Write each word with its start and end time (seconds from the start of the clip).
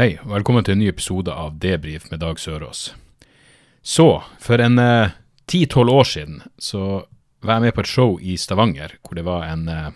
Hei, 0.00 0.14
og 0.24 0.30
velkommen 0.32 0.64
til 0.64 0.72
en 0.72 0.78
ny 0.80 0.86
episode 0.88 1.28
av 1.28 1.58
Debrif 1.60 2.06
med 2.08 2.22
Dag 2.22 2.38
Sørås. 2.40 2.94
Så, 3.84 4.06
for 4.40 4.62
en 4.64 4.80
ti-tolv 5.44 5.92
år 5.92 6.06
siden 6.08 6.38
så 6.56 7.02
var 7.44 7.58
jeg 7.58 7.64
med 7.66 7.74
på 7.76 7.82
et 7.84 7.90
show 7.90 8.14
i 8.16 8.38
Stavanger 8.40 8.94
hvor 9.02 9.18
det 9.18 9.26
var 9.26 9.44
en, 9.50 9.66
eh, 9.68 9.90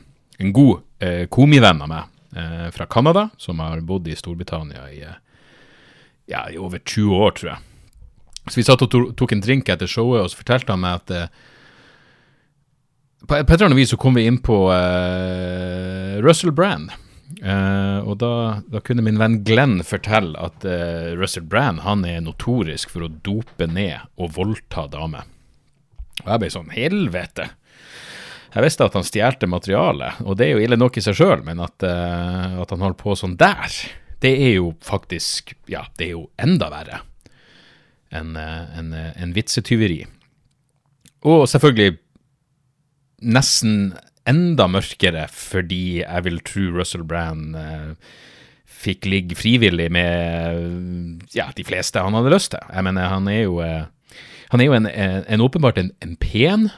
en 0.45 0.53
god 0.53 0.83
eh, 1.01 1.25
komivenn 1.33 1.81
av 1.87 1.89
meg 1.89 2.37
eh, 2.37 2.67
fra 2.77 2.85
Canada 2.85 3.31
som 3.41 3.63
har 3.65 3.81
bodd 3.81 4.11
i 4.13 4.17
Storbritannia 4.21 4.91
i, 4.93 5.01
eh, 5.09 5.17
ja, 6.35 6.43
i 6.53 6.61
over 6.61 6.85
20 6.85 7.25
år, 7.25 7.33
tror 7.39 7.55
jeg. 7.55 7.65
Så 8.51 8.61
vi 8.61 8.67
satt 8.69 8.85
og 8.85 9.17
tok 9.17 9.33
en 9.33 9.45
drink 9.47 9.73
etter 9.73 9.89
showet, 9.89 10.21
og 10.21 10.29
så 10.29 10.43
fortalte 10.43 10.77
han 10.77 10.85
meg 10.85 11.01
at 11.01 11.15
eh, 11.17 11.33
på, 13.25 13.41
et 13.41 13.57
eller 13.57 13.71
annet 13.71 13.81
vis 13.81 13.97
så 13.97 14.01
kom 14.05 14.21
vi 14.21 14.29
inn 14.29 14.43
på 14.45 14.67
eh, 14.69 16.21
Russell 16.21 16.53
Brand. 16.53 16.93
Eh, 17.25 18.01
og 18.05 18.19
da, 18.21 18.61
da 18.69 18.81
kunne 18.85 19.05
min 19.05 19.19
venn 19.21 19.41
Glenn 19.47 19.79
fortelle 19.87 20.37
at 20.39 20.65
uh, 20.69 21.15
Russell 21.19 21.47
Brand 21.49 21.83
han 21.85 22.05
er 22.09 22.23
notorisk 22.25 22.93
for 22.93 23.07
å 23.07 23.13
dope 23.27 23.69
ned 23.71 24.05
og 24.21 24.35
voldta 24.37 24.87
damer. 24.93 25.27
Og 26.23 26.29
jeg 26.31 26.43
ble 26.43 26.51
sånn 26.53 26.73
Helvete! 26.75 27.51
Jeg 28.55 28.63
visste 28.63 28.87
at 28.87 28.95
han 28.95 29.07
stjelte 29.07 29.49
materialet, 29.51 30.21
og 30.23 30.37
det 30.39 30.47
er 30.47 30.53
jo 30.55 30.63
ille 30.63 30.79
nok 30.79 31.01
i 31.01 31.03
seg 31.03 31.17
sjøl, 31.19 31.41
men 31.47 31.59
at, 31.65 31.75
uh, 31.83 32.61
at 32.63 32.71
han 32.71 32.85
holdt 32.85 33.01
på 33.01 33.17
sånn 33.19 33.39
der, 33.41 33.81
det 34.23 34.31
er 34.47 34.55
jo 34.61 34.71
faktisk 34.85 35.57
Ja, 35.69 35.83
det 35.99 36.07
er 36.07 36.15
jo 36.15 36.29
enda 36.41 36.71
verre 36.73 37.03
enn 38.15 38.37
en, 38.39 38.93
en 38.95 39.33
vitsetyveri. 39.35 40.05
Og 41.27 41.49
selvfølgelig 41.51 41.97
nesten 43.27 43.97
enda 44.29 44.67
mørkere 44.71 45.27
fordi 45.33 46.01
jeg 46.03 46.25
vil 46.27 46.41
tro 46.47 46.69
Russell 46.75 47.05
Brand 47.09 47.57
eh, 47.59 48.15
fikk 48.85 49.09
ligge 49.09 49.37
frivillig 49.39 49.91
med 49.93 51.27
ja, 51.37 51.51
de 51.57 51.67
fleste 51.67 52.03
han 52.03 52.17
hadde 52.17 52.33
lyst 52.35 52.53
til. 52.55 52.65
Jeg 52.69 52.87
mener, 52.87 53.13
han 53.13 53.29
er 53.33 53.43
jo, 53.45 53.59
eh, 53.65 53.85
han 54.53 54.63
er 54.63 54.71
jo 54.71 54.79
en, 54.79 54.89
en, 54.89 55.21
en 55.29 55.45
åpenbart 55.45 55.81
en, 55.81 55.93
en 56.05 56.17
pen 56.21 56.71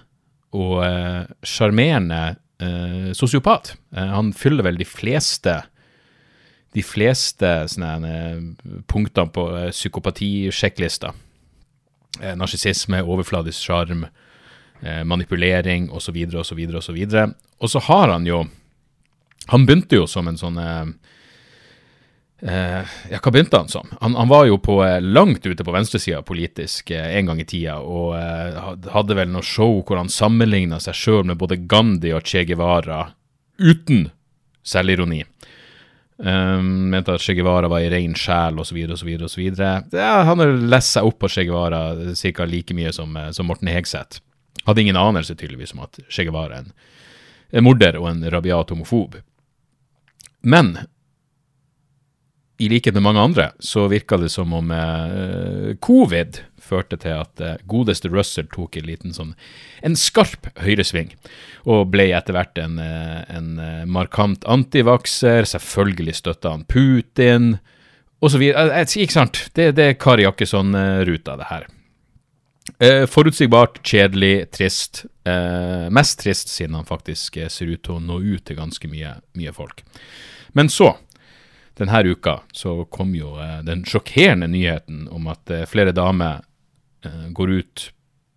og 0.56 0.82
eh, 0.86 1.22
sjarmerende 1.46 2.36
eh, 2.62 3.10
sosiopat. 3.16 3.74
Eh, 3.94 4.12
han 4.12 4.34
fyller 4.36 4.66
vel 4.66 4.78
de 4.80 4.88
fleste 4.88 5.60
de 6.76 6.82
fleste 6.84 7.48
eh, 7.48 8.40
punktene 8.90 9.32
på 9.32 9.46
psykopatisjekklista. 9.72 11.14
Eh, 12.20 12.34
Narsissisme, 12.36 13.00
overfladisk 13.02 13.64
sjarm, 13.64 14.06
eh, 14.82 15.04
manipulering 15.04 15.90
osv. 15.90 16.16
osv. 16.34 16.76
osv. 16.76 16.98
Og 17.58 17.70
så 17.70 17.78
har 17.78 18.08
han 18.08 18.26
jo 18.26 18.46
Han 19.48 19.66
begynte 19.66 19.94
jo 19.94 20.06
som 20.10 20.26
en 20.26 20.38
sånn 20.38 20.56
eh, 20.58 20.86
eh, 22.42 22.96
Ja, 23.12 23.20
hva 23.22 23.30
begynte 23.30 23.60
han 23.60 23.70
som? 23.70 23.92
Han, 24.00 24.16
han 24.18 24.28
var 24.28 24.46
jo 24.48 24.58
på 24.58 24.80
eh, 24.84 24.98
langt 25.00 25.46
ute 25.46 25.64
på 25.64 25.74
venstresida 25.74 26.22
politisk 26.26 26.90
en 26.90 27.30
gang 27.30 27.40
i 27.40 27.46
tida, 27.46 27.78
og 27.78 28.16
hadde 28.90 29.14
vel 29.14 29.30
noe 29.30 29.46
show 29.46 29.78
hvor 29.86 30.00
han 30.00 30.10
sammenligna 30.10 30.80
seg 30.82 30.98
sjøl 30.98 31.24
med 31.30 31.38
både 31.38 31.62
Gandhi 31.70 32.12
og 32.16 32.26
Che 32.26 32.44
Guevara 32.48 33.04
uten 33.62 34.10
selvironi. 34.66 35.22
Um, 36.18 36.88
mente 36.90 37.12
at 37.12 37.20
Che 37.20 37.34
Guevara 37.34 37.68
var 37.68 37.80
i 37.84 37.90
ren 37.92 38.14
sjel 38.18 38.58
osv. 38.58 38.76
osv. 38.90 39.08
osv. 39.24 39.42
Ja, 39.92 40.22
han 40.26 40.42
har 40.42 40.54
lest 40.74 40.96
seg 40.96 41.06
opp 41.06 41.20
på 41.22 41.28
Che 41.28 41.44
Guevara 41.44 42.14
ca. 42.34 42.44
like 42.44 42.74
mye 42.74 42.92
som, 42.92 43.18
som 43.32 43.46
Morten 43.46 43.68
Hegseth. 43.68 44.25
Hadde 44.66 44.82
ingen 44.82 44.98
anelse 44.98 45.34
tydeligvis 45.38 45.74
om 45.76 45.84
at 45.86 46.00
Che 46.08 46.26
Guevara 46.26 46.58
er 46.58 46.66
en, 46.66 46.72
en 47.52 47.66
morder 47.66 47.98
og 48.00 48.10
en 48.10 48.26
rabiat 48.30 48.74
homofob. 48.74 49.16
Men 50.42 50.76
i 52.58 52.68
likhet 52.72 52.94
med 52.96 53.04
mange 53.04 53.20
andre 53.20 53.50
så 53.60 53.84
virka 53.92 54.16
det 54.16 54.30
som 54.32 54.52
om 54.56 54.70
eh, 54.72 55.74
covid 55.84 56.38
førte 56.66 56.96
til 56.98 57.18
at 57.20 57.42
eh, 57.44 57.58
godeste 57.68 58.08
Russell 58.08 58.48
tok 58.52 58.78
en 58.80 58.88
liten 58.88 59.12
sånn 59.14 59.34
en 59.84 59.96
skarp 59.98 60.48
høyresving, 60.64 61.12
og 61.68 61.90
ble 61.92 62.08
etter 62.16 62.36
hvert 62.36 62.56
en, 62.62 62.78
eh, 62.80 63.20
en 63.36 63.50
eh, 63.60 63.84
markant 63.84 64.44
antivakser. 64.48 65.44
Selvfølgelig 65.52 66.16
støtta 66.22 66.54
han 66.54 66.64
Putin, 66.70 67.58
og 68.24 68.32
så 68.32 68.40
videre. 68.40 68.70
Eh, 68.72 68.88
Ikke 69.04 69.18
sant? 69.18 69.44
Det, 69.54 69.74
det 69.76 69.90
er 69.90 70.00
Kari 70.00 70.24
Jakkesson-ruta, 70.24 71.36
det 71.36 71.50
her. 71.52 71.68
Eh, 72.78 73.06
forutsigbart, 73.06 73.80
kjedelig, 73.86 74.50
trist. 74.50 75.04
Eh, 75.24 75.86
mest 75.90 76.20
trist 76.20 76.48
siden 76.48 76.74
han 76.74 76.86
faktisk 76.88 77.36
eh, 77.36 77.48
ser 77.48 77.70
ut 77.70 77.82
til 77.86 77.96
å 77.96 78.02
nå 78.02 78.20
ut 78.20 78.44
til 78.44 78.58
ganske 78.58 78.90
mye, 78.90 79.16
mye 79.38 79.52
folk. 79.54 79.84
Men 80.56 80.68
så, 80.72 80.92
denne 81.78 82.02
uka, 82.04 82.40
så 82.52 82.84
kom 82.92 83.14
jo 83.16 83.36
eh, 83.40 83.62
den 83.64 83.84
sjokkerende 83.88 84.50
nyheten 84.52 85.06
om 85.12 85.28
at 85.32 85.50
eh, 85.50 85.66
flere 85.68 85.94
damer 85.96 86.42
eh, 87.04 87.28
går 87.36 87.54
ut 87.60 87.86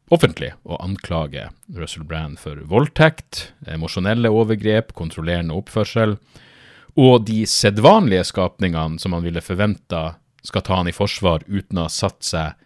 offentlig 0.10 0.54
og 0.66 0.80
anklager 0.82 1.52
Russell 1.76 2.06
Brand 2.08 2.40
for 2.42 2.62
voldtekt, 2.70 3.52
emosjonelle 3.70 4.32
overgrep, 4.34 4.94
kontrollerende 4.98 5.58
oppførsel, 5.58 6.16
og 7.00 7.28
de 7.28 7.44
sedvanlige 7.48 8.26
skapningene 8.32 9.00
som 9.00 9.14
man 9.14 9.24
ville 9.24 9.44
forventa 9.44 10.18
skal 10.44 10.64
ta 10.66 10.80
han 10.80 10.90
i 10.90 10.96
forsvar 10.96 11.46
uten 11.48 11.80
å 11.80 11.86
ha 11.86 11.94
satt 11.94 12.26
seg 12.26 12.58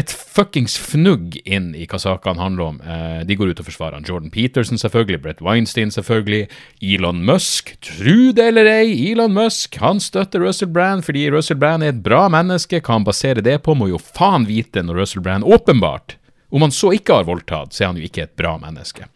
et 0.00 0.12
fuckings 0.12 0.76
fnugg 0.80 1.36
inn 1.44 1.70
i 1.76 1.86
hva 1.90 1.98
sakene 2.00 2.40
handler 2.40 2.64
om. 2.66 2.78
Eh, 2.80 3.20
de 3.28 3.36
går 3.36 3.52
ut 3.52 3.60
og 3.62 3.66
forsvarer 3.68 3.98
han. 3.98 4.06
Jordan 4.08 4.32
Peterson 4.32 4.80
selvfølgelig, 4.80 5.20
Brett 5.24 5.42
Weinstein 5.44 5.92
selvfølgelig, 5.94 6.48
Elon 6.80 7.22
Musk, 7.26 7.74
tru 7.84 8.30
det 8.36 8.50
eller 8.52 8.70
ei, 8.70 8.94
Elon 9.10 9.34
Musk, 9.36 9.76
han 9.82 10.00
støtter 10.02 10.42
Russell 10.44 10.70
Brand 10.72 11.04
fordi 11.06 11.26
Russell 11.32 11.60
Brand 11.60 11.84
er 11.84 11.94
et 11.94 12.02
bra 12.04 12.24
menneske. 12.32 12.80
Hva 12.80 12.96
han 12.98 13.08
baserer 13.08 13.44
det 13.44 13.58
på, 13.66 13.76
må 13.76 13.90
jo 13.90 14.00
faen 14.00 14.48
vite 14.48 14.84
når 14.86 15.02
Russell 15.02 15.24
Brand 15.26 15.44
åpenbart, 15.44 16.16
om 16.50 16.64
han 16.66 16.74
så 16.74 16.94
ikke 16.96 17.20
har 17.20 17.28
voldtatt, 17.28 17.74
så 17.74 17.84
er 17.84 17.92
han 17.92 18.00
jo 18.00 18.08
ikke 18.08 18.24
et 18.26 18.36
bra 18.38 18.56
menneske. 18.62 19.06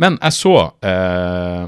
Men 0.00 0.16
jeg 0.20 0.36
så 0.36 0.56
eh, 0.86 1.64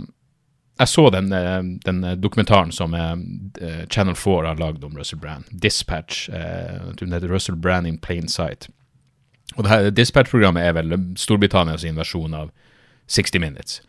jeg 0.80 0.88
så 0.88 1.10
den, 1.12 1.32
eh, 1.32 1.62
den 1.84 2.00
dokumentaren 2.20 2.72
som 2.72 2.94
eh, 2.94 3.84
Channel 3.90 4.14
4 4.14 4.46
har 4.48 4.56
lagd 4.60 4.84
om 4.84 4.96
Russell 4.98 5.20
Brand. 5.20 5.44
Dispatch. 5.50 6.28
eh, 6.28 6.92
Den 6.98 7.12
heter 7.12 7.28
Russell 7.28 7.56
Brand 7.56 7.86
in 7.86 7.98
plain 7.98 8.28
sight. 8.28 8.68
Og 9.56 9.68
Dispatch-programmet 9.94 10.64
er 10.64 10.72
vel 10.78 10.94
Storbritannias 11.20 11.84
versjon 11.84 12.34
av 12.34 12.50
60 13.12 13.40
Minutes. 13.42 13.80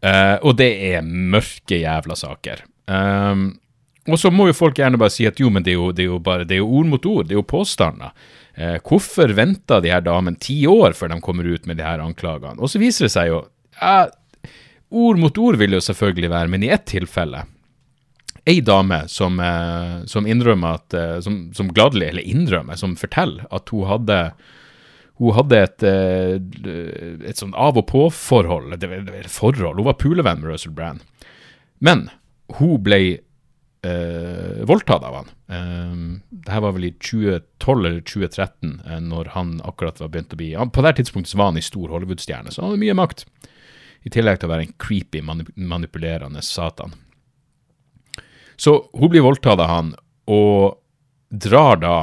Eh, 0.00 0.36
og 0.42 0.56
det 0.60 0.70
er 0.92 1.02
mørke 1.02 1.80
jævla 1.80 2.14
saker. 2.16 2.62
Um, 2.86 3.56
og 4.06 4.20
så 4.22 4.30
må 4.30 4.46
jo 4.46 4.54
folk 4.54 4.78
gjerne 4.78 5.00
bare 5.00 5.10
si 5.10 5.26
at 5.26 5.40
jo, 5.42 5.48
men 5.50 5.64
det 5.66 5.72
er 5.72 5.80
jo, 5.80 5.88
det 5.90 6.04
er 6.04 6.10
jo 6.12 6.18
bare 6.22 6.44
det 6.46 6.54
er 6.54 6.60
jo 6.62 6.68
ord 6.78 6.86
mot 6.92 7.06
ord, 7.10 7.26
det 7.26 7.34
er 7.34 7.40
jo 7.40 7.48
påstander. 7.50 8.12
Eh, 8.54 8.76
hvorfor 8.86 9.34
venta 9.34 9.80
de 9.82 9.90
her 9.90 10.04
damene 10.06 10.38
ti 10.40 10.60
år 10.70 10.94
før 10.94 11.10
de 11.10 11.18
kommer 11.24 11.48
ut 11.50 11.66
med 11.66 11.80
de 11.80 11.84
her 11.84 12.04
anklagene? 12.04 12.60
Og 12.62 12.70
så 12.70 12.78
viser 12.78 13.08
det 13.08 13.12
seg 13.16 13.32
jo 13.32 13.40
ja, 13.80 14.06
Ord 14.90 15.18
mot 15.18 15.38
ord 15.38 15.58
vil 15.58 15.72
det 15.72 15.80
jo 15.80 15.86
selvfølgelig 15.88 16.30
være, 16.30 16.50
men 16.52 16.64
i 16.66 16.72
ett 16.74 16.86
tilfelle 16.86 17.44
Ei 18.46 18.60
dame 18.62 19.00
som, 19.10 19.40
eh, 19.42 20.04
som 20.06 20.26
innrømmer 20.30 20.76
at 20.78 20.94
eh, 20.94 21.16
som, 21.24 21.48
som 21.56 21.72
gladelig, 21.74 22.12
eller 22.12 22.28
innrømmer, 22.30 22.78
som 22.78 22.92
forteller 22.94 23.48
at 23.50 23.72
hun 23.74 23.88
hadde 23.90 24.20
hun 25.18 25.32
hadde 25.34 25.58
et, 25.64 25.82
eh, 25.88 26.36
et 27.26 27.40
sånn 27.40 27.56
av 27.56 27.78
og 27.80 27.86
på-forhold. 27.88 28.76
Det 28.78 28.90
var 28.90 29.08
et 29.16 29.32
forhold. 29.32 29.80
Hun 29.80 29.88
var 29.88 29.96
pulevenn 29.98 30.42
med 30.42 30.50
Russell 30.52 30.76
Brand. 30.76 31.00
Men 31.80 32.06
hun 32.58 32.76
ble 32.84 33.00
eh, 33.86 34.64
voldtatt 34.68 35.04
av 35.08 35.16
han. 35.22 35.32
Eh, 35.48 35.96
Dette 36.36 36.60
var 36.62 36.76
vel 36.76 36.90
i 36.90 36.94
2012 37.00 37.72
eller 37.80 38.02
2013, 38.04 38.74
eh, 38.84 39.00
når 39.08 39.32
han 39.36 39.56
akkurat 39.64 40.00
var 40.04 40.12
begynt 40.12 40.36
å 40.36 40.40
bli 40.40 40.52
På 40.54 40.84
det 40.84 40.96
tidspunktet 41.00 41.34
var 41.34 41.50
han 41.52 41.60
i 41.60 41.64
stor 41.64 41.88
Hollywood-stjerne, 41.94 42.52
så 42.52 42.62
han 42.62 42.74
hadde 42.74 42.84
mye 42.84 42.98
makt. 43.00 43.26
I 44.06 44.12
tillegg 44.14 44.38
til 44.38 44.48
å 44.48 44.54
være 44.54 44.68
en 44.68 44.74
creepy, 44.80 45.22
manipulerende 45.22 46.42
satan. 46.44 46.94
Så 48.56 48.78
hun 48.96 49.12
blir 49.12 49.24
voldtatt 49.26 49.60
av 49.60 49.70
han, 49.70 49.94
og 50.30 50.78
drar 51.30 51.78
da 51.82 51.96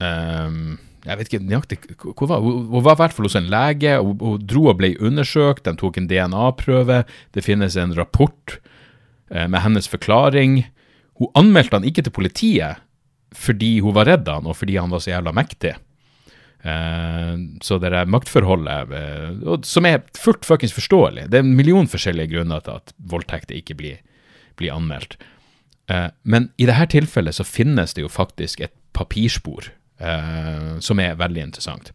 um, 0.00 0.76
Jeg 1.02 1.18
vet 1.18 1.28
ikke 1.28 1.40
nøyaktig 1.42 1.78
hvor 1.98 2.28
var 2.30 2.42
hun? 2.44 2.68
Hun 2.70 2.84
var 2.84 2.94
i 2.94 3.00
hvert 3.00 3.16
fall 3.16 3.26
hos 3.26 3.36
en 3.36 3.50
lege, 3.52 3.96
Hun, 3.98 4.14
hun 4.20 4.44
dro 4.46 4.68
og 4.70 4.78
ble 4.78 4.92
undersøkt. 5.02 5.64
De 5.66 5.74
tok 5.78 5.98
en 5.98 6.06
DNA-prøve. 6.10 7.02
Det 7.34 7.44
finnes 7.44 7.76
en 7.76 7.96
rapport 7.98 8.58
eh, 9.32 9.48
med 9.48 9.60
hennes 9.64 9.88
forklaring. 9.88 10.62
hun 11.18 11.32
anmeldte 11.34 11.76
han 11.76 11.88
ikke 11.88 12.06
til 12.06 12.14
politiet 12.14 12.82
fordi 13.32 13.80
hun 13.80 13.94
var 13.96 14.04
redd 14.04 14.28
han, 14.28 14.44
og 14.44 14.56
fordi 14.58 14.76
han 14.76 14.90
var 14.92 15.00
så 15.00 15.14
jævla 15.14 15.32
mektig. 15.32 15.72
Eh, 16.62 17.36
så 17.60 17.78
det 17.78 17.90
der 17.90 18.06
maktforholdet, 18.06 18.92
eh, 18.94 19.60
som 19.66 19.86
er 19.86 20.04
fullt 20.14 20.44
fuckings 20.46 20.74
forståelig 20.76 21.24
Det 21.30 21.40
er 21.40 21.42
en 21.42 21.56
million 21.58 21.88
forskjellige 21.90 22.30
grunner 22.36 22.62
til 22.62 22.78
at 22.78 22.92
voldtekter 23.10 23.58
ikke 23.58 23.74
blir, 23.74 23.96
blir 24.60 24.74
anmeldt. 24.74 25.16
Eh, 25.90 26.08
men 26.22 26.52
i 26.56 26.68
dette 26.70 26.92
tilfellet 26.94 27.34
så 27.34 27.46
finnes 27.46 27.94
det 27.94 28.04
jo 28.04 28.12
faktisk 28.12 28.60
et 28.60 28.74
papirspor 28.92 29.72
som 30.82 30.98
er 30.98 31.12
veldig 31.14 31.42
interessant. 31.44 31.92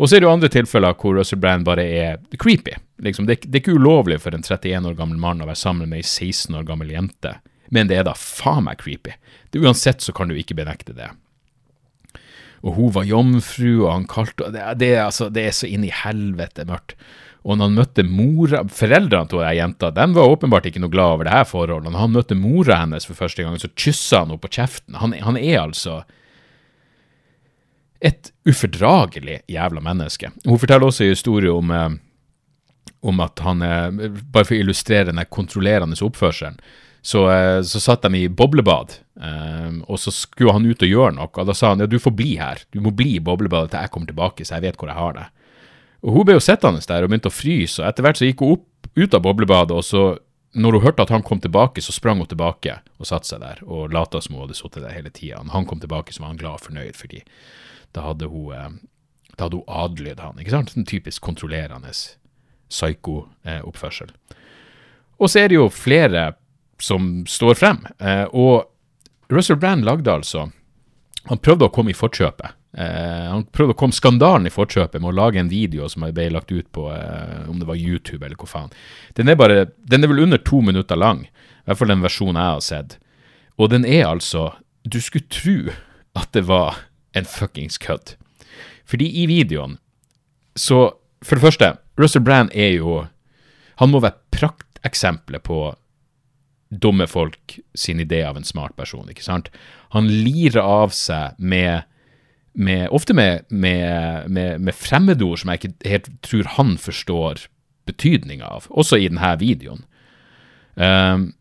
Og 0.00 0.08
så 0.08 0.16
er 0.16 0.22
det 0.22 0.24
jo 0.24 0.32
andre 0.32 0.48
tilfeller 0.48 0.94
hvor 0.96 1.18
Russell 1.18 1.42
Brand 1.42 1.66
bare 1.66 1.82
er 1.84 2.14
creepy. 2.40 2.72
Liksom, 3.04 3.26
det, 3.28 3.42
det, 3.42 3.58
er 3.58 3.60
ikke 3.60 3.74
ulovlig 3.76 4.16
for 4.22 4.32
en 4.32 4.40
31 4.40 4.88
år 4.88 4.94
gammel 4.96 5.18
mann 5.20 5.42
å 5.44 5.48
være 5.50 5.60
sammen 5.60 5.90
med 5.90 6.00
ei 6.00 6.06
16 6.06 6.56
år 6.56 6.64
gammel 6.64 6.94
jente, 6.94 7.34
men 7.68 7.90
det 7.90 7.98
er 8.00 8.06
da 8.08 8.14
faen 8.16 8.64
meg 8.64 8.80
creepy. 8.80 9.12
Uansett 9.60 10.00
så 10.00 10.14
kan 10.16 10.32
du 10.32 10.38
ikke 10.40 10.56
benekte 10.56 10.96
det. 10.96 11.10
Og 12.60 12.76
hun 12.76 12.92
var 12.92 13.08
jomfru, 13.08 13.86
og 13.86 13.92
han 13.94 14.06
kalte 14.10 14.50
det, 14.52 14.62
det, 14.82 14.94
altså, 15.00 15.30
det 15.32 15.46
er 15.48 15.56
så 15.56 15.68
inn 15.70 15.86
i 15.86 15.94
helvete 16.02 16.66
mørkt. 16.68 16.96
Og 17.40 17.56
når 17.56 17.70
han 17.70 17.76
møtte 17.78 18.04
mora 18.04 18.60
Foreldrene 18.68 19.30
til 19.30 19.40
ei 19.46 19.54
jenta 19.56 19.88
de 19.96 20.04
var 20.12 20.28
åpenbart 20.28 20.66
ikke 20.68 20.82
noe 20.82 20.92
glad 20.92 21.14
over 21.14 21.24
det 21.24 21.32
her 21.32 21.46
forholdet. 21.48 21.88
Når 21.88 22.02
han 22.02 22.12
møtte 22.18 22.36
mora 22.36 22.82
hennes 22.82 23.08
for 23.08 23.16
første 23.16 23.46
gang, 23.46 23.56
så 23.56 23.70
kyssa 23.72 24.20
han 24.20 24.34
henne 24.34 24.42
på 24.42 24.52
kjeften. 24.58 24.98
Han, 25.00 25.16
han 25.24 25.38
er 25.40 25.62
altså 25.62 26.02
et 28.00 28.30
ufordragelig 28.48 29.40
jævla 29.48 29.80
menneske. 29.84 30.30
Hun 30.44 30.60
forteller 30.60 30.88
også 30.88 31.04
en 31.04 31.14
historie 31.14 31.52
om, 31.52 31.72
eh, 31.72 31.96
om 33.08 33.20
at 33.20 33.42
han 33.44 33.64
eh, 33.64 34.08
Bare 34.32 34.46
for 34.46 34.56
å 34.56 34.60
illustrere 34.60 35.10
den 35.12 35.20
kontrollerende 35.28 35.98
oppførselen, 36.04 36.60
så, 37.02 37.24
eh, 37.32 37.60
så 37.66 37.80
satt 37.80 38.02
de 38.02 38.18
i 38.18 38.28
boblebad, 38.28 38.98
og 39.84 39.98
så 40.00 40.08
skulle 40.14 40.54
han 40.56 40.64
ut 40.64 40.80
og 40.80 40.88
gjøre 40.88 41.12
noe. 41.18 41.28
og 41.28 41.46
Da 41.46 41.52
sa 41.52 41.74
han 41.74 41.82
ja, 41.82 41.86
du 41.86 41.98
får 42.00 42.14
bli 42.16 42.30
her, 42.40 42.62
du 42.72 42.80
må 42.80 42.88
bli 42.96 43.18
i 43.18 43.20
boblebadet 43.20 43.74
til 43.74 43.82
jeg 43.84 43.92
kommer 43.92 44.08
tilbake, 44.08 44.46
så 44.48 44.56
jeg 44.56 44.64
vet 44.64 44.78
hvor 44.80 44.88
jeg 44.88 44.96
har 44.96 45.12
det. 45.12 45.26
Og 46.00 46.14
Hun 46.14 46.24
ble 46.24 46.38
jo 46.38 46.44
sittende 46.44 46.80
der 46.80 47.04
og 47.04 47.12
begynte 47.12 47.28
å 47.28 47.34
fryse, 47.34 47.82
og 47.82 47.88
etter 47.88 48.06
hvert 48.06 48.16
så 48.16 48.24
gikk 48.24 48.40
hun 48.40 48.56
opp 48.56 48.88
ut 48.96 49.16
av 49.16 49.24
boblebadet, 49.26 49.76
og 49.76 49.84
så 49.84 50.04
når 50.56 50.72
hun 50.72 50.82
hørte 50.82 51.04
at 51.04 51.12
han 51.14 51.22
kom 51.22 51.40
tilbake, 51.40 51.82
så 51.82 51.92
sprang 51.92 52.18
hun 52.18 52.26
tilbake 52.26 52.80
og 52.98 53.06
satte 53.06 53.28
seg 53.28 53.42
der 53.42 53.60
og 53.62 53.92
lata 53.94 54.20
som 54.22 54.34
hun 54.34 54.46
hadde 54.46 54.58
sittet 54.58 54.82
der 54.82 54.96
hele 54.96 55.12
tida. 55.14 55.42
Han 55.52 55.66
kom 55.68 55.82
tilbake, 55.82 56.12
så 56.12 56.24
var 56.24 56.32
han 56.32 56.40
glad 56.40 56.58
og 56.58 56.64
fornøyd 56.64 56.96
fordi 56.98 57.22
da 57.94 58.08
hadde 58.08 58.30
hun, 58.30 58.50
eh, 58.54 58.70
da 59.36 59.46
hadde 59.46 59.60
hun 59.60 59.70
adlydd 59.70 60.20
han. 60.20 60.38
ikke 60.38 60.56
sant? 60.56 60.74
En 60.76 60.88
typisk 60.88 61.22
kontrollerende 61.22 61.92
psyko-oppførsel. 62.70 64.10
Og 65.20 65.30
så 65.30 65.44
er 65.44 65.48
det 65.52 65.60
jo 65.60 65.68
flere 65.68 66.32
som 66.82 67.10
står 67.28 67.58
frem. 67.58 67.84
Eh, 67.98 68.24
og 68.32 69.32
Russell 69.32 69.58
Brand 69.60 69.84
lagde 69.86 70.12
altså 70.12 70.48
Han 71.28 71.38
prøvde 71.38 71.68
å 71.68 71.72
komme 71.72 71.92
i 71.92 71.96
forkjøpet. 71.96 72.56
Eh, 72.80 73.26
han 73.28 73.44
prøvde 73.52 73.74
å 73.74 73.78
komme 73.78 73.94
skandalen 73.94 74.48
i 74.48 74.52
forkjøpet 74.54 75.02
med 75.02 75.10
å 75.10 75.18
lage 75.18 75.40
en 75.40 75.50
video 75.52 75.88
som 75.90 76.06
ble 76.08 76.30
lagt 76.32 76.52
ut 76.52 76.70
på 76.72 76.86
om 76.88 77.58
det 77.60 77.68
var 77.68 77.76
YouTube 77.76 78.24
eller 78.24 78.38
hva 78.40 78.48
faen. 78.48 78.72
Den 79.18 79.28
er, 79.28 79.36
bare, 79.36 79.66
den 79.76 80.04
er 80.04 80.10
vel 80.10 80.24
under 80.24 80.40
to 80.40 80.62
minutter 80.64 80.96
lang, 80.96 81.26
i 81.26 81.68
hvert 81.68 81.82
fall 81.82 81.92
den 81.92 82.06
versjonen 82.06 82.40
jeg 82.40 82.54
har 82.56 82.64
sett. 82.64 82.96
Og 83.60 83.70
den 83.70 83.84
er 83.84 84.08
altså 84.08 84.54
Du 84.88 84.96
skulle 85.04 85.28
tro 85.28 85.74
at 86.16 86.32
det 86.32 86.46
var 86.48 86.86
en 87.12 87.28
fuckings 87.28 87.76
kødd. 87.78 88.14
Fordi 88.88 89.06
i 89.22 89.26
videoen 89.26 89.78
så 90.56 90.96
For 91.22 91.36
det 91.36 91.44
første, 91.44 91.66
Russell 92.00 92.24
Brand 92.24 92.50
er 92.56 92.78
jo 92.78 93.04
Han 93.76 93.90
må 93.92 94.00
være 94.00 94.16
prakteksempelet 94.32 95.42
på 95.44 95.74
dumme 96.70 97.06
folk 97.10 97.58
sin 97.74 98.00
idé 98.00 98.22
av 98.26 98.38
en 98.38 98.46
smart 98.46 98.76
person, 98.78 99.08
ikke 99.10 99.26
sant? 99.26 99.50
Han 99.94 100.06
lirer 100.08 100.62
av 100.62 100.94
seg 100.94 101.38
med, 101.38 101.82
med 102.54 102.88
Ofte 102.94 103.14
med, 103.16 103.46
med, 103.50 104.30
med, 104.30 104.74
fremmedord 104.74 105.42
som 105.42 105.50
jeg 105.50 105.60
ikke 105.60 105.90
helt 105.90 106.10
tror 106.26 106.54
han 106.56 106.76
forstår 106.78 107.46
betydninga 107.90 108.46
av, 108.46 108.68
også 108.70 109.00
i 109.00 109.08
denne 109.10 109.34
videoen. 109.40 109.82
Um, 110.78 111.32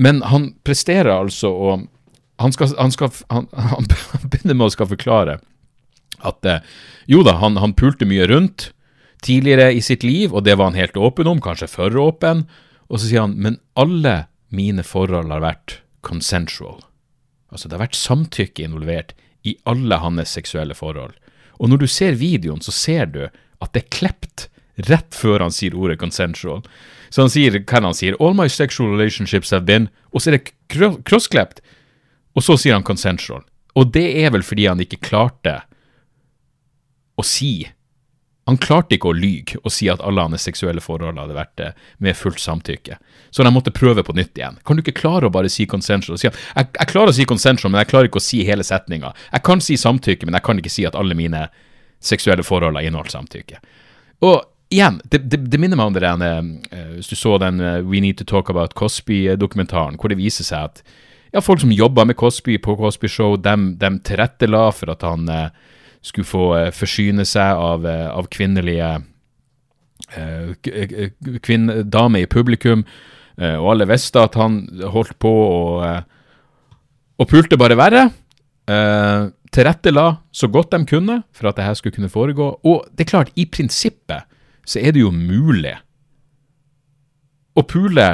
men 0.00 0.22
han 0.24 0.54
presterer 0.64 1.12
altså 1.12 1.52
å 1.52 1.80
han, 2.40 2.52
skal, 2.54 2.72
han, 2.78 2.90
skal, 2.90 3.12
han, 3.30 3.46
han, 3.54 3.86
begynner 4.32 4.56
med 4.56 4.66
å 4.66 4.72
skal 4.72 4.88
forklare 4.90 5.36
at 6.26 6.46
eh, 6.48 6.62
jo 7.10 7.20
da, 7.26 7.36
han, 7.38 7.58
han 7.60 7.74
pulte 7.78 8.06
mye 8.08 8.26
rundt 8.30 8.70
tidligere 9.22 9.68
i 9.74 9.82
sitt 9.84 10.02
liv, 10.06 10.32
og 10.34 10.44
det 10.46 10.56
var 10.58 10.70
han 10.70 10.78
helt 10.78 10.96
åpen 10.98 11.28
om, 11.30 11.42
kanskje 11.42 11.68
for 11.70 11.94
åpen. 11.98 12.44
Og 12.92 13.00
så 13.00 13.08
sier 13.08 13.24
han 13.24 13.38
men 13.40 13.58
alle 13.80 14.26
mine 14.52 14.84
forhold 14.84 15.32
har 15.32 15.42
vært 15.42 15.78
consensual. 16.04 16.82
Altså 17.52 17.68
det 17.68 17.78
har 17.78 17.86
vært 17.86 17.98
samtykke 17.98 18.66
involvert 18.66 19.14
i 19.48 19.56
alle 19.68 19.98
hans 20.02 20.34
seksuelle 20.36 20.76
forhold. 20.76 21.14
Og 21.58 21.70
når 21.70 21.82
du 21.82 21.88
ser 21.90 22.18
videoen, 22.20 22.60
så 22.60 22.74
ser 22.74 23.08
du 23.12 23.22
at 23.26 23.72
det 23.72 23.84
er 23.84 23.94
klept 23.94 24.48
rett 24.88 25.14
før 25.14 25.44
han 25.44 25.54
sier 25.54 25.76
ordet 25.78 26.00
consensual. 26.00 26.62
Så 27.12 27.24
han 27.24 27.32
sier 27.32 27.58
hva 27.60 27.82
han 27.84 27.96
sier, 27.96 28.16
all 28.20 28.36
my 28.36 28.48
sexual 28.48 28.92
relationships 28.94 29.52
have 29.52 29.66
been, 29.68 29.88
og 30.12 30.22
så 30.22 30.32
er 30.32 30.38
det 30.38 30.52
crossklept. 31.06 31.60
Og 32.36 32.44
så 32.44 32.56
sier 32.60 32.76
han 32.76 32.86
consensual. 32.86 33.44
Og 33.76 33.92
det 33.92 34.06
er 34.24 34.32
vel 34.32 34.44
fordi 34.44 34.66
han 34.68 34.80
ikke 34.80 35.00
klarte 35.04 35.60
å 37.16 37.24
si 37.24 37.68
Han 38.50 38.58
klarte 38.58 38.96
ikke 38.96 39.12
å 39.12 39.14
lyge 39.14 39.58
og 39.62 39.70
si 39.70 39.86
at 39.90 40.00
alle 40.02 40.24
hans 40.24 40.42
seksuelle 40.48 40.82
forhold 40.82 41.20
hadde 41.20 41.36
vært 41.36 41.52
det 41.60 41.68
med 42.02 42.18
fullt 42.18 42.42
samtykke. 42.42 42.96
Så 43.30 43.46
de 43.46 43.52
måtte 43.54 43.74
prøve 43.74 44.02
på 44.02 44.14
nytt 44.18 44.38
igjen. 44.38 44.58
Kan 44.66 44.76
du 44.76 44.82
ikke 44.82 44.96
klare 44.98 45.28
å 45.28 45.34
bare 45.34 45.50
si 45.52 45.66
consensual? 45.70 46.18
Si 46.18 46.26
jeg, 46.26 46.34
jeg, 46.56 46.88
klarer 46.90 47.12
å 47.12 47.16
si 47.16 47.26
consensual, 47.28 47.70
men 47.70 47.84
jeg 47.84 47.92
klarer 47.92 48.10
ikke 48.10 48.22
å 48.22 48.24
si 48.24 48.42
hele 48.48 48.66
setninga. 48.66 49.12
Jeg 49.30 49.46
kan 49.46 49.62
si 49.62 49.78
samtykke, 49.78 50.26
men 50.26 50.38
jeg 50.40 50.46
kan 50.48 50.58
ikke 50.58 50.74
si 50.74 50.86
at 50.88 50.98
alle 50.98 51.14
mine 51.18 51.46
seksuelle 52.02 52.42
forhold 52.42 52.80
har 52.80 52.88
inneholdt 52.88 53.14
samtykke. 53.14 53.62
Og 54.26 54.40
igjen, 54.74 54.98
det, 55.04 55.22
det, 55.30 55.44
det, 55.46 55.62
minner 55.62 55.78
meg 55.78 55.92
om 55.92 55.94
det 55.94 56.02
der 56.02 56.18
uh, 56.18 56.92
Hvis 56.96 57.12
du 57.12 57.16
så 57.18 57.36
den 57.38 57.62
We 57.86 58.02
Need 58.02 58.18
to 58.18 58.26
Talk 58.26 58.50
About 58.50 58.74
Cosby-dokumentaren, 58.74 60.00
hvor 60.02 60.10
det 60.10 60.18
viser 60.18 60.48
seg 60.48 60.72
at 60.72 60.84
ja, 61.32 61.40
folk 61.40 61.62
som 61.62 61.72
jobba 61.72 62.04
med 62.04 62.16
Cosby 62.16 62.58
på 62.60 62.74
Cosby 62.76 63.08
Show, 63.08 63.38
de, 63.40 63.88
tilrettela 64.04 64.66
for 64.76 64.92
at 64.92 65.04
han 65.06 65.30
eh, 65.32 65.48
skulle 66.02 66.28
få 66.28 66.44
eh, 66.58 66.70
forsyne 66.74 67.24
seg 67.28 67.58
av, 67.58 67.86
eh, 67.86 68.08
av 68.10 68.28
kvinnelige 68.32 68.90
eh, 70.16 70.52
eh 70.66 71.82
damer 71.84 72.24
i 72.24 72.30
publikum, 72.30 72.84
og 73.42 73.66
alle 73.72 73.86
visste 73.88 74.20
at 74.20 74.34
han 74.36 74.58
holdt 74.92 75.14
på 75.18 75.30
å 75.32 75.60
og 77.16 77.28
pulte 77.30 77.56
bare 77.56 77.78
verre. 77.80 78.02
Tilrettela 79.56 80.04
så 80.30 80.50
godt 80.52 80.74
de 80.74 80.84
kunne 80.86 81.16
for 81.32 81.48
at 81.48 81.56
det 81.56 81.64
her 81.64 81.74
skulle 81.74 81.96
kunne 81.96 82.12
foregå. 82.12 82.50
Og 82.62 82.84
det 82.92 83.06
er 83.06 83.08
klart, 83.08 83.32
i 83.34 83.46
prinsippet 83.48 84.28
så 84.68 84.82
er 84.84 84.92
det 84.92 85.00
jo 85.00 85.10
mulig 85.10 85.72
å 87.56 87.64
pule 87.64 88.06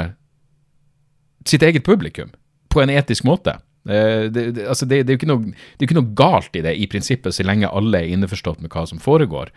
sitt 1.45 1.67
eget 1.67 1.83
publikum 1.83 2.31
på 2.71 2.81
en 2.81 2.95
etisk 2.95 3.27
måte. 3.27 3.57
Det, 3.87 4.29
det, 4.35 4.67
altså 4.67 4.85
det, 4.85 5.03
det, 5.07 5.13
er 5.13 5.17
jo 5.17 5.21
ikke, 5.21 5.53
ikke 5.85 5.97
noe, 5.97 6.15
galt 6.17 6.55
i 6.59 6.63
det 6.65 6.75
i 6.77 6.87
prinsippet, 6.91 7.33
så 7.33 7.45
lenge 7.47 7.69
alle 7.71 8.03
er 8.03 8.11
innforstått 8.13 8.59
med 8.63 8.73
hva 8.73 8.83
som 8.89 8.99
foregår. 9.01 9.53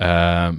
Uh, 0.00 0.58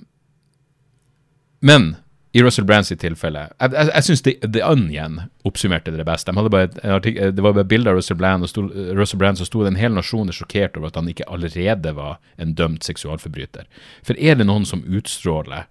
men 1.62 1.92
i 2.32 2.42
Russell 2.44 2.66
Brands 2.66 2.92
tilfelle 2.96 3.42
Jeg, 3.60 3.74
jeg, 3.74 3.90
jeg 3.90 4.06
syns 4.08 4.22
The 4.24 4.62
Onion 4.64 5.18
oppsummerte 5.48 5.92
det 5.92 6.06
best. 6.08 6.30
De 6.30 6.52
bare, 6.54 6.70
det 6.72 7.44
var 7.44 7.58
bare 7.58 7.68
bilde 7.68 7.92
av 7.92 8.00
Russell 8.00 8.18
Brand, 8.18 8.46
og 8.46 8.52
stod, 8.52 8.72
Russell 8.96 9.20
Brand 9.20 9.42
så 9.42 9.48
sto 9.48 9.66
det 9.66 9.74
en 9.74 9.82
hel 9.82 9.94
nasjon 9.98 10.32
sjokkert 10.32 10.80
over 10.80 10.92
at 10.92 11.00
han 11.00 11.10
ikke 11.12 11.28
allerede 11.28 11.92
var 11.98 12.22
en 12.40 12.56
dømt 12.56 12.88
seksualforbryter. 12.88 13.68
For 14.08 14.16
er 14.16 14.40
det 14.40 14.48
noen 14.48 14.66
som 14.70 14.86
utstråler 14.88 15.68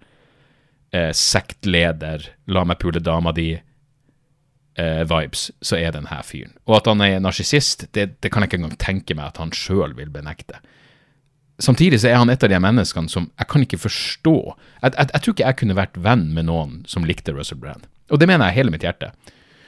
eh, 0.93 1.11
sektleder, 1.17 2.29
la 2.53 2.67
meg 2.69 2.81
pule 2.83 3.01
dama 3.01 3.33
di, 3.33 3.55
eh, 4.79 5.03
vibes, 5.09 5.51
så 5.63 5.79
er 5.79 5.95
den 5.95 6.05
denne 6.05 6.21
fyren. 6.27 6.55
Og 6.69 6.81
at 6.81 6.91
han 6.91 7.03
er 7.05 7.23
narsissist, 7.23 7.89
det, 7.95 8.21
det, 8.21 8.31
kan 8.31 8.43
jeg 8.43 8.51
ikke 8.51 8.61
engang 8.63 8.79
tenke 8.81 9.17
meg 9.17 9.31
at 9.31 9.41
han 9.43 9.55
sjøl 9.57 9.97
vil 9.99 10.13
benekte. 10.13 10.61
Samtidig 11.61 12.01
så 12.01 12.09
er 12.09 12.21
han 12.23 12.31
et 12.33 12.43
av 12.43 12.49
de 12.49 12.61
menneskene 12.63 13.13
som 13.13 13.29
jeg 13.37 13.49
kan 13.51 13.65
ikke 13.67 13.83
forstå 13.83 14.37
jeg, 14.41 14.95
jeg, 14.95 15.09
jeg, 15.13 15.21
tror 15.21 15.35
ikke 15.35 15.45
jeg 15.45 15.59
kunne 15.61 15.77
vært 15.77 15.99
venn 16.01 16.31
med 16.33 16.49
noen 16.49 16.79
som 16.89 17.05
likte 17.05 17.35
Russell 17.37 17.61
Brand. 17.61 17.85
Og 18.11 18.21
det 18.21 18.31
mener 18.31 18.49
jeg 18.49 18.63
hele 18.63 18.73
mitt 18.73 18.87
hjerte. 18.87 19.13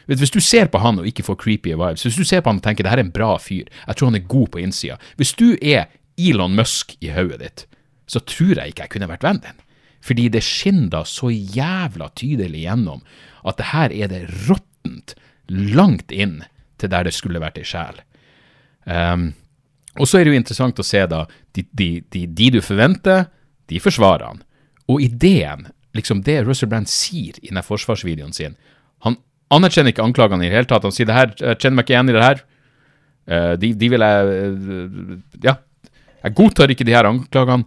Hvis 0.08 0.32
du 0.34 0.40
ser 0.42 0.70
på 0.72 0.80
han 0.82 0.98
og 0.98 1.06
ikke 1.06 1.24
får 1.26 1.38
creepy 1.38 1.76
vibes, 1.76 2.02
hvis 2.06 2.16
du 2.18 2.24
ser 2.26 2.40
på 2.42 2.50
han 2.50 2.58
og 2.58 2.64
tenker 2.64 2.86
det 2.86 2.90
her 2.90 3.02
er 3.02 3.06
en 3.06 3.14
bra 3.14 3.36
fyr, 3.38 3.68
jeg 3.68 3.98
tror 3.98 4.10
han 4.10 4.18
er 4.18 4.30
god 4.30 4.48
på 4.50 4.62
innsida 4.62 4.96
Hvis 5.20 5.34
du 5.38 5.52
er 5.60 5.92
Elon 6.18 6.56
Musk 6.56 6.96
i 7.00 7.12
hodet 7.12 7.38
ditt, 7.40 7.66
så 8.10 8.20
tror 8.24 8.58
jeg 8.58 8.72
ikke 8.72 8.86
jeg 8.86 8.92
kunne 8.96 9.08
vært 9.12 9.24
vennen 9.24 9.44
din. 9.46 9.60
Fordi 10.02 10.26
det 10.34 10.42
skinner 10.42 11.06
så 11.06 11.30
jævla 11.30 12.10
tydelig 12.18 12.64
gjennom 12.64 13.04
at 13.46 13.58
det 13.60 13.70
her 13.70 13.94
er 13.94 14.10
det 14.10 14.24
rått 14.48 14.66
råttent 14.82 15.14
langt 15.48 16.12
inn 16.12 16.42
til 16.78 16.90
der 16.90 17.04
det 17.04 17.14
skulle 17.14 17.40
vært 17.40 17.58
ei 17.58 17.64
sjel. 17.64 18.00
Um, 18.84 19.32
og 19.98 20.08
så 20.08 20.18
er 20.18 20.24
det 20.24 20.32
jo 20.32 20.40
interessant 20.40 20.78
å 20.78 20.86
se 20.86 21.04
da, 21.06 21.26
de, 21.52 21.64
de, 21.72 22.02
de, 22.10 22.26
de 22.26 22.50
du 22.50 22.60
forventer, 22.62 23.26
de 23.68 23.80
forsvarer 23.80 24.26
han. 24.26 24.42
Og 24.88 25.02
ideen, 25.02 25.68
liksom 25.94 26.22
det 26.22 26.42
Russell 26.46 26.70
Brand 26.70 26.88
sier 26.88 27.36
i 27.42 27.50
denne 27.50 27.62
forsvarsvideoen 27.62 28.32
sin, 28.32 28.56
han, 29.04 29.18
anerkjenner 29.52 29.92
ikke 29.92 30.04
anklagene 30.04 30.46
i 30.46 30.48
det 30.48 30.56
hele 30.56 30.70
tatt. 30.70 30.86
Han 30.86 30.94
sier 30.94 31.06
det 31.06 31.18
her, 31.18 31.34
jeg 31.36 31.60
kjenner 31.60 31.76
meg 31.76 31.84
ikke 31.84 31.94
igjen 31.94 32.10
i 32.10 32.16
det 32.16 32.24
her. 32.24 32.42
Eh, 33.28 33.52
de, 33.60 33.72
de 33.78 33.92
vil 33.92 34.06
jeg 34.06 34.32
eh, 34.38 35.46
Ja. 35.50 35.58
Jeg 36.22 36.36
godtar 36.38 36.70
ikke 36.70 36.86
de 36.86 36.94
her 36.94 37.04
anklagene. 37.04 37.66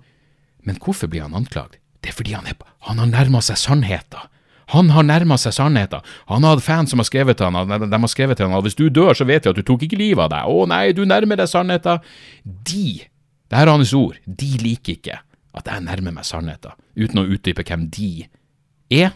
Men 0.65 0.77
hvorfor 0.81 1.09
blir 1.11 1.25
han 1.27 1.35
anklagd? 1.37 1.75
Det 2.01 2.09
er 2.09 2.15
fordi 2.15 2.33
han, 2.33 2.47
er, 2.49 2.55
han 2.87 3.01
har 3.03 3.09
nærma 3.11 3.41
seg 3.43 3.59
sannheten. 3.59 4.31
Han 4.73 4.89
har 4.95 5.05
nærma 5.05 5.37
seg 5.37 5.53
sannheten. 5.53 6.05
Han 6.31 6.45
har 6.45 6.55
hatt 6.55 6.65
fans 6.65 6.93
som 6.93 7.01
har 7.01 7.07
skrevet 7.09 7.37
til 7.37 7.53
han, 7.53 7.75
de 7.85 7.99
har 8.01 8.11
skrevet 8.11 8.39
til 8.39 8.49
han 8.49 8.65
hvis 8.65 8.77
du 8.79 8.87
dør, 8.89 9.13
så 9.17 9.27
vet 9.27 9.45
jeg 9.45 9.53
at 9.53 9.59
du 9.59 9.65
tok 9.65 9.85
ikke 9.85 9.99
livet 9.99 10.25
av 10.25 10.31
deg. 10.33 10.49
Å 10.49 10.65
nei, 10.71 10.85
du 10.97 11.03
nærmer 11.05 11.39
deg 11.41 11.51
sannheten. 11.51 12.01
De, 12.43 12.87
det 13.51 13.61
er 13.61 13.71
hans 13.71 13.93
ord, 13.97 14.17
de 14.25 14.51
liker 14.63 14.97
ikke 14.97 15.21
at 15.55 15.69
jeg 15.71 15.85
nærmer 15.85 16.17
meg 16.17 16.27
sannheten, 16.27 16.75
uten 16.99 17.21
å 17.21 17.29
utdype 17.31 17.63
hvem 17.67 17.87
de 17.93 18.27
er, 18.91 19.13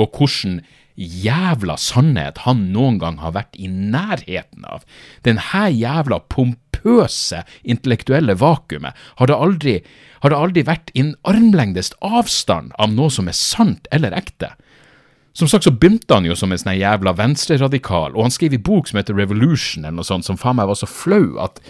og 0.00 0.18
hvordan 0.18 0.60
jævla 0.96 1.78
sannhet 1.80 2.42
han 2.44 2.66
noen 2.74 2.98
gang 3.00 3.18
har 3.22 3.34
vært 3.36 3.56
i 3.56 3.68
nærheten 3.70 4.66
av. 4.68 4.84
Denne 5.24 5.64
jævla 5.72 6.20
pompøse 6.32 7.42
intellektuelle 7.62 8.36
vakuumet 8.40 8.98
har 9.20 9.30
det 9.30 9.38
aldri, 9.38 9.76
har 10.20 10.34
det 10.34 10.40
aldri 10.40 10.66
vært 10.68 10.92
innen 10.92 11.16
armlengdes 11.28 11.94
avstand 12.04 12.76
av 12.78 12.92
noe 12.92 13.12
som 13.12 13.30
er 13.30 13.38
sant 13.38 13.88
eller 13.94 14.16
ekte. 14.16 14.52
Som 15.32 15.48
sagt 15.48 15.64
så 15.64 15.72
begynte 15.72 16.12
han 16.12 16.26
jo 16.28 16.36
som 16.36 16.52
en 16.52 16.60
sånn 16.60 16.76
jævla 16.76 17.14
venstreradikal, 17.16 18.12
og 18.12 18.26
han 18.26 18.34
skrev 18.34 18.56
i 18.56 18.60
bok 18.60 18.90
som 18.90 19.00
heter 19.00 19.16
Revolution, 19.16 19.86
eller 19.86 20.02
noe 20.02 20.08
sånt, 20.08 20.28
som 20.28 20.38
faen 20.40 20.58
meg 20.58 20.68
var 20.68 20.78
så 20.78 20.88
flau 20.90 21.38
at 21.42 21.62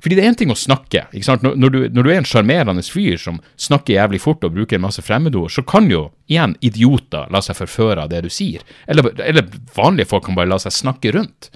fordi 0.00 0.16
det 0.16 0.22
er 0.24 0.30
én 0.30 0.36
ting 0.40 0.52
å 0.52 0.56
snakke. 0.56 1.02
ikke 1.12 1.26
sant? 1.26 1.42
Når, 1.44 1.72
du, 1.72 1.80
når 1.92 2.06
du, 2.06 2.08
er 2.08 2.22
en 2.22 2.28
sjarmerende 2.28 2.80
fyr 2.86 3.18
som 3.20 3.40
snakker 3.60 3.98
jævlig 3.98 4.22
fort 4.24 4.46
og 4.46 4.54
bruker 4.54 4.78
en 4.78 4.86
masse 4.86 5.02
fremmedord, 5.04 5.52
så 5.52 5.60
kan 5.60 5.90
jo 5.92 6.06
igjen 6.30 6.54
idioter 6.64 7.28
la 7.28 7.42
seg 7.44 7.58
forføre 7.58 8.06
av 8.06 8.12
det 8.12 8.22
du 8.24 8.30
sier. 8.32 8.64
Eller, 8.88 9.10
eller 9.20 9.50
vanlige 9.76 10.08
folk 10.08 10.24
kan 10.24 10.38
bare 10.38 10.48
la 10.48 10.56
seg 10.62 10.72
snakke 10.72 11.12
rundt. 11.18 11.50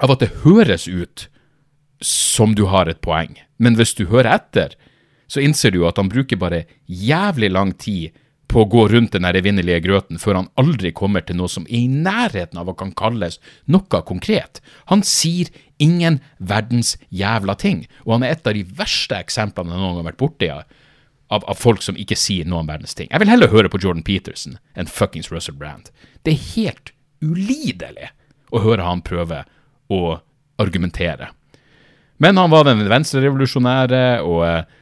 Av 0.00 0.14
at 0.14 0.24
det 0.24 0.30
høres 0.46 0.88
ut 0.88 1.26
som 2.00 2.56
du 2.56 2.64
har 2.72 2.88
et 2.88 3.02
poeng. 3.04 3.36
Men 3.60 3.76
hvis 3.76 3.92
du 3.98 4.06
hører 4.08 4.32
etter, 4.38 4.78
så 5.28 5.44
innser 5.44 5.74
du 5.74 5.82
jo 5.82 5.90
at 5.90 6.00
han 6.00 6.08
bruker 6.08 6.40
bare 6.40 6.64
jævlig 6.88 7.52
lang 7.52 7.76
tid 7.76 8.16
på 8.50 8.64
å 8.64 8.68
gå 8.70 8.86
rundt 8.90 9.14
den 9.14 9.26
evinnelige 9.28 9.84
grøten 9.84 10.18
før 10.18 10.40
han 10.40 10.50
aldri 10.60 10.90
kommer 10.96 11.22
til 11.26 11.38
noe 11.38 11.50
som 11.50 11.66
er 11.68 11.84
i 11.84 11.88
nærheten 11.90 12.58
av 12.58 12.66
hva 12.68 12.74
kan 12.78 12.92
kalles 12.98 13.38
noe 13.70 14.02
konkret. 14.06 14.60
Han 14.90 15.04
sier 15.06 15.52
ingen 15.80 16.18
verdens 16.38 16.96
jævla 17.14 17.54
ting, 17.58 17.86
og 18.04 18.16
han 18.16 18.26
er 18.26 18.34
et 18.34 18.46
av 18.50 18.56
de 18.56 18.66
verste 18.76 19.16
eksemplene 19.16 19.72
jeg 19.72 19.80
noen 19.80 19.94
gang 19.94 20.02
har 20.02 20.10
vært 20.10 20.22
borti 20.22 20.50
av, 20.52 20.64
av, 21.30 21.54
folk 21.58 21.84
som 21.86 21.98
ikke 22.00 22.18
sier 22.18 22.48
noen 22.48 22.68
verdens 22.68 22.96
ting. 22.98 23.08
Jeg 23.10 23.22
vil 23.22 23.32
heller 23.32 23.52
høre 23.54 23.70
på 23.72 23.80
Jordan 23.80 24.04
Peterson 24.06 24.58
enn 24.74 24.90
fuckings 24.90 25.30
Russell 25.32 25.58
Brand. 25.58 25.92
Det 26.26 26.34
er 26.34 26.48
helt 26.56 26.92
ulidelig 27.22 28.10
å 28.50 28.64
høre 28.64 28.86
han 28.86 29.04
prøve 29.06 29.44
å 29.90 30.18
argumentere. 30.60 31.30
Men 32.20 32.36
han 32.36 32.52
var 32.52 32.66
den 32.68 32.82
venstrerevolusjonære, 32.90 34.20
og 34.26 34.42
eh, 34.44 34.79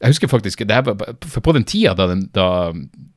jeg 0.00 0.12
husker 0.12 0.28
faktisk 0.28 0.62
for 0.66 1.40
På 1.40 1.54
den 1.56 1.64
tida 1.64 1.94
da, 1.96 2.10
da, 2.34 2.48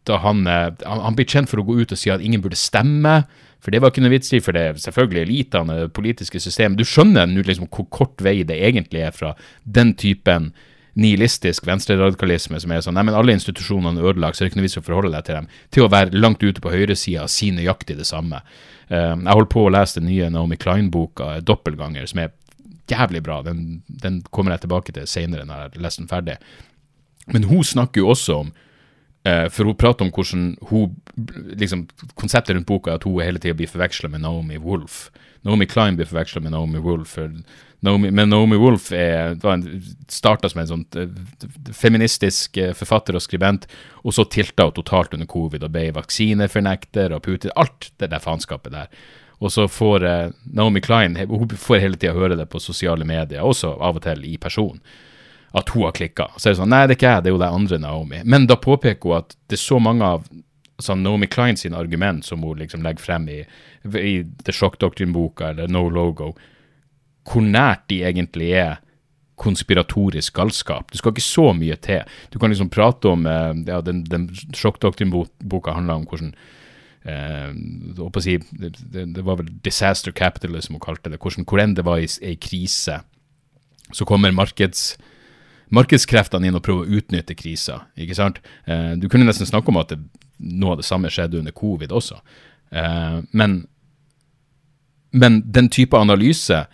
da 0.07 0.17
han, 0.23 0.47
eh, 0.47 0.71
han, 0.85 1.03
han 1.03 1.17
ble 1.17 1.27
kjent 1.27 1.51
for 1.51 1.61
å 1.61 1.67
gå 1.67 1.81
ut 1.81 1.91
og 1.91 1.99
si 1.99 2.11
at 2.13 2.23
ingen 2.23 2.41
burde 2.43 2.59
stemme, 2.59 3.23
for 3.59 3.75
det 3.75 3.81
var 3.83 3.91
ikke 3.91 4.05
noe 4.05 4.13
vits 4.13 4.31
i, 4.31 4.39
for 4.39 4.55
det 4.55 4.63
er 4.63 4.79
selvfølgelig 4.79 5.25
elitene, 5.25 5.77
det 5.83 5.93
politiske 5.95 6.39
systemet 6.39 6.79
Du 6.79 6.87
skjønner 6.87 7.27
nå 7.27 7.43
liksom 7.43 7.67
hvor 7.67 7.89
kort 7.91 8.23
vei 8.23 8.41
det 8.47 8.61
egentlig 8.69 9.03
er 9.03 9.15
fra 9.15 9.35
den 9.63 9.93
typen 9.99 10.53
nihilistisk 10.99 11.67
venstreradikalisme 11.67 12.59
som 12.59 12.71
er 12.73 12.81
sånn 12.83 12.97
Nei, 12.97 13.05
men 13.07 13.15
alle 13.15 13.35
institusjonene 13.35 14.01
er 14.01 14.09
ødelagt, 14.13 14.37
så 14.37 14.43
det 14.43 14.47
er 14.47 14.51
ikke 14.53 14.61
noe 14.61 14.67
vits 14.67 14.79
å 14.79 14.85
forholde 14.87 15.13
deg 15.13 15.27
til 15.27 15.37
dem, 15.37 15.49
til 15.75 15.85
å 15.85 15.91
være 15.91 16.17
langt 16.17 16.43
ute 16.43 16.63
på 16.63 16.73
høyresida 16.73 17.27
og 17.27 17.31
si 17.31 17.51
nøyaktig 17.55 17.99
det 17.99 18.07
samme. 18.09 18.41
Um, 18.89 19.27
jeg 19.27 19.35
holder 19.35 19.51
på 19.53 19.65
å 19.67 19.71
lese 19.75 19.99
den 19.99 20.09
nye 20.09 20.31
Naomi 20.33 20.57
Klein-boka 20.59 21.35
'Doppelganger', 21.45 22.09
som 22.09 22.23
er 22.23 22.33
jævlig 22.89 23.21
bra. 23.23 23.41
Den, 23.45 23.83
den 23.87 24.21
kommer 24.31 24.55
jeg 24.55 24.65
tilbake 24.65 24.95
til 24.95 25.07
seinere 25.07 25.45
når 25.45 25.55
jeg 25.55 25.67
har 25.67 25.85
lest 25.85 26.01
den 26.01 26.09
ferdig. 26.09 26.39
Men 27.33 27.43
hun 27.49 27.63
snakker 27.63 28.01
jo 28.01 28.09
også 28.13 28.41
om 28.43 28.51
uh, 29.27 29.47
For 29.53 29.67
hun 29.67 29.77
prater 29.77 30.05
om 30.05 30.11
hvordan 30.13 30.51
hun 30.71 30.97
liksom, 31.59 31.87
Konseptet 32.19 32.55
rundt 32.55 32.69
boka 32.69 32.93
er 32.93 32.99
at 32.99 33.07
hun 33.07 33.21
hele 33.23 33.41
tida 33.41 33.57
blir 33.57 33.69
forveksla 33.69 34.09
med 34.09 34.23
Naomi 34.25 34.57
Wolf. 34.57 35.09
Naomi 35.45 35.69
Klein 35.69 35.95
blir 35.95 36.09
forveksla 36.09 36.41
med 36.43 36.51
Naomi 36.51 36.81
Wolf. 36.83 37.17
Naomi, 37.79 38.09
men 38.11 38.29
Naomi 38.29 38.57
Wolf 38.59 38.89
starta 40.11 40.49
som 40.51 40.59
en 40.59 40.71
sånn 40.71 40.85
uh, 40.99 41.05
feministisk 41.75 42.59
uh, 42.59 42.73
forfatter 42.75 43.15
og 43.15 43.23
skribent, 43.23 43.69
og 44.03 44.15
så 44.15 44.25
tilta 44.27 44.67
hun 44.67 44.75
totalt 44.75 45.15
under 45.15 45.29
covid 45.29 45.63
og 45.63 45.71
ble 45.75 45.85
vaksinefornekter 45.95 47.15
og 47.15 47.23
Putin 47.23 47.55
Alt 47.55 47.93
det 48.01 48.11
der 48.11 48.23
faenskapet 48.23 48.75
der. 48.75 48.91
Og 49.39 49.53
så 49.55 49.69
får 49.71 50.03
Naomi 50.51 50.81
Klein 50.83 51.15
hun 51.15 51.47
får 51.47 51.79
hele 51.79 51.95
tida 51.95 52.11
høre 52.11 52.35
det 52.35 52.49
på 52.51 52.59
sosiale 52.59 53.05
medier, 53.07 53.39
også 53.39 53.77
av 53.79 53.95
og 53.95 54.03
til 54.03 54.25
i 54.27 54.35
person 54.35 54.81
at 55.51 55.69
hun 55.73 55.87
har 55.87 55.95
klikka. 55.97 56.29
Så 56.37 56.49
er 56.49 56.53
det 56.53 56.59
sånn 56.61 56.69
Nei, 56.73 56.83
det 56.85 56.95
er 56.95 56.99
ikke 56.99 57.13
jeg, 57.13 57.23
det 57.23 57.31
er 57.31 57.35
jo 57.35 57.41
det 57.41 57.49
andre 57.49 57.79
Naomi. 57.81 58.21
Men 58.25 58.45
da 58.49 58.59
påpeker 58.59 59.09
hun 59.09 59.21
at 59.21 59.35
det 59.49 59.57
er 59.57 59.63
så 59.63 59.79
mange 59.81 60.05
av 60.05 60.27
sånn 60.79 61.01
Naomi 61.03 61.27
Klein 61.27 61.57
sine 61.59 61.77
argument 61.79 62.25
som 62.25 62.43
hun 62.45 62.61
liksom 62.61 62.83
legger 62.85 63.03
frem 63.03 63.25
i, 63.31 63.39
i 63.83 64.13
The 64.45 64.55
Shock 64.55 64.79
Doctrine-boka 64.79 65.51
eller 65.51 65.71
No 65.71 65.87
Logo, 65.91 66.33
hvor 67.29 67.43
nært 67.45 67.89
de 67.91 68.03
egentlig 68.07 68.53
er 68.57 68.77
konspiratorisk 69.39 70.35
galskap. 70.35 70.89
Du 70.91 70.99
skal 70.99 71.13
ikke 71.13 71.23
så 71.23 71.49
mye 71.55 71.75
til. 71.79 72.03
Du 72.31 72.39
kan 72.39 72.51
liksom 72.51 72.71
prate 72.71 73.11
om 73.11 73.27
eh, 73.27 73.53
ja, 73.69 73.79
Den, 73.85 74.03
den 74.07 74.27
Shock 74.55 74.81
Doctrine-boka 74.83 75.75
handler 75.75 76.01
om 76.01 76.07
hvordan 76.09 76.33
eh, 77.07 78.19
si, 78.23 78.37
det, 78.59 78.73
det, 79.15 79.23
var 79.23 79.39
vel 79.39 79.51
disaster 79.63 80.11
capitalism 80.11 80.75
hun 80.75 80.83
kalte 80.83 81.11
det. 81.11 81.21
Hvordan, 81.23 81.47
hvor 81.47 81.63
enn 81.63 81.77
det 81.77 81.87
var 81.87 82.03
ei 82.03 82.35
krise, 82.35 82.99
så 83.91 84.05
kommer 84.05 84.35
markeds 84.35 84.97
markedskreftene 85.75 86.49
inn 86.49 86.57
og 86.57 86.63
prøve 86.65 86.85
å 86.85 86.99
utnytte 86.99 87.37
krisa. 87.37 87.83
ikke 87.97 88.17
sant? 88.17 88.39
Eh, 88.65 88.95
du 88.97 89.09
kunne 89.09 89.27
nesten 89.27 89.47
snakke 89.49 89.69
om 89.69 89.81
at 89.81 89.93
noe 90.37 90.73
av 90.73 90.81
det 90.81 90.87
samme 90.87 91.11
skjedde 91.13 91.39
under 91.39 91.55
covid 91.55 91.91
også. 91.91 92.19
Eh, 92.71 93.19
men, 93.31 93.59
men, 95.11 95.41
den 95.45 95.69
type 95.69 95.97
analyse 95.97 96.65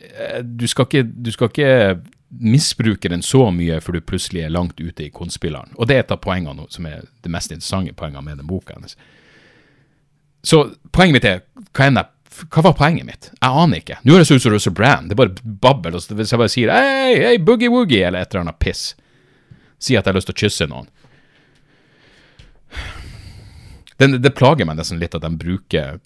eh, 0.00 0.40
du, 0.42 0.66
skal 0.68 0.88
ikke, 0.88 1.04
du 1.04 1.32
skal 1.32 1.52
ikke 1.52 2.00
misbruke 2.30 3.10
den 3.10 3.22
så 3.26 3.48
mye 3.50 3.80
for 3.82 3.92
du 3.96 4.04
plutselig 4.06 4.44
er 4.44 4.54
langt 4.54 4.80
ute 4.80 5.08
i 5.08 5.10
konspilleren. 5.10 5.74
Og 5.76 5.88
det 5.88 5.96
er 5.96 6.04
et 6.04 6.14
av 6.14 6.22
poengene 6.22 6.68
som 6.70 6.86
er 6.86 7.02
det 7.22 7.32
mest 7.32 7.52
interessante 7.52 7.96
poengene 7.98 8.24
med 8.24 8.40
den 8.40 8.48
boka 8.48 8.76
hennes. 8.76 8.96
Så 10.46 10.70
poenget 10.94 11.18
mitt 11.18 11.28
er 11.28 11.42
hva 11.76 11.90
enn 11.90 12.00
jeg 12.00 12.14
hva 12.46 12.62
var 12.64 12.76
poenget 12.78 13.06
mitt? 13.06 13.30
Jeg 13.36 13.62
aner 13.64 13.82
ikke. 13.82 13.98
Nå 14.04 14.16
høres 14.16 14.30
det 14.30 14.38
ut 14.38 14.44
som 14.44 14.54
Russell 14.54 14.74
Brand. 14.76 15.10
Det 15.10 15.16
er 15.16 15.20
bare 15.20 15.52
babbel. 15.66 15.98
Hvis 15.98 16.32
jeg 16.32 16.40
bare 16.40 16.52
sier 16.52 16.72
hei, 16.72 17.14
hei, 17.24 17.36
boogie-woogie, 17.42 18.06
eller 18.06 18.24
et 18.24 18.32
eller 18.32 18.46
annet 18.46 18.60
piss, 18.62 18.94
sier 19.80 20.00
at 20.00 20.06
jeg 20.06 20.12
har 20.12 20.18
lyst 20.18 20.30
til 20.30 20.36
å 20.38 20.42
kysse 20.44 20.68
noen 20.70 20.88
det, 24.00 24.18
det, 24.18 24.30
plager 24.30 24.64
meg 24.64 24.78
nesten 24.78 25.00
litt 25.00 25.14
at 25.16 25.24
de 25.24 25.30
bruker 25.36 25.98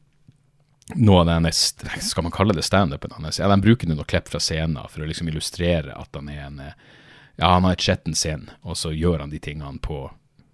noe 0.95 1.21
av 1.23 1.29
denne 1.29 1.53
Skal 1.55 2.27
man 2.27 2.35
kalle 2.35 2.57
det 2.57 2.65
standupen 2.67 3.13
hans? 3.15 3.39
Ja, 3.39 3.49
de 3.49 3.61
bruker 3.63 3.89
noen 3.89 4.07
klipp 4.09 4.29
fra 4.33 4.41
scenen 4.43 4.81
for 4.91 5.05
å 5.05 5.09
liksom 5.09 5.31
illustrere 5.31 5.95
at 5.95 6.17
han 6.17 6.31
er 6.33 6.47
en 6.49 6.63
Ja, 6.65 7.53
han 7.57 7.67
har 7.67 7.75
et 7.75 7.85
skjettent 7.85 8.19
sinn, 8.19 8.49
og 8.63 8.79
så 8.79 8.93
gjør 8.95 9.25
han 9.25 9.33
de 9.33 9.41
tingene 9.43 9.81
på, 9.83 10.05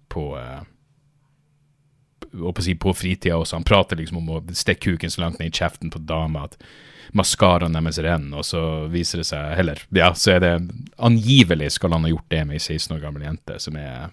på 0.09 0.23
uh, 0.33 0.63
si, 2.59 2.75
på 2.75 2.93
fritida 2.93 3.37
også. 3.37 3.59
Han 3.59 3.67
prater 3.67 3.99
liksom 3.99 4.21
om 4.21 4.29
å 4.29 4.41
stikke 4.53 4.91
kuken 4.91 5.11
så 5.11 5.25
langt 5.25 5.39
ned 5.39 5.51
i 5.51 5.59
kjeften 5.61 5.91
på 5.93 5.99
dama 5.99 6.45
at 6.49 6.57
maskaraen 7.17 7.75
deres 7.75 7.99
renner, 7.99 8.39
og 8.39 8.47
så 8.47 8.61
viser 8.91 9.21
det 9.21 9.27
seg 9.27 9.55
heller 9.57 9.81
Ja, 9.95 10.13
så 10.15 10.37
er 10.37 10.43
det 10.43 10.51
Angivelig 10.95 11.73
skal 11.75 11.91
han 11.95 12.05
ha 12.07 12.11
gjort 12.13 12.29
det 12.31 12.45
med 12.47 12.55
ei 12.55 12.61
16 12.61 12.95
år 12.95 13.01
gammel 13.03 13.25
jente, 13.25 13.57
som 13.59 13.75
er 13.75 14.11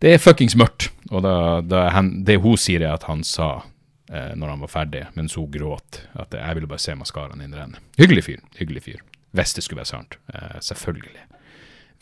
Det 0.00 0.14
er 0.14 0.22
fuckings 0.22 0.56
mørkt. 0.56 0.90
Og 1.10 1.24
da, 1.24 1.60
da 1.60 1.88
hen, 1.92 2.22
det 2.24 2.38
hun 2.40 2.56
sier, 2.60 2.84
er 2.84 2.94
at 2.94 3.04
han 3.08 3.24
sa 3.26 3.50
eh, 4.08 4.32
når 4.32 4.54
han 4.54 4.62
var 4.64 4.72
ferdig, 4.72 5.02
mens 5.12 5.36
hun 5.36 5.50
gråt, 5.52 6.02
at 6.16 6.32
jeg 6.36 6.56
ville 6.56 6.70
bare 6.70 6.80
se 6.80 6.94
maskaraen 6.96 7.42
din 7.42 7.56
renne. 7.56 7.82
Hyggelig 8.00 8.24
fyr. 8.24 8.40
Hyggelig 8.56 8.86
fyr. 8.86 9.02
Hvis 9.36 9.52
det 9.54 9.64
skulle 9.66 9.82
være 9.82 9.90
sant. 9.92 10.16
Eh, 10.32 10.56
selvfølgelig. 10.64 11.26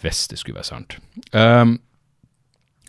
Hvis 0.01 0.29
det 0.31 0.39
skulle 0.39 0.61
være 0.61 0.71
sant. 0.71 0.99
Um, 1.35 1.81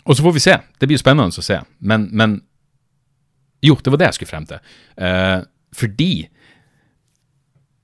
og 0.04 0.16
så 0.16 0.24
får 0.24 0.36
vi 0.36 0.44
se. 0.44 0.58
Det 0.80 0.88
blir 0.90 1.00
spennende 1.02 1.42
å 1.42 1.46
se. 1.46 1.62
Men, 1.80 2.10
men 2.12 2.42
Jo, 3.62 3.76
det 3.84 3.92
var 3.92 4.00
det 4.00 4.08
jeg 4.08 4.20
skulle 4.20 4.32
frem 4.32 4.46
til. 4.48 4.60
Eh, 4.96 5.42
fordi 5.76 6.30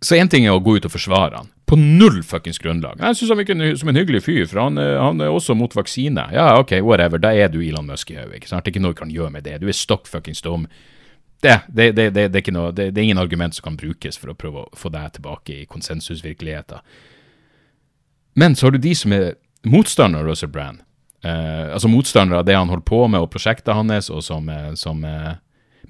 Så 0.06 0.16
én 0.16 0.30
ting 0.30 0.46
er 0.46 0.54
å 0.54 0.62
gå 0.62 0.78
ut 0.78 0.86
og 0.86 0.94
forsvare 0.94 1.36
han. 1.36 1.50
På 1.66 1.76
null 1.76 2.22
fuckings 2.24 2.60
grunnlag. 2.62 3.00
Jeg 3.02 3.18
syns 3.18 3.32
han 3.34 3.40
virker 3.40 3.78
som 3.80 3.90
en 3.90 3.98
hyggelig 3.98 4.22
fyr, 4.24 4.46
for 4.46 4.62
han, 4.62 4.78
han, 4.78 5.22
er 5.22 5.34
også 5.34 5.56
mot 5.58 5.74
vaksine. 5.74 6.28
Ja, 6.32 6.60
ok, 6.60 6.78
whatever. 6.86 7.18
Da 7.18 7.32
er 7.34 7.50
du 7.50 7.58
Elon 7.60 7.88
Musk 7.90 8.12
i 8.12 8.20
hodet. 8.20 8.44
Det 8.46 8.54
er 8.54 8.70
ikke 8.70 8.84
noe 8.84 8.94
du 8.94 9.00
kan 9.00 9.12
gjøre 9.12 9.34
med 9.34 9.48
det. 9.48 9.58
Du 9.64 9.68
er 9.68 9.76
stokk 9.76 10.06
fuckings 10.08 10.46
dum. 10.46 10.68
Det, 11.42 11.62
det, 11.68 11.92
det, 11.96 12.10
det, 12.14 12.42
er 12.48 12.54
noe, 12.54 12.72
det, 12.72 12.92
er 12.94 13.04
ingen 13.04 13.22
argument 13.22 13.56
som 13.56 13.68
kan 13.68 13.78
brukes 13.78 14.18
for 14.18 14.32
å 14.32 14.38
prøve 14.38 14.64
å 14.64 14.78
få 14.78 14.90
deg 14.94 15.18
tilbake 15.18 15.58
i 15.62 15.68
konsensusvirkeligheten. 15.70 16.86
Men 18.36 18.56
så 18.56 18.68
har 18.68 18.76
du 18.76 18.82
de 18.84 18.94
som 18.98 19.14
er 19.16 19.36
motstandere 19.66 20.24
av 20.24 20.30
Russell 20.30 20.52
Brand, 20.52 20.82
eh, 21.26 21.74
altså 21.74 21.90
motstandere 21.92 22.42
av 22.42 22.48
det 22.48 22.56
han 22.58 22.72
holder 22.72 22.86
på 22.88 23.02
med, 23.08 23.24
og 23.24 23.32
prosjektet 23.34 23.76
hans, 23.76 24.10
og 24.14 24.24
som, 24.26 24.50
eh, 24.50 24.74
som 24.80 25.04
eh, 25.06 25.34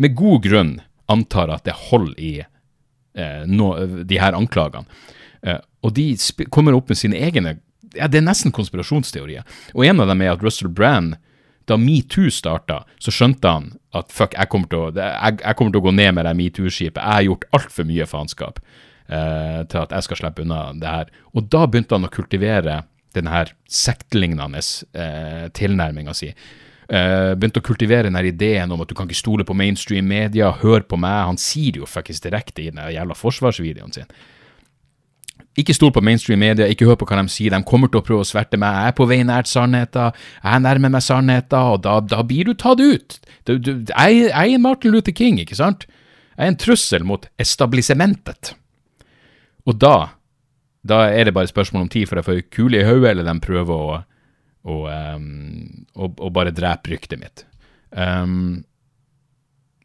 med 0.01 0.15
god 0.17 0.43
grunn 0.45 0.73
antar 1.11 1.51
at 1.53 1.67
det 1.67 1.75
holder 1.89 2.15
i 2.21 2.33
eh, 2.41 3.43
no, 3.47 3.73
de 4.03 4.19
her 4.21 4.37
anklagene. 4.37 4.87
Og 5.85 5.91
de 5.93 6.07
kommer 6.49 6.73
opp 6.73 6.87
med 6.89 6.97
sine 6.97 7.19
egne 7.21 7.59
ja, 7.93 8.07
Det 8.09 8.17
er 8.17 8.23
nesten 8.25 8.49
konspirasjonsteorier. 8.49 9.43
Og 9.77 9.83
en 9.85 10.01
av 10.01 10.09
dem 10.09 10.23
er 10.25 10.31
at 10.31 10.41
Russell 10.41 10.71
Brand, 10.73 11.19
da 11.69 11.77
metoo 11.77 12.31
starta, 12.33 12.79
så 12.97 13.13
skjønte 13.13 13.51
han 13.51 13.67
at 13.93 14.09
fuck, 14.09 14.33
jeg 14.33 14.49
kommer 14.49 14.71
til 14.71 14.87
å, 14.87 14.89
jeg, 14.97 15.37
jeg 15.43 15.59
kommer 15.59 15.75
til 15.75 15.83
å 15.83 15.85
gå 15.85 15.93
ned 15.93 16.17
med 16.17 16.25
det 16.25 16.33
metoo-skipet. 16.39 16.97
Jeg 16.97 17.19
har 17.19 17.27
gjort 17.27 17.45
altfor 17.59 17.87
mye 17.91 18.09
faenskap 18.09 18.59
til 19.05 19.79
at 19.83 19.93
jeg 19.93 20.07
skal 20.07 20.17
slippe 20.17 20.41
unna 20.41 20.63
det 20.81 20.95
her. 20.95 21.13
Og 21.37 21.45
da 21.53 21.67
begynte 21.69 21.93
han 21.93 22.09
å 22.09 22.13
kultivere 22.17 22.79
den 23.15 23.31
her 23.31 23.51
sektlignende 23.71 24.61
eh, 24.93 25.47
tilnærminga 25.55 26.15
si. 26.17 26.31
Uh, 26.85 27.33
begynte 27.33 27.63
å 27.63 27.65
kultivere 27.65 28.11
den 28.11 28.27
ideen 28.29 28.69
om 28.69 28.83
at 28.83 28.91
du 28.91 28.93
kan 28.93 29.07
ikke 29.09 29.17
stole 29.17 29.45
på 29.47 29.55
mainstream 29.57 30.05
media, 30.05 30.51
hør 30.61 30.83
på 30.85 30.99
meg. 31.01 31.31
Han 31.31 31.39
sier 31.41 31.73
det 31.73 31.81
jo 31.81 31.89
fuckings 31.89 32.21
direkte 32.21 32.61
i 32.61 32.69
den 32.69 32.77
jævla 32.93 33.17
forsvarsvideoen 33.17 33.95
sin. 33.95 34.11
Ikke 35.55 35.73
stol 35.73 35.93
på 35.95 36.03
mainstream 36.03 36.41
media, 36.43 36.67
ikke 36.67 36.85
hør 36.85 36.97
på 36.99 37.07
hva 37.07 37.21
de 37.21 37.31
sier. 37.31 37.53
De 37.53 37.65
kommer 37.65 37.89
til 37.89 38.01
å 38.01 38.05
prøve 38.05 38.25
å 38.25 38.27
sverte 38.27 38.59
meg. 38.59 38.75
Jeg 38.75 38.91
er 38.91 38.97
på 38.97 39.07
vei 39.07 39.21
nært 39.25 39.49
sannheten, 39.49 40.17
jeg 40.43 40.63
nærmer 40.65 40.91
meg 40.93 41.05
sannheten, 41.05 41.69
og 41.71 41.81
da, 41.85 41.95
da, 42.03 42.19
blir 42.27 42.49
du 42.49 42.53
tatt 42.59 42.83
ut. 42.83 43.17
Du, 43.47 43.55
du, 43.57 43.71
jeg, 43.87 44.25
jeg 44.27 44.55
er 44.57 44.61
Martin 44.61 44.93
Luther 44.93 45.15
King, 45.15 45.39
ikke 45.41 45.57
sant? 45.57 45.87
Jeg 46.35 46.43
er 46.43 46.51
en 46.51 46.59
trussel 46.59 47.07
mot 47.07 47.25
establisementet. 47.39 48.51
Og 49.65 49.79
da, 49.79 49.95
da 50.85 51.05
er 51.09 51.25
det 51.25 51.33
bare 51.33 51.49
spørsmål 51.49 51.87
om 51.87 51.89
tid 51.91 52.09
for 52.09 52.21
jeg 52.21 52.27
får 52.27 52.43
kule 52.53 52.81
i 52.81 52.85
hodet, 52.85 53.15
eller 53.15 53.25
de 53.27 53.41
prøver 53.41 53.73
å 53.73 54.03
å, 54.65 54.77
um, 54.89 55.85
å, 55.93 56.09
å 56.09 56.31
bare 56.33 56.53
drepe 56.55 56.95
ryktet 56.95 57.21
mitt. 57.21 57.45
Um, 57.91 58.63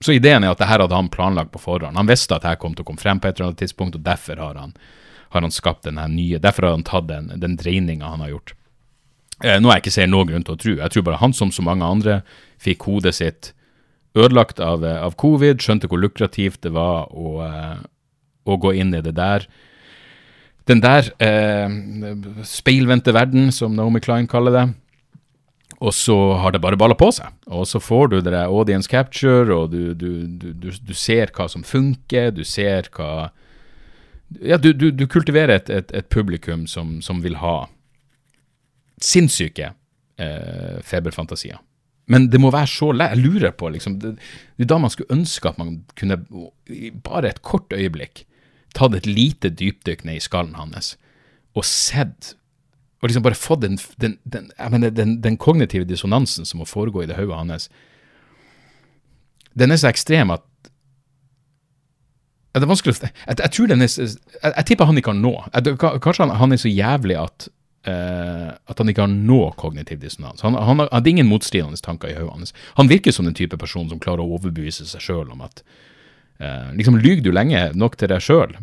så 0.01 0.15
ideen 0.17 0.45
er 0.45 0.55
at 0.55 0.63
det 0.63 0.71
her 0.71 0.81
hadde 0.81 0.97
han 0.97 1.11
planlagt 1.13 1.53
på 1.53 1.61
forhånd. 1.61 1.99
Han 2.01 2.09
visste 2.09 2.37
at 2.37 2.47
dette 2.47 2.61
kom 2.63 2.73
til 2.75 2.87
å 2.87 2.89
komme 2.89 3.03
frem 3.03 3.21
på 3.21 3.29
et 3.29 3.37
eller 3.37 3.51
annet 3.51 3.61
tidspunkt, 3.61 3.99
og 3.99 4.07
derfor 4.07 4.41
har 4.41 4.57
han, 4.57 4.73
har 5.35 5.45
han 5.45 5.53
skapt 5.53 5.85
denne 5.85 6.07
nye 6.09 6.41
Derfor 6.41 6.67
har 6.69 6.79
han 6.79 6.87
tatt 6.89 7.11
den, 7.11 7.29
den 7.43 7.59
dreininga 7.61 8.09
han 8.09 8.25
har 8.25 8.33
gjort. 8.33 8.55
Eh, 9.45 9.61
noe 9.61 9.77
jeg 9.77 9.85
ikke 9.85 9.97
ser 9.99 10.09
noen 10.09 10.33
grunn 10.33 10.47
til 10.49 10.57
å 10.57 10.63
tro. 10.65 10.77
Jeg 10.81 10.95
tror 10.95 11.09
bare 11.11 11.21
han, 11.21 11.37
som 11.37 11.53
så 11.53 11.65
mange 11.65 11.85
andre, 11.85 12.23
fikk 12.61 12.89
hodet 12.89 13.19
sitt 13.21 13.53
ødelagt 14.17 14.65
av, 14.65 14.83
av 14.83 15.15
covid, 15.21 15.61
skjønte 15.61 15.91
hvor 15.93 16.01
lukrativt 16.01 16.65
det 16.65 16.73
var 16.75 17.13
å, 17.13 17.37
uh, 17.45 17.77
å 18.49 18.57
gå 18.59 18.73
inn 18.81 18.97
i 18.97 19.05
det 19.05 19.13
der 19.15 19.45
den 20.69 20.83
der 20.85 21.09
eh, 21.23 21.73
speilvendte 22.47 23.15
verden, 23.17 23.51
som 23.53 23.75
Naomi 23.77 24.01
Klein 24.05 24.29
kaller 24.31 24.57
det. 24.57 24.67
Og 25.81 25.95
så 25.97 26.15
har 26.37 26.53
det 26.53 26.61
bare 26.61 26.77
balla 26.77 26.95
på 26.99 27.09
seg. 27.15 27.33
Og 27.49 27.65
så 27.69 27.81
får 27.81 28.13
du 28.13 28.19
det 28.21 28.37
audience 28.37 28.91
capture, 28.91 29.49
og 29.55 29.73
du, 29.73 29.95
du, 29.97 30.27
du, 30.29 30.53
du, 30.69 30.95
ser 30.95 31.33
hva 31.33 31.49
som 31.49 31.65
funker, 31.65 32.35
du 32.37 32.45
ser 32.45 32.91
hva 32.97 33.31
Ja, 34.47 34.61
du, 34.63 34.71
kultiverer 35.11 35.57
et, 35.57 35.71
et, 35.75 35.91
et 35.91 36.07
publikum 36.07 36.69
som, 36.71 37.01
som, 37.03 37.19
vil 37.25 37.41
ha 37.41 37.65
sinnssyke 39.03 39.73
eh, 40.21 40.77
feberfantasier. 40.87 41.59
Men 42.11 42.29
det 42.31 42.39
må 42.43 42.53
være 42.53 42.71
så 42.71 42.93
lett. 42.93 43.17
Jeg 43.17 43.25
lurer 43.25 43.57
på, 43.57 43.73
liksom 43.75 43.97
det 44.03 44.13
er 44.61 44.69
da 44.71 44.79
man 44.79 44.93
skulle 44.93 45.17
ønske 45.17 45.51
at 45.51 45.59
man 45.59 45.81
kunne, 45.99 46.21
bare 47.03 47.33
et 47.33 47.43
kort 47.43 47.73
øyeblikk, 47.73 48.27
tatt 48.77 48.97
et 48.99 49.09
lite 49.09 49.51
dypdykk 49.53 50.05
ned 50.07 50.21
i 50.21 50.25
skallen 50.25 50.59
hans 50.59 50.95
og 51.59 51.67
sett 51.67 52.35
og 53.01 53.09
liksom 53.09 53.25
bare 53.25 53.39
fått 53.39 53.63
den, 53.65 53.79
den, 53.97 54.19
den, 54.29 54.51
mener, 54.71 54.91
den, 54.93 55.37
kognitive 55.41 55.89
dissonansen 55.89 56.45
som 56.45 56.61
må 56.61 56.69
foregå 56.69 57.03
i 57.03 57.09
det 57.09 57.17
hodet 57.17 57.39
hans, 57.39 57.71
den 59.57 59.73
er 59.73 59.81
så 59.81 59.89
ekstrem 59.89 60.35
at 60.35 60.45
det 62.51 62.67
er 62.67 62.71
vanskelig 62.71 62.97
jeg, 62.99 63.13
jeg, 63.39 63.51
tror 63.55 63.71
den 63.71 63.85
er 63.85 63.89
jeg, 63.89 64.11
jeg, 64.43 64.65
tipper 64.67 64.89
han 64.89 64.99
ikke 64.99 65.13
har 65.13 65.21
nå. 65.21 65.33
Kanskje 66.03 66.25
han, 66.25 66.33
han, 66.35 66.53
er 66.53 66.59
så 66.59 66.71
jævlig 66.71 67.15
at, 67.21 67.47
uh, 67.87 68.49
at 68.51 68.83
han 68.83 68.91
ikke 68.91 69.05
har 69.05 69.13
nå 69.13 69.39
kognitiv 69.61 70.01
dissonans. 70.03 70.43
Han, 70.43 70.59
han, 70.59 70.83
hadde 70.91 71.13
ingen 71.13 71.31
motstridende 71.31 71.79
tanker 71.79 72.11
i 72.11 72.17
hodet 72.19 72.35
hans. 72.35 72.55
Han 72.75 72.91
virker 72.91 73.15
som 73.15 73.29
den 73.29 73.39
type 73.39 73.57
person 73.57 73.87
som 73.89 74.03
klarer 74.03 74.25
å 74.25 74.35
overbevise 74.35 74.89
seg 74.91 75.07
sjøl 75.07 75.31
om 75.31 75.47
at 75.47 75.63
eh, 76.41 76.71
liksom 76.79 76.99
Lyver 77.01 77.25
du 77.25 77.33
lenge 77.35 77.69
nok 77.79 77.99
til 78.01 78.11
deg 78.13 78.25
sjøl, 78.25 78.57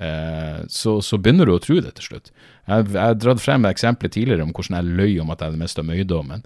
eh, 0.00 0.62
så, 0.72 0.98
så, 1.04 1.20
begynner 1.20 1.48
du 1.48 1.54
å 1.54 1.60
tro 1.62 1.78
det 1.84 1.94
til 1.98 2.10
slutt. 2.10 2.32
Jeg 2.68 2.88
har 2.96 3.18
dratt 3.20 3.44
frem 3.44 3.68
eksempler 3.68 4.12
tidligere 4.12 4.46
om 4.46 4.54
hvordan 4.56 4.80
jeg 4.80 4.96
løy 4.98 5.20
om 5.22 5.30
at 5.32 5.40
jeg 5.40 5.52
hadde 5.52 5.62
mista 5.62 5.84
møydommen, 5.86 6.42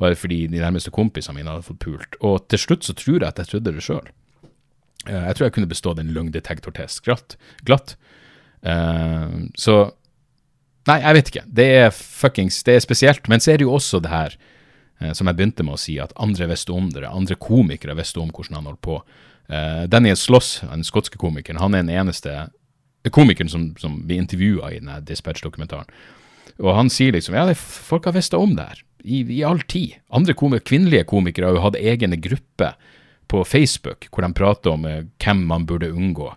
bare 0.00 0.18
fordi 0.18 0.44
de 0.50 0.60
nærmeste 0.62 0.92
kompisene 0.94 1.38
mine 1.38 1.54
hadde 1.54 1.68
fått 1.68 1.82
pult. 1.84 2.18
Og 2.20 2.42
til 2.50 2.60
slutt 2.60 2.86
så 2.86 2.96
tror 2.98 3.20
jeg 3.20 3.28
at 3.30 3.42
jeg 3.42 3.52
trodde 3.52 3.74
det 3.76 3.86
sjøl. 3.86 4.10
Eh, 5.08 5.26
jeg 5.28 5.36
tror 5.36 5.46
jeg 5.46 5.56
kunne 5.58 5.70
bestått 5.70 6.00
en 6.00 6.14
løgndetektortest 6.16 7.04
glatt. 7.04 7.36
glatt. 7.64 7.98
Uh, 8.64 9.52
så 9.60 9.92
Nei, 10.88 10.98
jeg 11.00 11.16
vet 11.16 11.28
ikke. 11.30 11.42
Det 11.48 11.64
er 11.78 11.94
fuckings 11.96 12.58
Det 12.64 12.74
er 12.76 12.82
spesielt. 12.84 13.28
Men 13.28 13.40
så 13.40 13.52
er 13.52 13.60
det 13.60 13.66
jo 13.66 13.74
også 13.76 14.00
det 14.04 14.12
her, 14.12 14.34
uh, 15.00 15.12
som 15.16 15.28
jeg 15.28 15.36
begynte 15.36 15.64
med 15.64 15.76
å 15.76 15.80
si, 15.80 15.98
at 16.00 16.12
andre 16.20 16.48
visste 16.50 16.72
om 16.76 16.90
det. 16.92 17.04
Andre 17.08 17.36
komikere 17.40 17.96
visste 17.96 18.20
om 18.20 18.32
hvordan 18.32 18.60
han 18.60 18.68
holdt 18.72 18.82
på. 18.84 18.98
Uh, 19.50 19.84
Daniel 19.90 20.16
Sloss, 20.16 20.58
den 20.64 20.84
skotske 20.86 21.20
komikeren, 21.20 21.60
han 21.60 21.74
er 21.76 21.84
den 21.84 21.92
eneste 21.92 22.46
komikeren 23.12 23.50
som, 23.52 23.66
som 23.80 23.98
blir 24.08 24.22
intervjua 24.22 24.72
i 24.72 24.80
denne 24.80 25.00
Dispatch-dokumentaren. 25.04 25.90
Og 26.62 26.70
han 26.76 26.90
sier 26.92 27.12
liksom 27.12 27.36
ja, 27.36 27.46
folk 27.54 28.06
har 28.08 28.16
visst 28.16 28.36
om 28.36 28.54
det 28.56 28.68
her 28.70 28.82
i, 29.04 29.20
i 29.36 29.42
all 29.44 29.60
tid. 29.68 29.98
Andre 30.14 30.36
komik 30.38 30.64
kvinnelige 30.70 31.04
komikere 31.10 31.50
har 31.50 31.58
jo 31.58 31.64
hatt 31.66 31.80
egne 31.80 32.16
grupper 32.20 32.78
på 33.28 33.42
Facebook 33.48 34.08
hvor 34.10 34.24
de 34.24 34.32
prater 34.36 34.72
om 34.72 34.88
uh, 34.88 35.02
hvem 35.20 35.44
man 35.50 35.68
burde 35.68 35.92
unngå. 35.92 36.32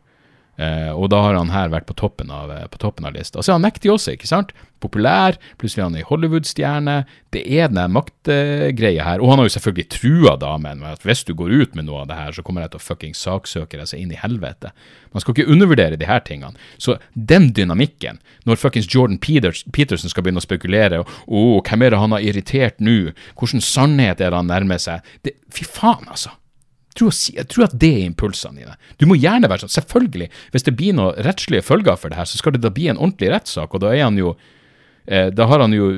Uh, 0.57 0.89
og 0.97 1.11
da 1.13 1.21
har 1.21 1.35
han 1.37 1.51
her 1.53 1.69
vært 1.69 1.85
på 1.85 1.93
toppen 1.97 2.31
av, 2.33 2.49
uh, 2.49 2.65
på 2.71 2.79
toppen 2.81 3.05
av 3.05 3.13
lista. 3.13 3.37
Og 3.37 3.45
så 3.45 3.53
er 3.53 3.59
han 3.59 3.65
mektig 3.67 3.91
også, 3.93 4.15
ikke 4.17 4.29
sant? 4.29 4.55
Populær, 4.81 5.37
plutselig 5.57 5.83
er 5.83 5.87
han 5.87 5.97
ei 5.97 6.05
Hollywood-stjerne. 6.05 6.95
Det 7.33 7.43
er 7.45 7.69
den 7.69 7.93
maktgreia 7.93 9.05
her. 9.05 9.21
Og 9.21 9.31
han 9.31 9.41
har 9.41 9.47
jo 9.47 9.53
selvfølgelig 9.55 9.87
trua 9.93 10.35
damen 10.41 10.81
med 10.81 10.97
at 10.97 11.05
hvis 11.05 11.23
du 11.27 11.33
går 11.37 11.53
ut 11.53 11.77
med 11.77 11.87
noe 11.87 12.03
av 12.03 12.09
det 12.11 12.17
her, 12.17 12.33
så 12.33 12.45
kommer 12.45 12.65
jeg 12.65 12.73
til 12.73 12.81
å 12.81 12.85
fucking 12.87 13.17
saksøke 13.17 13.77
deg 13.79 13.89
seg 13.89 14.01
inn 14.01 14.13
i 14.13 14.21
helvete. 14.21 14.73
Man 15.13 15.23
skal 15.23 15.35
ikke 15.35 15.49
undervurdere 15.53 15.97
de 15.97 16.09
her 16.09 16.21
tingene. 16.25 16.57
Så 16.81 16.97
den 17.13 17.51
dynamikken, 17.57 18.21
når 18.49 18.61
fuckings 18.61 18.89
Jordan 18.93 19.21
Peters, 19.21 19.63
Peterson 19.73 20.13
skal 20.13 20.25
begynne 20.25 20.41
å 20.41 20.45
spekulere 20.45 21.03
Å, 21.03 21.07
oh, 21.25 21.61
hvem 21.61 21.85
er 21.85 21.93
det 21.93 22.01
han 22.01 22.13
har 22.13 22.25
irritert 22.25 22.81
nå? 22.81 23.13
Hvilken 23.37 23.63
sannhet 23.63 24.21
er 24.21 24.33
det 24.33 24.41
han 24.41 24.49
nærmer 24.49 24.81
seg? 24.81 25.05
Det, 25.25 25.37
fy 25.53 25.65
faen, 25.69 26.05
altså 26.09 26.33
tror, 26.99 27.13
jeg 27.13 27.47
tror 27.51 27.67
at 27.67 27.75
det 27.79 27.89
er 27.93 28.05
impulsene 28.07 28.61
dine. 28.61 28.75
Du 28.99 29.07
må 29.09 29.17
gjerne 29.19 29.49
være 29.49 29.65
sånn. 29.65 29.75
Selvfølgelig, 29.77 30.29
hvis 30.53 30.67
det 30.67 30.75
blir 30.79 30.95
noen 30.97 31.17
rettslige 31.25 31.65
følger 31.65 31.99
for 31.99 32.13
det 32.13 32.19
her, 32.19 32.29
så 32.29 32.39
skal 32.39 32.55
det 32.55 32.63
da 32.65 32.73
bli 32.73 32.89
en 32.91 32.99
ordentlig 32.99 33.31
rettssak, 33.33 33.73
og 33.73 33.83
da 33.83 33.93
er 33.93 34.05
han 34.05 34.17
jo 34.19 34.33
eh, 35.05 35.29
da 35.33 35.47
har 35.49 35.63
han 35.63 35.75
jo 35.75 35.91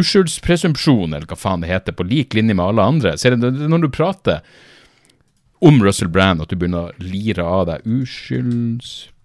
uskyldspresumpsjon, 0.00 1.14
eller 1.14 1.28
hva 1.30 1.38
faen 1.38 1.64
det 1.64 1.70
heter, 1.72 1.96
på 1.96 2.06
lik 2.08 2.36
linje 2.38 2.56
med 2.56 2.66
alle 2.66 2.88
andre. 2.94 3.14
Ser 3.20 3.36
du, 3.36 3.48
når 3.50 3.86
du 3.86 3.90
prater 3.94 4.42
om 5.60 5.80
Russell 5.84 6.08
Brand, 6.12 6.42
at 6.42 6.50
du 6.52 6.56
begynner 6.56 6.88
å 6.88 7.04
lire 7.04 7.44
av 7.44 7.66
deg 7.68 7.86
uskyldspresumpsjon 7.86 9.16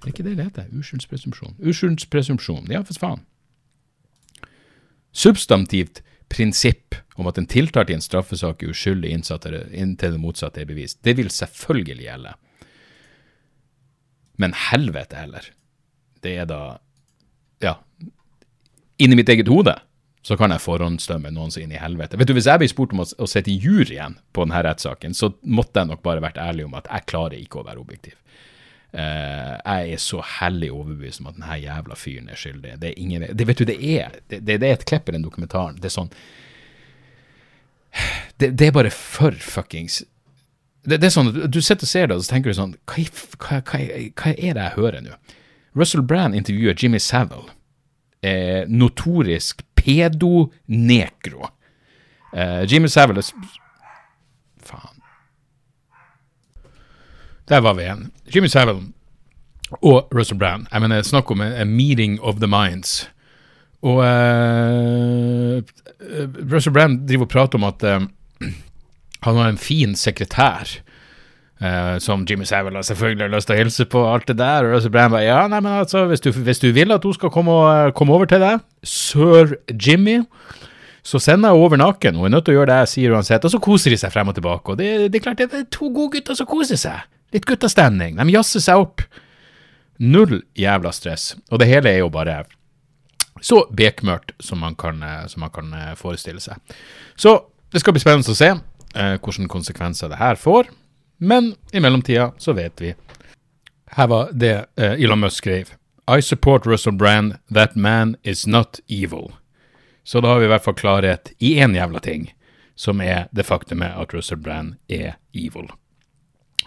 Det 0.00 0.08
er 0.08 0.14
ikke 0.14 0.24
det 0.26 0.36
det 0.38 0.46
heter. 0.48 0.70
Uskyldspresumpsjon. 0.80 1.58
Uskyldspresumpsjon. 1.60 2.70
Ja, 2.72 2.80
for 2.88 2.96
faen. 2.98 3.26
Substantivt 5.12 6.00
prinsipp 6.30 6.94
om 7.20 7.28
at 7.28 7.38
en 7.38 7.48
tiltalt 7.50 7.90
i 7.90 7.96
en 7.96 8.04
straffesak 8.04 8.62
er 8.62 8.72
uskyldig 8.72 9.10
inntil 9.12 10.14
det 10.14 10.20
motsatte 10.22 10.62
er 10.62 10.68
bevist. 10.68 11.00
Det 11.04 11.16
vil 11.18 11.30
selvfølgelig 11.32 12.06
gjelde. 12.06 12.34
Men 14.40 14.56
helvete 14.70 15.18
heller. 15.20 15.50
Det 16.22 16.38
er 16.38 16.48
da 16.48 16.78
Ja. 17.60 17.76
Inni 19.00 19.16
mitt 19.16 19.28
eget 19.28 19.48
hode 19.48 19.74
så 20.22 20.36
kan 20.36 20.52
jeg 20.52 20.60
forhåndsdømme 20.60 21.30
noen 21.32 21.50
som 21.52 21.62
inn 21.62 21.72
i 21.72 21.80
helvete. 21.80 22.18
Vet 22.20 22.28
du, 22.28 22.34
Hvis 22.36 22.46
jeg 22.46 22.60
blir 22.60 22.68
spurt 22.68 22.92
om 22.92 23.00
å, 23.00 23.06
å 23.18 23.28
sitte 23.28 23.50
i 23.50 23.58
juryen 23.60 24.18
på 24.32 24.44
denne 24.44 24.62
rettssaken, 24.64 25.14
så 25.16 25.32
måtte 25.42 25.80
jeg 25.80 25.88
nok 25.88 26.02
bare 26.04 26.20
vært 26.20 26.40
ærlig 26.40 26.66
om 26.66 26.76
at 26.76 26.88
jeg 26.90 27.06
klarer 27.08 27.38
ikke 27.40 27.60
å 27.60 27.64
være 27.64 27.80
objektiv. 27.80 28.16
Uh, 28.90 29.54
jeg 29.62 29.94
er 29.94 30.00
så 30.02 30.18
hellig 30.38 30.72
overbevist 30.74 31.22
om 31.22 31.28
at 31.30 31.36
denne 31.36 31.58
jævla 31.62 31.98
fyren 31.98 32.30
er 32.30 32.38
skyldig. 32.40 32.72
Det 32.82 32.88
er 32.90 32.98
ingen, 32.98 33.26
det, 33.38 33.46
vet 33.46 33.60
du, 33.60 33.66
det 33.68 33.78
er, 33.78 34.16
det, 34.32 34.40
det 34.48 34.56
er 34.66 34.72
et 34.74 34.86
klipp 34.88 35.08
i 35.08 35.14
den 35.14 35.26
dokumentaren. 35.26 35.78
Det 35.78 35.90
er 35.92 35.98
sånn 36.00 36.14
Det, 38.40 38.52
det 38.58 38.66
er 38.68 38.74
bare 38.74 38.90
for 38.94 39.34
fuckings 39.34 40.00
det, 40.86 41.02
er 41.04 41.10
sånn, 41.12 41.32
Du 41.50 41.60
sitter 41.60 41.84
og 41.84 41.90
ser 41.90 42.06
det, 42.08 42.16
og 42.16 42.24
så 42.24 42.34
tenker 42.34 42.50
du 42.50 42.56
sånn 42.56 42.74
Hva, 42.88 43.04
hva, 43.36 43.60
hva, 43.66 43.80
hva 44.16 44.32
er 44.32 44.54
det 44.56 44.66
jeg 44.66 44.76
hører 44.78 45.04
nå? 45.04 45.18
Russell 45.76 46.02
Brand 46.02 46.34
intervjuer 46.34 46.74
Jimmy 46.74 46.98
Savile. 46.98 47.46
Eh, 48.26 48.64
notorisk 48.66 49.62
pedonekro. 49.78 51.46
Eh, 52.34 52.64
Jimmy 52.66 52.88
Savile 52.88 53.22
Faen. 53.22 53.46
Der 57.50 57.60
var 57.60 57.74
vi 57.74 57.82
igjen. 57.82 58.10
Jimmy 58.34 58.46
Savile 58.46 58.78
og 59.82 60.08
Russell 60.14 60.38
Brand. 60.38 60.66
Jeg 60.72 60.82
mener, 60.82 61.02
Snakk 61.02 61.30
om 61.30 61.40
en 61.42 61.76
meeting 61.76 62.20
of 62.22 62.38
the 62.38 62.46
minds. 62.46 63.10
Og 63.82 63.96
uh, 63.96 65.62
Russell 66.52 66.74
Brand 66.74 67.08
driver 67.08 67.26
og 67.26 67.32
prater 67.32 67.58
om 67.58 67.64
at 67.64 67.82
uh, 67.82 68.02
Han 69.24 69.36
har 69.36 69.48
en 69.48 69.58
fin 69.58 69.96
sekretær. 69.96 70.80
Uh, 71.60 71.98
som 71.98 72.24
Jimmy 72.30 72.44
Savile 72.44 72.76
har 72.76 72.82
selvfølgelig 72.82 73.34
lyst 73.34 73.50
til 73.50 73.56
å 73.56 73.58
hilse 73.58 73.84
på, 73.84 74.04
alt 74.12 74.28
det 74.28 74.38
der. 74.38 74.64
Og 74.64 74.76
Russell 74.76 74.92
Brand 74.92 75.12
bare 75.12 75.26
Ja, 75.26 75.42
nei, 75.48 75.60
men 75.60 75.72
altså, 75.72 76.06
hvis 76.08 76.20
du, 76.20 76.30
hvis 76.32 76.62
du 76.62 76.70
vil 76.72 76.92
at 76.92 77.04
hun 77.04 77.14
skal 77.14 77.34
komme, 77.34 77.52
og, 77.52 77.94
komme 77.94 78.14
over 78.14 78.30
til 78.30 78.40
deg, 78.40 78.62
sir 78.86 79.56
Jimmy, 79.74 80.20
så 81.02 81.18
sender 81.18 81.50
jeg 81.50 81.58
over 81.58 81.76
naken. 81.76 82.14
Hun 82.14 82.30
er 82.30 82.36
nødt 82.36 82.46
til 82.46 82.54
å 82.54 82.60
gjøre 82.60 82.72
det 82.72 82.82
jeg 82.84 82.92
sier 82.94 83.16
uansett. 83.16 83.44
Og 83.44 83.52
så 83.52 83.60
koser 83.60 83.90
de 83.90 83.98
seg 84.00 84.12
frem 84.14 84.30
og 84.30 84.38
tilbake. 84.38 84.72
Og 84.72 84.78
det, 84.78 85.10
det 85.10 85.20
er 85.20 85.24
klart, 85.26 85.42
det 85.42 85.50
er 85.50 85.68
to 85.72 85.90
gode 85.90 86.14
gutter 86.16 86.38
som 86.38 86.48
koser 86.48 86.80
seg. 86.80 87.00
Litt 87.32 87.46
guttastemning. 87.46 88.16
De 88.18 88.32
jazzer 88.34 88.64
seg 88.64 88.84
opp. 88.84 89.04
Null 90.00 90.40
jævla 90.58 90.92
stress. 90.92 91.34
Og 91.50 91.60
det 91.60 91.68
hele 91.70 91.92
er 91.92 92.02
jo 92.02 92.10
bare 92.12 92.42
så 93.40 93.62
bekmørkt 93.72 94.34
som 94.42 94.60
man 94.60 94.74
kan, 94.76 95.02
eh, 95.02 95.26
som 95.26 95.44
man 95.44 95.52
kan 95.54 95.72
eh, 95.72 95.94
forestille 95.96 96.40
seg. 96.40 96.56
Så 97.16 97.38
det 97.72 97.80
skal 97.80 97.94
bli 97.94 98.02
spennende 98.02 98.32
å 98.32 98.36
se 98.36 98.50
eh, 98.50 99.16
hvilke 99.16 99.48
konsekvenser 99.48 100.10
det 100.10 100.20
her 100.20 100.40
får. 100.40 100.70
Men 101.20 101.54
i 101.72 101.80
mellomtida 101.80 102.32
så 102.38 102.52
vet 102.56 102.80
vi. 102.80 102.94
Her 103.96 104.06
var 104.08 104.32
det 104.32 104.54
eh, 104.76 104.96
Elon 104.96 105.20
Musk 105.20 105.44
skrev. 105.44 105.74
I 106.10 106.22
support 106.22 106.66
Russell 106.66 106.96
Brand. 106.96 107.36
That 107.50 107.76
man 107.76 108.16
is 108.22 108.46
not 108.46 108.80
evil. 108.88 109.32
Så 110.02 110.20
da 110.20 110.28
har 110.32 110.40
vi 110.40 110.48
i 110.48 110.50
hvert 110.50 110.64
fall 110.64 110.74
klarhet 110.74 111.32
i 111.38 111.54
én 111.60 111.76
jævla 111.76 112.00
ting, 112.00 112.32
som 112.74 113.00
er 113.04 113.28
det 113.30 113.46
faktumet 113.46 113.94
at 113.94 114.14
Russell 114.14 114.40
Brand 114.40 114.74
er 114.88 115.20
evil. 115.34 115.68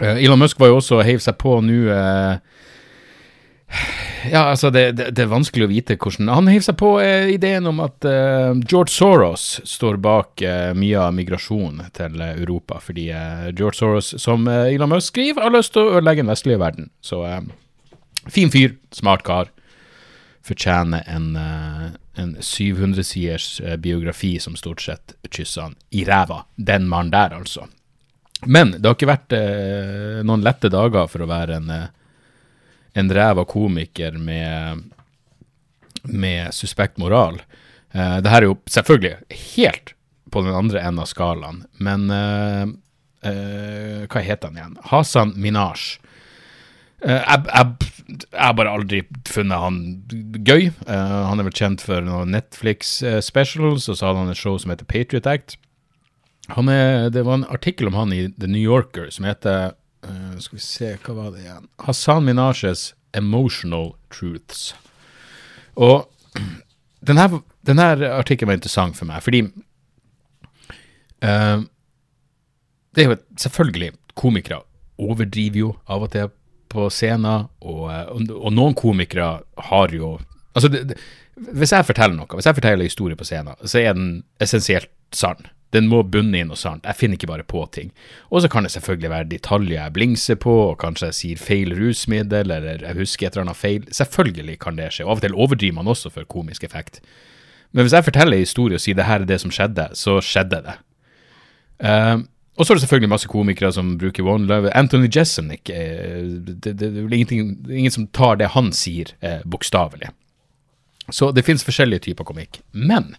Eh, 0.02 0.24
Elon 0.26 0.40
Musk 0.42 0.60
var 0.60 0.72
jo 0.72 0.80
også 0.82 1.02
heiv 1.06 1.22
seg 1.24 1.38
på 1.42 1.60
nå 1.62 1.80
eh, 1.94 2.38
Ja, 4.32 4.44
altså, 4.54 4.70
det, 4.74 4.86
det, 4.98 5.10
det 5.18 5.26
er 5.26 5.32
vanskelig 5.32 5.68
å 5.68 5.72
vite 5.72 5.98
hvordan 6.00 6.32
Han 6.34 6.50
heiv 6.52 6.64
seg 6.66 6.78
på 6.82 6.96
eh, 7.04 7.34
ideen 7.36 7.68
om 7.70 7.82
at 7.84 8.06
eh, 8.10 8.54
George 8.64 8.94
Soros 8.94 9.60
står 9.70 10.00
bak 10.04 10.42
eh, 10.42 10.72
mye 10.78 11.02
av 11.02 11.14
migrasjonen 11.18 11.92
til 11.94 12.22
Europa, 12.26 12.80
fordi 12.82 13.10
eh, 13.14 13.50
George 13.52 13.78
Soros, 13.82 14.14
som 14.22 14.48
Elon 14.48 14.94
Musk 14.94 15.14
skriver, 15.14 15.46
har 15.46 15.54
lyst 15.54 15.76
til 15.76 15.86
å 15.86 15.98
ødelegge 15.98 16.24
den 16.24 16.34
vestlige 16.34 16.62
verden. 16.62 16.90
Så 17.04 17.22
fin 18.32 18.54
fyr, 18.54 18.78
smart 18.96 19.26
kar. 19.28 19.52
Fortjener 20.44 21.06
en, 21.08 21.38
en 22.20 22.36
700-siders 22.40 23.62
eh, 23.64 23.78
biografi 23.80 24.36
som 24.40 24.58
stort 24.60 24.82
sett 24.84 25.16
kysser 25.32 25.70
han 25.70 25.78
i 25.92 26.04
ræva. 26.08 26.44
Den 26.56 26.90
mannen 26.92 27.14
der, 27.14 27.36
altså. 27.38 27.70
Men 28.46 28.76
det 28.78 28.88
har 28.88 28.98
ikke 28.98 29.12
vært 29.12 29.36
eh, 29.38 30.22
noen 30.26 30.44
lette 30.46 30.72
dager 30.72 31.10
for 31.12 31.24
å 31.24 31.30
være 31.30 31.60
en, 31.60 31.72
eh, 31.74 31.90
en 33.00 33.12
ræva 33.14 33.46
komiker 33.50 34.18
med, 34.20 34.84
med 36.04 36.54
suspekt 36.56 37.00
moral. 37.02 37.42
Eh, 37.94 38.18
det 38.24 38.32
her 38.34 38.44
er 38.44 38.52
jo 38.52 38.60
selvfølgelig 38.70 39.42
helt 39.56 39.94
på 40.34 40.42
den 40.42 40.56
andre 40.58 40.82
enden 40.82 41.04
av 41.04 41.10
skalaen, 41.12 41.64
men 41.78 42.08
eh, 42.10 42.64
eh, 43.30 44.00
Hva 44.10 44.24
heter 44.26 44.50
han 44.50 44.58
igjen? 44.58 44.80
Hasan 44.90 45.36
Minaj. 45.38 46.00
Eh, 47.04 47.20
jeg, 47.20 47.92
har 48.34 48.56
bare 48.58 48.74
aldri 48.74 49.04
funnet 49.30 49.62
han 49.62 49.78
gøy. 50.44 50.72
Han 50.88 51.40
er 51.40 51.48
vel 51.48 51.56
kjent 51.56 51.84
for 51.86 52.04
noen 52.06 52.34
Netflix 52.34 52.98
eh, 53.06 53.20
specials, 53.24 53.88
og 53.92 54.00
så 54.00 54.10
hadde 54.10 54.26
han 54.26 54.34
et 54.34 54.40
show 54.40 54.58
som 54.60 54.74
heter 54.74 54.90
Patriot 54.90 55.30
Act. 55.30 55.58
Er, 56.52 57.10
det 57.10 57.24
var 57.24 57.40
en 57.40 57.48
artikkel 57.48 57.88
om 57.88 57.96
han 57.96 58.14
i 58.14 58.28
The 58.36 58.50
New 58.52 58.62
Yorker 58.62 59.10
som 59.16 59.26
heter 59.26 59.72
uh, 60.04 60.34
Skal 60.44 60.58
vi 60.58 60.64
se, 60.64 60.90
hva 61.06 61.16
var 61.16 61.32
det 61.32 61.46
igjen? 61.46 61.70
Hassan 61.86 62.26
Minajes 62.28 62.94
Emotional 63.16 63.94
Truths. 64.12 64.74
Og 65.80 66.10
denne, 67.08 67.30
denne 67.64 67.88
artikkelen 68.12 68.52
var 68.52 68.60
interessant 68.60 69.00
for 69.00 69.08
meg, 69.08 69.24
fordi 69.24 69.46
uh, 71.24 71.64
Det 72.94 73.06
er 73.06 73.12
jo 73.14 73.20
selvfølgelig 73.48 73.94
Komikere 74.14 74.62
overdriver 75.02 75.58
jo 75.58 75.70
av 75.90 76.04
og 76.06 76.12
til 76.14 76.28
på 76.74 76.86
scenen, 76.94 77.48
og, 77.62 77.82
eh, 77.90 78.06
og, 78.10 78.30
og 78.34 78.54
noen 78.54 78.76
komikere 78.78 79.44
har 79.70 79.94
jo 79.94 80.20
Altså, 80.54 80.70
det, 80.70 80.84
det, 80.92 80.96
hvis 81.58 81.72
jeg 81.74 81.86
forteller 81.88 82.14
noe, 82.14 82.30
hvis 82.38 82.46
jeg 82.46 82.54
forteller 82.60 82.84
en 82.84 82.86
historie 82.86 83.18
på 83.18 83.26
scenen, 83.26 83.56
så 83.66 83.80
er 83.82 83.96
den 83.98 84.10
essensielt 84.38 84.92
sann. 85.10 85.48
Den 85.74 85.90
må 85.90 86.04
bunne 86.06 86.38
i 86.38 86.46
noe 86.46 86.60
sant. 86.60 86.86
Jeg 86.86 87.00
finner 87.00 87.18
ikke 87.18 87.32
bare 87.32 87.46
på 87.50 87.64
ting. 87.74 87.92
Og 88.30 88.44
så 88.44 88.50
kan 88.52 88.66
det 88.66 88.74
selvfølgelig 88.76 89.10
være 89.10 89.30
detaljer 89.32 89.80
jeg 89.80 89.96
blingser 89.96 90.40
på, 90.42 90.54
og 90.70 90.80
kanskje 90.84 91.10
jeg 91.10 91.20
sier 91.20 91.42
feil 91.42 91.74
rusmiddel, 91.78 92.54
eller 92.54 92.86
jeg 92.86 93.00
husker 93.00 93.28
et 93.28 93.38
eller 93.38 93.48
annet 93.48 93.62
feil. 93.62 93.88
Selvfølgelig 93.90 94.60
kan 94.62 94.78
det 94.78 94.92
skje. 94.94 95.08
Og 95.08 95.16
av 95.16 95.22
og 95.22 95.26
til 95.26 95.40
overdriver 95.46 95.80
man 95.80 95.90
også 95.94 96.14
for 96.14 96.30
komisk 96.30 96.68
effekt. 96.68 97.02
Men 97.74 97.88
hvis 97.88 97.96
jeg 97.98 98.06
forteller 98.06 98.38
en 98.38 98.46
historie 98.46 98.78
og 98.78 98.84
sier 98.84 98.98
det 98.98 99.10
her 99.10 99.24
er 99.24 99.30
det 99.30 99.40
som 99.42 99.54
skjedde, 99.54 99.90
så 99.98 100.20
skjedde 100.22 100.62
det. 100.68 100.78
Uh, 101.84 102.22
og 102.54 102.66
så 102.66 102.74
er 102.74 102.78
det 102.78 102.84
selvfølgelig 102.84 103.10
masse 103.10 103.30
komikere 103.30 103.72
som 103.74 103.96
bruker 103.98 104.28
one 104.30 104.46
love. 104.46 104.70
Anthony 104.78 105.10
Jeselnik 105.10 105.70
eh, 105.74 106.22
det, 106.22 106.76
det, 106.78 106.90
er 107.02 107.16
ingen 107.18 107.92
som 107.92 108.06
tar 108.14 108.38
det 108.38 108.52
han 108.54 108.70
sier, 108.78 109.10
eh, 109.26 109.42
bokstavelig. 109.42 110.12
Så 111.10 111.32
det 111.34 111.44
finnes 111.48 111.66
forskjellige 111.66 112.06
typer 112.10 112.28
komikk. 112.30 112.62
Men 112.72 113.16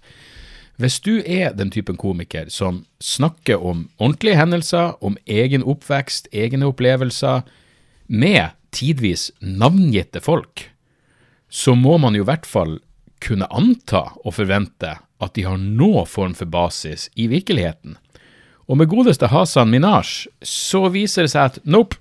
hvis 0.81 0.99
du 1.01 1.23
er 1.23 1.55
den 1.55 1.71
typen 1.71 1.97
komiker 2.01 2.49
som 2.51 2.83
snakker 3.03 3.63
om 3.63 3.89
ordentlige 3.99 4.39
hendelser, 4.41 4.97
om 5.05 5.17
egen 5.27 5.63
oppvekst, 5.63 6.29
egne 6.35 6.67
opplevelser, 6.67 7.45
med 8.07 8.57
tidvis 8.75 9.31
navngitte 9.39 10.21
folk, 10.21 10.69
så 11.49 11.77
må 11.79 11.99
man 12.03 12.19
jo 12.19 12.25
i 12.25 12.29
hvert 12.29 12.47
fall 12.49 12.79
kunne 13.23 13.49
anta 13.55 14.09
og 14.25 14.35
forvente 14.37 14.97
at 15.23 15.37
de 15.39 15.45
har 15.47 15.61
noe 15.61 16.05
form 16.11 16.35
for 16.37 16.51
basis 16.51 17.07
i 17.15 17.29
virkeligheten. 17.31 17.95
Og 18.67 18.81
med 18.81 18.91
godeste 18.91 19.29
Hasan 19.31 19.71
Minaj 19.71 20.27
så 20.43 20.89
viser 20.93 21.25
det 21.27 21.35
seg 21.35 21.53
at 21.53 21.61
nope, 21.65 22.01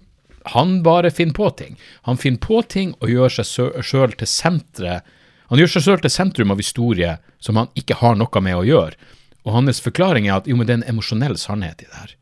han 0.51 0.81
bare 0.83 1.11
finner 1.13 1.35
på 1.37 1.49
ting. 1.55 1.77
Han 2.03 2.17
finner 2.19 2.41
på 2.43 2.59
ting 2.67 2.95
og 2.99 3.11
gjør 3.11 3.37
seg 3.37 3.83
sjøl 3.85 4.15
til 4.19 4.27
senteret 4.27 5.13
han 5.53 5.61
gjør 5.61 5.69
seg 5.75 5.83
selv 5.85 6.01
til 6.01 6.09
sentrum 6.09 6.49
av 6.49 6.57
historie 6.57 7.11
som 7.43 7.59
han 7.59 7.67
ikke 7.77 7.99
har 7.99 8.15
noe 8.17 8.41
med 8.41 8.55
å 8.57 8.63
gjøre, 8.65 8.97
og 9.45 9.53
hans 9.53 9.81
forklaring 9.85 10.25
er 10.25 10.39
at 10.39 10.47
jo, 10.49 10.55
men 10.57 10.65
det 10.65 10.73
er 10.73 10.79
en 10.79 10.93
emosjonell 10.95 11.35
sannhet 11.37 11.83
i 11.83 11.85
det 11.85 11.99
her. 11.99 12.15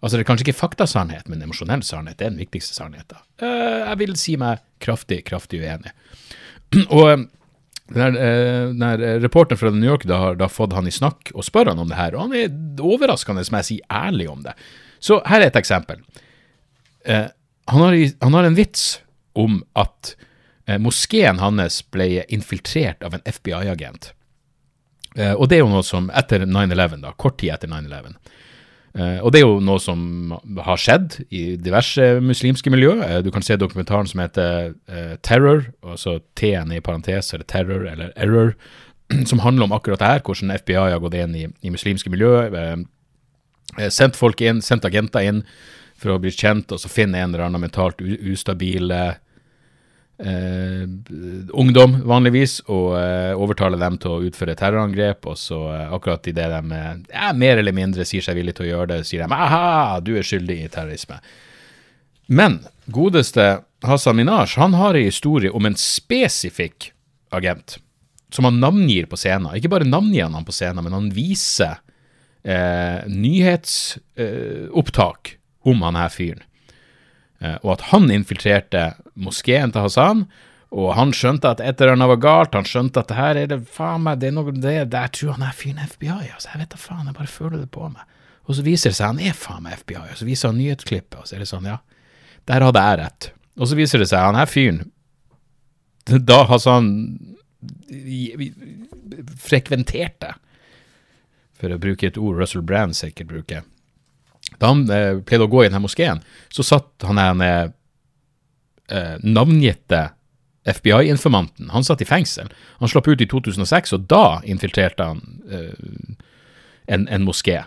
Altså, 0.00 0.16
det 0.16 0.24
er 0.24 0.26
kanskje 0.32 0.48
ikke 0.48 0.58
faktasannhet, 0.58 1.28
men 1.30 1.44
emosjonell 1.44 1.84
sannhet 1.86 2.18
det 2.18 2.26
er 2.26 2.32
den 2.32 2.40
viktigste 2.42 2.74
sannheten. 2.74 3.20
Uh, 3.38 3.84
jeg 3.84 4.00
vil 4.00 4.16
si 4.18 4.34
meg 4.40 4.64
kraftig, 4.82 5.20
kraftig 5.28 5.60
uenig. 5.62 5.92
og 6.98 7.28
den 7.92 8.18
uh, 8.18 8.96
reporteren 9.22 9.62
fra 9.62 9.70
New 9.76 9.86
York 9.86 10.08
da 10.10 10.18
har 10.24 10.42
da 10.42 10.50
fått 10.50 10.74
han 10.74 10.90
i 10.90 10.96
snakk 10.96 11.30
og 11.36 11.46
spør 11.46 11.70
han 11.70 11.84
om 11.84 11.92
det 11.92 12.00
her, 12.00 12.18
og 12.18 12.26
han 12.26 12.36
er 12.40 12.82
overraskende, 12.82 13.46
som 13.46 13.60
jeg 13.60 13.70
sier, 13.70 13.86
ærlig 13.94 14.26
om 14.32 14.42
det. 14.42 14.56
Så 14.98 15.20
her 15.30 15.38
er 15.38 15.52
et 15.52 15.62
eksempel. 15.62 16.02
Uh, 17.06 17.30
han, 17.70 17.86
har, 17.86 18.00
han 18.26 18.40
har 18.40 18.50
en 18.50 18.58
vits 18.58 18.96
om 19.38 19.62
at 19.78 20.16
Eh, 20.16 20.31
moskeen 20.80 21.40
hans 21.42 21.82
ble 21.92 22.24
infiltrert 22.32 23.02
av 23.04 23.16
en 23.16 23.24
FBI-agent. 23.26 24.12
Eh, 25.16 25.34
og 25.34 25.48
det 25.48 25.58
er 25.58 25.64
jo 25.64 25.72
noe 25.72 25.84
som 25.86 26.08
etter 26.16 26.46
9-11, 26.46 27.02
da, 27.02 27.12
kort 27.20 27.38
tid 27.40 27.52
etter 27.54 27.70
9-11. 27.70 28.14
Eh, 28.92 29.18
og 29.24 29.32
det 29.32 29.40
er 29.40 29.44
jo 29.44 29.58
noe 29.64 29.80
som 29.80 30.34
har 30.64 30.80
skjedd 30.80 31.18
i 31.32 31.42
diverse 31.60 32.06
muslimske 32.24 32.72
miljø. 32.72 32.94
du 33.24 33.30
kan 33.32 33.44
se 33.44 33.56
dokumentaren 33.56 34.08
som 34.08 34.20
heter 34.20 34.74
Terror, 35.22 35.66
altså 35.82 36.20
T-en 36.34 36.72
i 36.72 36.80
parentes, 36.80 37.32
eller 37.32 37.44
Terror 37.44 37.86
eller 37.88 38.12
Error, 38.16 38.54
som 39.30 39.44
handler 39.44 39.64
om 39.64 39.72
akkurat 39.72 40.00
det 40.00 40.06
her, 40.14 40.24
hvordan 40.24 40.56
FBI 40.56 40.80
har 40.80 41.00
gått 41.00 41.14
inn 41.20 41.36
i, 41.36 41.46
i 41.62 41.70
muslimske 41.70 42.10
miljø. 42.10 42.48
sendt 43.88 44.16
folk 44.16 44.40
inn, 44.40 44.60
sendt 44.60 44.84
agenter 44.84 45.20
inn 45.20 45.44
for 45.96 46.12
å 46.12 46.18
bli 46.20 46.32
kjent, 46.32 46.72
og 46.72 46.80
så 46.80 46.90
finne 46.90 47.18
en 47.18 47.32
eller 47.32 47.46
annen 47.46 47.62
mentalt 47.62 48.00
ustabil 48.00 48.32
ustabile 48.32 49.02
eh, 50.22 50.84
ungdom, 51.52 51.98
vanligvis, 52.08 52.60
og 52.70 52.96
eh, 52.98 53.32
overtaler 53.36 53.80
dem 53.80 53.98
til 54.02 54.10
å 54.14 54.22
utføre 54.28 54.56
terrorangrep. 54.58 55.20
Og 55.30 55.36
så 55.40 55.60
eh, 55.74 55.94
akkurat 55.96 56.28
idet 56.30 56.48
de 56.52 56.60
eh, 56.78 57.32
mer 57.38 57.56
eller 57.62 57.74
mindre 57.76 58.02
sier 58.08 58.22
seg 58.24 58.34
villige 58.38 58.56
til 58.60 58.68
å 58.68 58.72
gjøre 58.72 58.90
det, 58.94 59.00
sier 59.08 59.20
de 59.24 59.28
aha, 59.36 60.00
du 60.04 60.12
er 60.16 60.26
skyldig 60.26 60.58
i 60.62 60.72
terrorisme. 60.72 61.16
Men 62.32 62.52
godeste 62.92 63.46
Hassan 63.84 64.16
Minaj 64.16 64.54
han 64.60 64.74
har 64.78 64.92
en 64.94 65.04
historie 65.04 65.50
om 65.50 65.66
en 65.66 65.76
spesifikk 65.78 66.92
agent 67.34 67.78
som 68.32 68.44
han 68.48 68.60
navngir 68.62 69.06
på 69.10 69.16
scenen. 69.20 69.56
Ikke 69.58 69.72
bare 69.72 69.88
navngir 69.88 70.30
han 70.30 70.46
på 70.46 70.54
scenen, 70.54 70.84
men 70.86 70.96
han 70.96 71.08
viser 71.12 71.74
eh, 72.42 73.00
nyhetsopptak 73.10 75.22
eh, 75.34 75.38
om 75.68 75.78
han 75.86 75.96
her 76.00 76.10
fyren. 76.12 76.42
Eh, 77.42 77.58
og 77.64 77.76
at 77.76 77.88
han 77.90 78.10
infiltrerte 78.14 78.92
moskeen 79.18 79.74
til 79.74 79.86
Hassan. 79.86 80.24
Og 80.72 80.94
han 80.96 81.12
skjønte 81.12 81.50
at 81.52 81.60
et 81.60 81.80
eller 81.82 81.98
annet 81.98 82.08
var 82.14 82.22
galt, 82.22 82.54
han 82.56 82.68
skjønte 82.68 83.02
at 83.02 83.10
det 83.10 83.18
her 83.18 83.38
er 83.42 83.50
det 83.50 83.58
faen 83.68 84.06
meg, 84.06 84.22
det 84.22 84.30
er 84.30 84.36
noe 84.38 84.54
det, 84.54 84.76
det 84.88 85.02
Jeg 85.02 85.12
tror 85.18 85.34
han 85.36 85.44
er 85.44 85.56
fyren 85.56 85.82
FBI, 85.84 86.30
altså. 86.32 86.48
Jeg 86.54 86.62
vet 86.62 86.72
da 86.72 86.80
faen, 86.80 87.08
jeg 87.10 87.18
bare 87.18 87.28
føler 87.28 87.58
det 87.58 87.68
på 87.74 87.88
meg. 87.90 88.06
Og 88.48 88.56
så 88.56 88.64
viser 88.64 88.90
det 88.90 88.98
seg 88.98 89.12
han 89.12 89.20
er 89.20 89.36
faen 89.36 89.66
meg 89.66 89.82
FBI, 89.82 90.00
og 90.06 90.16
så 90.18 90.28
viser 90.28 90.48
han 90.48 90.58
nyhetsklippet, 90.62 91.18
og 91.20 91.28
så 91.28 91.36
er 91.36 91.44
det 91.44 91.50
sånn, 91.50 91.68
ja, 91.68 91.76
der 92.48 92.64
hadde 92.64 92.84
jeg 92.86 93.00
rett. 93.02 93.28
Og 93.60 93.68
så 93.68 93.76
viser 93.76 94.00
det 94.00 94.08
seg 94.08 94.24
han 94.24 94.38
her 94.38 94.48
fyren 94.48 94.80
Da 96.30 96.40
Hassan 96.48 96.88
frekventerte, 99.38 100.32
for 101.60 101.70
å 101.70 101.78
bruke 101.78 102.08
et 102.08 102.18
ord 102.18 102.40
Russell 102.40 102.64
Brand 102.66 102.96
sikkert 102.98 103.28
bruker 103.30 103.60
Da 104.62 104.70
han 104.70 104.86
eh, 104.94 105.18
pleide 105.26 105.48
å 105.48 105.50
gå 105.50 105.64
i 105.64 105.68
denne 105.68 105.82
moskeen, 105.82 106.22
så 106.54 106.64
satt 106.66 107.06
han 107.08 107.18
der 107.18 107.72
eh, 108.86 109.16
navngitte 109.22 110.04
FBI-informanten. 110.70 111.72
Han 111.74 111.84
satt 111.84 112.04
i 112.04 112.06
fengsel. 112.06 112.52
Han 112.78 112.90
slapp 112.90 113.08
ut 113.10 113.20
i 113.20 113.26
2006, 113.26 113.96
og 113.96 114.06
da 114.10 114.40
infiltrerte 114.46 115.08
han 115.10 115.22
eh, 115.50 116.14
en, 116.86 117.08
en 117.08 117.26
moské. 117.26 117.64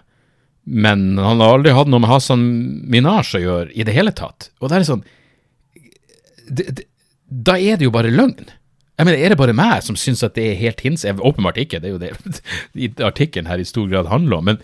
Men 0.65 1.17
han 1.19 1.43
har 1.43 1.57
aldri 1.57 1.75
hatt 1.75 1.91
noe 1.91 2.01
med 2.01 2.09
Hassan 2.09 2.45
Minaj 2.89 3.35
å 3.37 3.43
gjøre 3.43 3.75
i 3.75 3.85
det 3.85 3.93
hele 3.93 4.15
tatt. 4.15 4.49
Og 4.63 4.71
det 4.71 4.79
er 4.79 4.87
sånn 4.87 5.03
Da 7.27 7.57
er 7.59 7.77
det 7.77 7.85
jo 7.85 7.93
bare 7.93 8.13
løgn. 8.13 8.47
Jeg 8.95 9.05
mener, 9.05 9.19
Er 9.19 9.33
det 9.33 9.37
bare 9.37 9.53
meg 9.53 9.83
som 9.83 9.97
syns 9.99 10.23
at 10.23 10.37
det 10.39 10.47
er 10.49 10.59
helt 10.63 10.81
hins? 10.81 11.03
Åpenbart 11.05 11.59
ikke, 11.59 11.81
det 11.83 11.91
er 11.91 11.93
jo 11.93 12.01
det 12.01 13.03
artikkelen 13.11 13.51
her 13.51 13.59
i 13.59 13.67
stor 13.67 13.89
grad 13.91 14.09
handler 14.09 14.39
om. 14.39 14.49
Men 14.53 14.61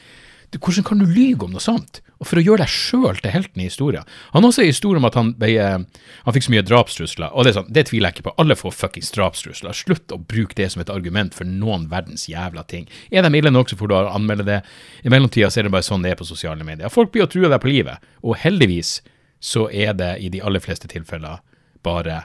hvordan 0.59 0.83
kan 0.83 0.99
du 0.99 1.05
lyge 1.07 1.45
om 1.45 1.53
noe 1.53 1.63
sånt? 1.63 2.01
Og 2.19 2.27
for 2.27 2.37
å 2.37 2.43
gjøre 2.43 2.65
deg 2.65 2.71
sjøl 2.73 3.19
til 3.21 3.31
helten 3.31 3.61
i 3.63 3.67
historien. 3.69 4.07
Han 4.33 4.43
har 4.43 4.51
også 4.51 4.65
en 4.65 4.69
historie 4.69 4.99
om 4.99 5.07
at 5.07 5.15
han, 5.15 5.29
han 5.39 6.35
fikk 6.35 6.45
så 6.45 6.53
mye 6.53 6.65
drapstrusler, 6.67 7.31
og 7.31 7.45
det, 7.45 7.53
er 7.53 7.57
sånn, 7.61 7.71
det 7.71 7.85
tviler 7.87 8.11
jeg 8.11 8.17
ikke 8.17 8.27
på. 8.27 8.33
Alle 8.43 8.57
får 8.59 8.75
fuckings 8.75 9.13
drapstrusler. 9.15 9.77
Slutt 9.77 10.11
å 10.11 10.19
bruke 10.19 10.57
det 10.59 10.67
som 10.73 10.83
et 10.83 10.91
argument 10.91 11.37
for 11.37 11.47
noen 11.47 11.87
verdens 11.91 12.27
jævla 12.29 12.65
ting. 12.67 12.89
Er 13.09 13.23
de 13.25 13.31
ille 13.39 13.53
nok, 13.53 13.71
så 13.71 13.79
får 13.79 13.93
du 13.93 13.95
anmelde 14.01 14.47
det. 14.49 14.59
I 15.07 15.13
mellomtida 15.13 15.49
er 15.55 15.69
det 15.69 15.73
bare 15.73 15.87
sånn 15.87 16.03
det 16.03 16.13
er 16.13 16.19
på 16.19 16.27
sosiale 16.27 16.67
medier. 16.67 16.91
Folk 16.93 17.15
blir 17.15 17.25
å 17.25 17.31
true 17.31 17.49
deg 17.49 17.63
på 17.63 17.71
livet, 17.71 18.11
og 18.21 18.37
heldigvis 18.43 18.99
så 19.41 19.65
er 19.73 19.95
det 19.97 20.13
i 20.21 20.29
de 20.29 20.43
aller 20.45 20.61
fleste 20.61 20.91
tilfeller 20.91 21.39
bare 21.81 22.19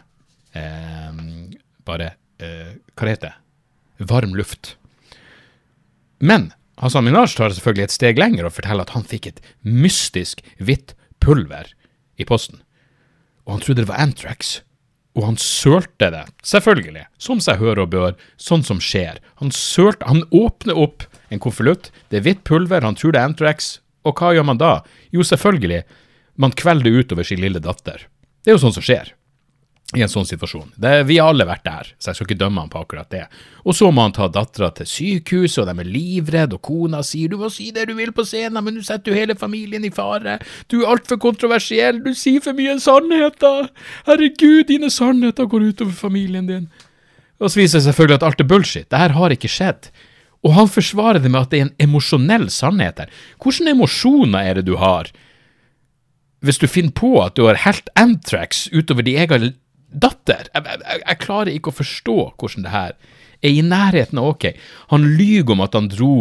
eh, 0.53 1.23
bare 1.87 2.11
eh, 2.43 2.77
Hva 2.93 3.09
heter 3.09 3.31
det? 3.31 4.05
Varm 4.11 4.35
luft. 4.37 4.75
Men 6.19 6.51
Hassan 6.77 7.07
Minaj 7.07 7.33
tar 7.39 7.55
selvfølgelig 7.57 7.87
et 7.87 7.95
steg 7.95 8.21
lenger 8.21 8.49
og 8.49 8.55
forteller 8.59 8.85
at 8.85 8.93
han 8.93 9.07
fikk 9.09 9.31
et 9.31 9.43
mystisk 9.65 10.43
hvitt 10.61 10.93
pulver 11.25 11.71
i 12.21 12.27
posten. 12.29 12.61
Og 13.47 13.57
han 13.57 13.65
trodde 13.65 13.85
det 13.85 13.91
var 13.91 14.03
Antrax. 14.03 14.59
Og 15.17 15.25
han 15.25 15.39
sølte 15.41 16.11
det, 16.13 16.27
selvfølgelig, 16.45 17.07
som 17.17 17.41
seg 17.41 17.63
hør 17.63 17.81
og 17.87 17.93
bør, 17.95 18.17
sånn 18.37 18.67
som 18.67 18.83
skjer. 18.85 19.23
Han 19.41 19.53
sølte, 19.55 20.05
han 20.05 20.27
åpner 20.29 20.77
opp 20.77 21.07
en 21.33 21.41
konvolutt, 21.41 21.89
det 22.13 22.21
er 22.21 22.27
hvitt 22.27 22.43
pulver, 22.45 22.85
han 22.85 22.99
tror 22.99 23.17
det 23.17 23.23
er 23.23 23.31
Antrax, 23.31 23.79
og 24.05 24.21
hva 24.21 24.35
gjør 24.37 24.45
man 24.51 24.61
da? 24.61 24.75
Jo, 25.17 25.25
selvfølgelig, 25.25 25.87
man 26.37 26.53
kvelder 26.53 27.01
utover 27.01 27.25
sin 27.25 27.41
lille 27.41 27.63
datter. 27.65 28.05
Det 28.45 28.53
er 28.53 28.59
jo 28.59 28.67
sånn 28.67 28.77
som 28.77 28.85
skjer 28.85 29.17
i 29.95 30.03
en 30.03 30.11
sånn 30.11 30.27
situasjon. 30.27 30.73
Det, 30.83 31.05
vi 31.07 31.21
har 31.21 31.31
alle 31.31 31.45
vært 31.47 31.63
der, 31.67 31.91
så 32.03 32.11
jeg 32.11 32.19
skal 32.19 32.27
ikke 32.27 32.41
dømme 32.41 32.65
han 32.65 32.71
på 32.73 32.81
akkurat 32.81 33.11
det. 33.13 33.23
Og 33.63 33.77
så 33.79 33.93
må 33.95 34.03
han 34.03 34.15
ta 34.17 34.27
dattera 34.33 34.73
til 34.75 34.89
sykehuset, 34.91 35.61
og 35.63 35.69
de 35.69 35.85
er 35.85 35.91
livredde, 35.93 36.59
og 36.59 36.65
kona 36.67 37.05
sier 37.07 37.31
du 37.31 37.37
må 37.39 37.51
si 37.55 37.69
det 37.75 37.85
du 37.87 37.95
vil 37.95 38.11
på 38.17 38.25
scenen, 38.27 38.59
men 38.67 38.81
du 38.81 38.83
setter 38.87 39.13
jo 39.13 39.19
hele 39.21 39.37
familien 39.39 39.87
i 39.87 39.93
fare, 39.95 40.41
du 40.73 40.81
er 40.81 40.91
altfor 40.97 41.21
kontroversiell, 41.23 42.01
du 42.03 42.11
sier 42.19 42.43
for 42.43 42.59
mye 42.59 42.75
sannheter, 42.83 43.71
herregud, 44.09 44.65
dine 44.73 44.91
sannheter 44.91 45.47
går 45.53 45.69
utover 45.71 45.95
familien 45.95 46.51
din. 46.51 46.67
Og 47.39 47.53
så 47.53 47.61
viser 47.61 47.79
det 47.79 47.87
selvfølgelig 47.87 48.19
at 48.19 48.27
alt 48.27 48.43
er 48.43 48.49
bullshit, 48.51 48.89
det 48.91 49.03
her 49.05 49.15
har 49.15 49.35
ikke 49.37 49.53
skjedd. 49.53 49.91
Og 50.47 50.55
han 50.57 50.71
forsvarer 50.71 51.23
det 51.23 51.31
med 51.31 51.45
at 51.45 51.53
det 51.53 51.61
er 51.61 51.69
en 51.69 51.87
emosjonell 51.87 52.49
sannhet 52.55 52.99
her. 53.03 53.15
Hvilke 53.43 53.71
emosjoner 53.71 54.51
er 54.51 54.59
det 54.59 54.67
du 54.67 54.75
har? 54.81 55.13
Hvis 56.45 56.61
du 56.63 56.67
finner 56.71 56.95
på 56.95 57.17
at 57.23 57.39
du 57.39 57.47
har 57.49 57.59
helt 57.65 57.89
Antrax 57.99 58.67
utover 58.75 59.07
de 59.07 59.17
egen 59.19 59.55
datter. 59.97 60.51
Jeg, 60.53 60.67
jeg, 60.67 61.01
jeg, 61.03 61.21
klarer 61.23 61.53
ikke 61.55 61.73
å 61.73 61.79
forstå 61.81 62.19
hvordan 62.35 62.67
det 62.67 62.75
her 62.75 62.95
er 63.41 63.51
i 63.53 63.65
nærheten 63.65 64.21
av 64.21 64.35
ok. 64.35 64.51
Han 64.93 65.09
lyver 65.17 65.57
om 65.57 65.65
at 65.65 65.77
han 65.79 65.91
dro 65.93 66.15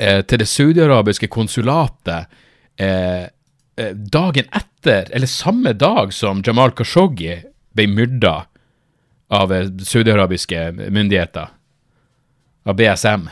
eh, 0.00 0.22
til 0.24 0.42
det 0.42 0.48
saudiarabiske 0.50 1.30
konsulatet 1.32 2.32
eh, 2.80 3.28
eh, 3.76 3.94
dagen 3.96 4.48
etter, 4.52 5.10
eller 5.10 5.30
samme 5.30 5.72
dag 5.76 6.14
som 6.14 6.42
Jamal 6.46 6.74
Khashoggi 6.76 7.40
ble 7.76 7.88
myrda 7.92 8.36
av 9.32 9.52
eh, 9.52 9.68
saudiarabiske 9.82 10.68
myndigheter, 10.76 11.52
av 12.66 12.78
BSM. 12.78 13.28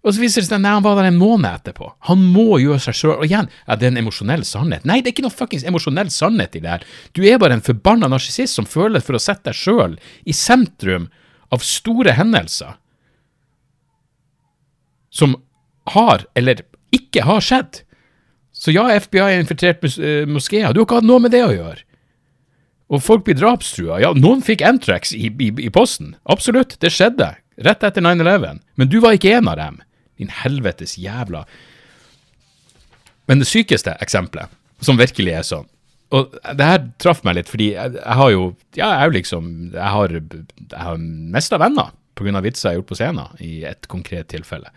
Og 0.00 0.14
så 0.14 0.22
viser 0.22 0.40
det 0.40 0.48
seg 0.48 0.56
at 0.62 0.64
han 0.64 0.84
var 0.84 0.96
der 0.96 1.10
en 1.10 1.18
måned 1.20 1.48
etterpå. 1.50 1.90
Han 2.08 2.22
må 2.32 2.56
gjøre 2.62 2.80
seg 2.86 2.96
sjøl 2.96 3.18
Og 3.18 3.26
igjen, 3.26 3.50
ja, 3.66 3.76
det 3.76 3.88
er 3.88 3.92
en 3.92 4.00
emosjonell 4.00 4.46
sannhet. 4.48 4.86
Nei, 4.88 5.00
det 5.00 5.10
er 5.10 5.16
ikke 5.16 5.26
noe 5.26 5.34
fuckings 5.34 5.66
emosjonell 5.68 6.12
sannhet 6.14 6.56
i 6.56 6.62
det 6.64 6.72
her. 6.72 6.86
Du 7.16 7.20
er 7.28 7.40
bare 7.42 7.58
en 7.58 7.64
forbanna 7.64 8.08
narsissist 8.08 8.56
som 8.56 8.68
føler 8.68 9.04
for 9.04 9.18
å 9.18 9.22
sette 9.22 9.50
deg 9.50 9.58
sjøl 9.60 9.98
i 10.24 10.36
sentrum 10.36 11.10
av 11.52 11.66
store 11.66 12.14
hendelser 12.16 12.78
som 15.10 15.34
har, 15.90 16.24
eller 16.38 16.62
ikke 16.94 17.26
har 17.26 17.42
skjedd. 17.44 17.82
Så 18.54 18.72
ja, 18.74 18.86
FBI 19.02 19.22
har 19.24 19.36
infiltrert 19.36 19.82
mos 19.82 19.98
uh, 19.98 20.24
moskeer. 20.30 20.72
Du 20.72 20.80
har 20.80 20.86
ikke 20.86 21.00
hatt 21.00 21.08
noe 21.08 21.22
med 21.22 21.34
det 21.34 21.42
å 21.44 21.52
gjøre. 21.52 21.82
Og 22.90 23.02
folk 23.02 23.26
blir 23.26 23.38
drapstrua. 23.38 24.00
Ja, 24.02 24.10
noen 24.16 24.42
fikk 24.42 24.64
Antrax 24.66 25.12
i, 25.14 25.28
i, 25.30 25.50
i 25.66 25.70
posten. 25.70 26.14
Absolutt, 26.30 26.74
det 26.82 26.90
skjedde. 26.94 27.34
Rett 27.62 27.84
etter 27.86 28.02
9-11. 28.02 28.62
Men 28.80 28.90
du 28.90 28.98
var 29.02 29.14
ikke 29.14 29.36
en 29.36 29.50
av 29.50 29.58
dem. 29.60 29.78
Din 30.20 30.32
helvetes 30.42 30.96
jævla 31.00 31.44
Men 33.30 33.42
det 33.42 33.48
sykeste 33.48 33.96
eksempelet, 34.04 34.52
som 34.84 35.00
virkelig 35.00 35.36
er 35.38 35.46
sånn 35.46 35.68
Og 36.14 36.34
det 36.56 36.66
her 36.66 36.84
traff 37.02 37.24
meg 37.26 37.38
litt, 37.38 37.50
fordi 37.50 37.72
jeg, 37.72 37.96
jeg 37.98 38.20
har 38.22 38.30
jo 38.34 38.44
Ja, 38.76 38.86
jeg 38.86 38.98
er 39.00 39.10
jo 39.10 39.16
liksom 39.18 39.50
Jeg 39.74 39.90
har, 39.96 40.16
jeg 40.16 40.84
har 40.84 41.02
mista 41.36 41.60
venner 41.60 41.94
pga. 42.20 42.40
vitser 42.44 42.68
jeg 42.68 42.74
har 42.74 42.80
gjort 42.82 42.90
på 42.90 42.98
scenen, 42.98 43.36
i 43.40 43.62
et 43.64 43.86
konkret 43.88 44.28
tilfelle. 44.28 44.68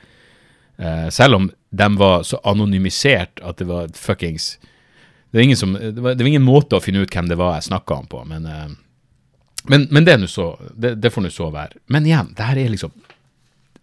Uh, 0.79 1.10
selv 1.12 1.36
om 1.36 1.49
de 1.75 1.88
var 1.99 2.23
så 2.23 2.39
anonymisert 2.49 3.41
at 3.43 3.60
det 3.60 3.67
var 3.67 3.91
fuckings 3.93 4.56
det 5.34 5.38
var, 5.38 5.43
ingen 5.43 5.58
som, 5.58 5.73
det, 5.73 6.01
var, 6.01 6.15
det 6.15 6.23
var 6.23 6.29
ingen 6.29 6.45
måte 6.45 6.77
å 6.77 6.82
finne 6.82 7.01
ut 7.01 7.13
hvem 7.13 7.25
det 7.29 7.36
var 7.39 7.56
jeg 7.56 7.67
snakka 7.71 7.95
om 7.95 8.08
på, 8.10 8.19
men, 8.29 8.43
uh, 8.45 8.69
men, 9.65 9.88
men 9.89 10.06
det, 10.06 10.19
så, 10.29 10.51
det, 10.77 10.95
det 11.01 11.10
får 11.10 11.25
nå 11.25 11.32
så 11.34 11.47
være. 11.49 11.79
Men 11.89 12.06
igjen, 12.06 12.29
det 12.38 12.45
her 12.45 12.60
er 12.62 12.69
liksom 12.69 12.93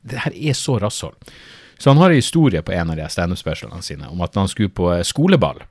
det 0.03 0.23
her 0.25 0.37
er 0.37 0.57
så 0.57 0.79
rasshold. 0.81 1.17
Så 1.81 1.91
han 1.91 2.01
har 2.01 2.11
en 2.11 2.21
historie 2.21 2.63
på 2.63 2.73
en 2.77 2.91
av 2.93 2.99
de 2.99 3.09
standup-specialene 3.09 3.83
sine 3.83 4.09
om 4.13 4.21
at 4.25 4.35
han 4.37 4.49
skulle 4.49 4.73
på 4.73 4.91
eh, 4.93 5.05
skoleball, 5.07 5.63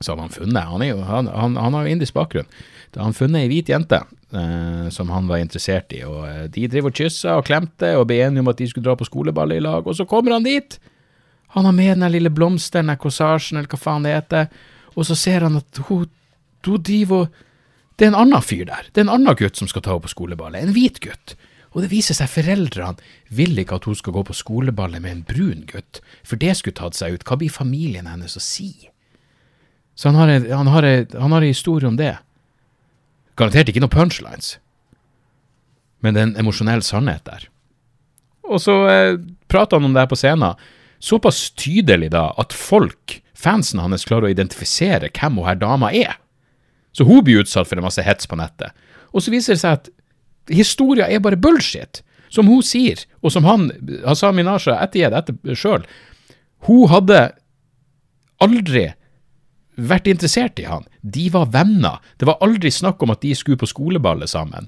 så 0.00 0.12
hadde 0.12 0.24
han 0.26 0.34
funnet 0.34 0.66
Han, 0.68 0.82
jo, 0.82 0.96
han, 1.06 1.28
han, 1.30 1.54
han 1.56 1.76
har 1.76 1.86
jo 1.86 1.92
indisk 1.94 2.16
bakgrunn. 2.16 2.48
Da 2.90 3.00
har 3.00 3.08
han 3.08 3.16
funnet 3.16 3.44
ei 3.44 3.50
hvit 3.50 3.70
jente 3.70 4.00
eh, 4.02 4.88
som 4.90 5.12
han 5.14 5.30
var 5.30 5.42
interessert 5.42 5.94
i, 5.94 6.02
og 6.06 6.26
eh, 6.26 6.42
de 6.50 6.66
driver 6.70 6.90
og 6.90 6.98
kyssa 6.98 7.36
og 7.38 7.46
klemte 7.46 7.94
og 7.98 8.08
ble 8.10 8.18
enige 8.26 8.42
om 8.42 8.50
at 8.50 8.58
de 8.58 8.68
skulle 8.70 8.88
dra 8.88 8.96
på 8.98 9.06
skoleball 9.06 9.54
i 9.54 9.62
lag, 9.62 9.86
og 9.86 9.96
så 9.96 10.06
kommer 10.08 10.36
han 10.36 10.46
dit! 10.46 10.78
Han 11.54 11.68
har 11.68 11.74
med 11.76 12.00
den 12.02 12.10
lille 12.10 12.30
blomsteren, 12.34 12.90
den 12.90 12.98
korsasjen, 12.98 13.60
eller 13.60 13.70
hva 13.70 13.78
faen 13.78 14.06
det 14.06 14.16
heter, 14.16 14.48
og 14.98 15.06
så 15.06 15.14
ser 15.18 15.46
han 15.46 15.60
at 15.60 15.78
hun, 15.86 16.08
hun 16.66 16.82
driver 16.82 17.28
og 17.28 17.42
Det 17.94 18.08
er 18.08 18.10
en 18.10 18.16
annen 18.24 18.42
fyr 18.42 18.64
der. 18.66 18.88
Det 18.90 18.98
er 18.98 19.04
en 19.04 19.12
annen 19.14 19.36
gutt 19.38 19.54
som 19.54 19.68
skal 19.70 19.82
ta 19.86 19.92
henne 19.92 20.02
på 20.02 20.10
skoleballet. 20.10 20.64
En 20.64 20.72
hvit 20.74 20.96
gutt. 20.98 21.36
Og 21.74 21.82
det 21.82 21.90
viser 21.90 22.14
seg 22.14 22.30
foreldrene 22.30 23.02
vil 23.34 23.58
ikke 23.58 23.80
at 23.80 23.86
hun 23.88 23.96
skal 23.98 24.14
gå 24.14 24.22
på 24.28 24.36
skoleballet 24.38 25.02
med 25.02 25.10
en 25.10 25.24
brun 25.26 25.64
gutt, 25.70 26.00
for 26.22 26.38
det 26.38 26.54
skulle 26.58 26.78
tatt 26.78 26.94
seg 26.98 27.16
ut. 27.16 27.24
Hva 27.26 27.38
blir 27.40 27.50
familien 27.50 28.06
hennes 28.06 28.38
å 28.38 28.42
si? 28.42 28.70
Så 29.98 30.10
han 30.10 30.18
har 30.18 30.30
en, 30.30 30.46
han 30.50 30.70
har 30.70 30.86
en, 30.86 31.08
han 31.18 31.34
har 31.34 31.42
en 31.42 31.50
historie 31.50 31.90
om 31.90 31.98
det. 31.98 32.14
Garantert 33.38 33.70
ikke 33.70 33.82
noen 33.82 33.94
punchlines, 33.94 34.56
men 36.04 36.14
det 36.14 36.22
er 36.22 36.28
en 36.28 36.40
emosjonell 36.44 36.82
sannhet 36.86 37.24
der. 37.26 37.48
Og 38.44 38.60
så 38.62 38.74
eh, 38.92 39.16
prater 39.50 39.80
han 39.80 39.88
om 39.88 39.94
det 39.96 40.04
her 40.04 40.10
på 40.10 40.18
scenen, 40.20 40.60
såpass 41.02 41.48
tydelig 41.58 42.12
da 42.14 42.28
at 42.40 42.54
folk, 42.54 43.18
fansen 43.34 43.80
hans, 43.82 44.06
klarer 44.06 44.28
å 44.28 44.34
identifisere 44.34 45.10
hvem 45.10 45.40
hun 45.40 45.48
her 45.48 45.58
dama 45.58 45.90
er. 45.90 46.18
Så 46.94 47.06
hun 47.08 47.24
blir 47.26 47.42
utsatt 47.42 47.66
for 47.66 47.80
en 47.80 47.86
masse 47.86 48.04
hets 48.04 48.28
på 48.30 48.38
nettet. 48.38 48.70
Og 49.10 49.24
så 49.24 49.32
viser 49.34 49.56
det 49.56 49.62
seg 49.64 49.80
at 49.80 49.90
historia 50.50 51.08
er 51.08 51.22
bare 51.24 51.40
bullshit. 51.40 52.02
Som 52.34 52.48
hun 52.50 52.64
sier, 52.66 52.98
og 53.22 53.30
som 53.30 53.46
han, 53.46 53.68
Hassan 54.02 54.34
Minasha, 54.34 54.74
ettergir 54.82 55.14
etter 55.14 55.54
sjøl. 55.54 55.84
Hun 56.66 56.88
hadde 56.90 57.28
aldri 58.42 58.88
vært 59.74 60.08
interessert 60.10 60.58
i 60.58 60.66
han. 60.66 60.86
De 61.02 61.28
var 61.34 61.52
venner. 61.54 62.00
Det 62.18 62.26
var 62.26 62.40
aldri 62.42 62.72
snakk 62.74 63.02
om 63.02 63.12
at 63.14 63.22
de 63.22 63.34
skulle 63.38 63.60
på 63.60 63.70
skoleballet 63.70 64.30
sammen. 64.30 64.66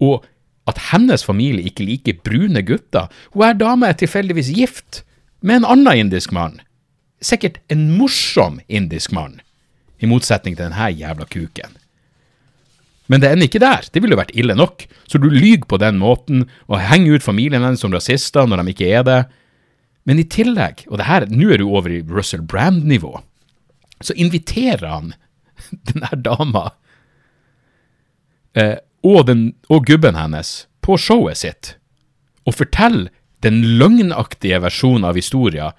Og 0.00 0.24
at 0.70 0.80
hennes 0.90 1.24
familie 1.24 1.68
ikke 1.68 1.84
liker 1.84 2.20
brune 2.24 2.62
gutter. 2.64 3.10
Hun 3.34 3.46
er 3.48 3.58
dame 3.60 3.88
er 3.88 3.98
tilfeldigvis 4.00 4.52
gift 4.56 5.02
med 5.44 5.60
en 5.60 5.70
annen 5.74 6.06
indisk 6.06 6.32
mann. 6.32 6.60
Sikkert 7.24 7.60
en 7.72 7.90
morsom 7.98 8.60
indisk 8.68 9.12
mann, 9.12 9.40
i 10.00 10.08
motsetning 10.08 10.56
til 10.56 10.66
denne 10.66 10.90
jævla 10.92 11.28
kuken. 11.28 11.76
Men 13.12 13.20
det 13.20 13.30
ender 13.30 13.48
ikke 13.48 13.62
der. 13.62 13.84
Det 13.92 14.00
ville 14.00 14.16
jo 14.16 14.22
vært 14.22 14.36
ille 14.36 14.56
nok. 14.56 14.86
Så 15.10 15.20
du 15.20 15.28
lyver 15.28 15.66
på 15.68 15.78
den 15.80 15.98
måten 16.00 16.46
og 16.70 16.80
henger 16.80 17.18
ut 17.18 17.26
familien 17.26 17.64
hennes 17.64 17.82
som 17.84 17.92
rasister 17.92 18.48
når 18.48 18.62
de 18.62 18.74
ikke 18.74 18.92
er 18.96 19.04
det. 19.06 19.18
Men 20.08 20.20
i 20.20 20.26
tillegg, 20.28 20.86
og 20.90 21.00
det 21.00 21.08
her, 21.08 21.26
nå 21.32 21.50
er 21.52 21.60
du 21.60 21.68
over 21.68 21.92
i 21.92 22.02
Russell 22.04 22.44
Brand-nivå, 22.44 23.12
så 24.04 24.16
inviterer 24.20 24.84
han 24.88 25.12
den 25.88 26.04
der 26.04 26.20
dama 26.24 26.70
eh, 28.56 28.76
og, 29.04 29.26
den, 29.28 29.52
og 29.72 29.86
gubben 29.88 30.16
hennes 30.18 30.64
på 30.84 30.98
showet 31.00 31.40
sitt 31.40 31.74
og 32.44 32.56
forteller 32.58 33.12
den 33.44 33.60
løgnaktige 33.80 34.60
versjonen 34.64 35.06
av 35.08 35.16
historien 35.16 35.76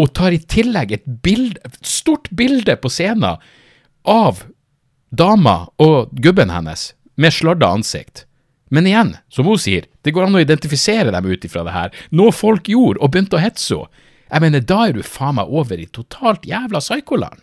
og 0.00 0.12
tar 0.16 0.32
i 0.32 0.40
tillegg 0.40 0.94
et, 0.94 1.06
bilde, 1.24 1.60
et 1.64 1.76
stort 1.84 2.30
bilde 2.36 2.76
på 2.80 2.88
scenen 2.92 3.40
av 4.08 4.44
dama 5.10 5.68
og 5.82 6.10
gubben 6.12 6.50
hennes 6.50 6.92
med 7.20 7.34
sladda 7.34 7.68
ansikt. 7.74 8.24
Men 8.70 8.86
igjen, 8.86 9.16
som 9.28 9.48
hun 9.50 9.58
sier, 9.58 9.88
det 10.06 10.14
går 10.14 10.28
an 10.28 10.38
å 10.38 10.42
identifisere 10.42 11.10
dem 11.10 11.26
ut 11.26 11.44
ifra 11.44 11.64
det 11.66 11.74
her. 11.74 11.94
Noe 12.14 12.32
folk 12.34 12.70
gjorde 12.70 13.02
og 13.02 13.10
begynte 13.10 13.38
å 13.38 13.42
hetse 13.42 13.82
henne. 13.82 14.06
Jeg 14.30 14.44
mener, 14.44 14.60
da 14.62 14.84
er 14.86 14.92
du 14.94 15.02
faen 15.02 15.40
meg 15.40 15.48
over 15.50 15.80
i 15.82 15.88
totalt 15.90 16.44
jævla 16.46 16.78
psykoland. 16.78 17.40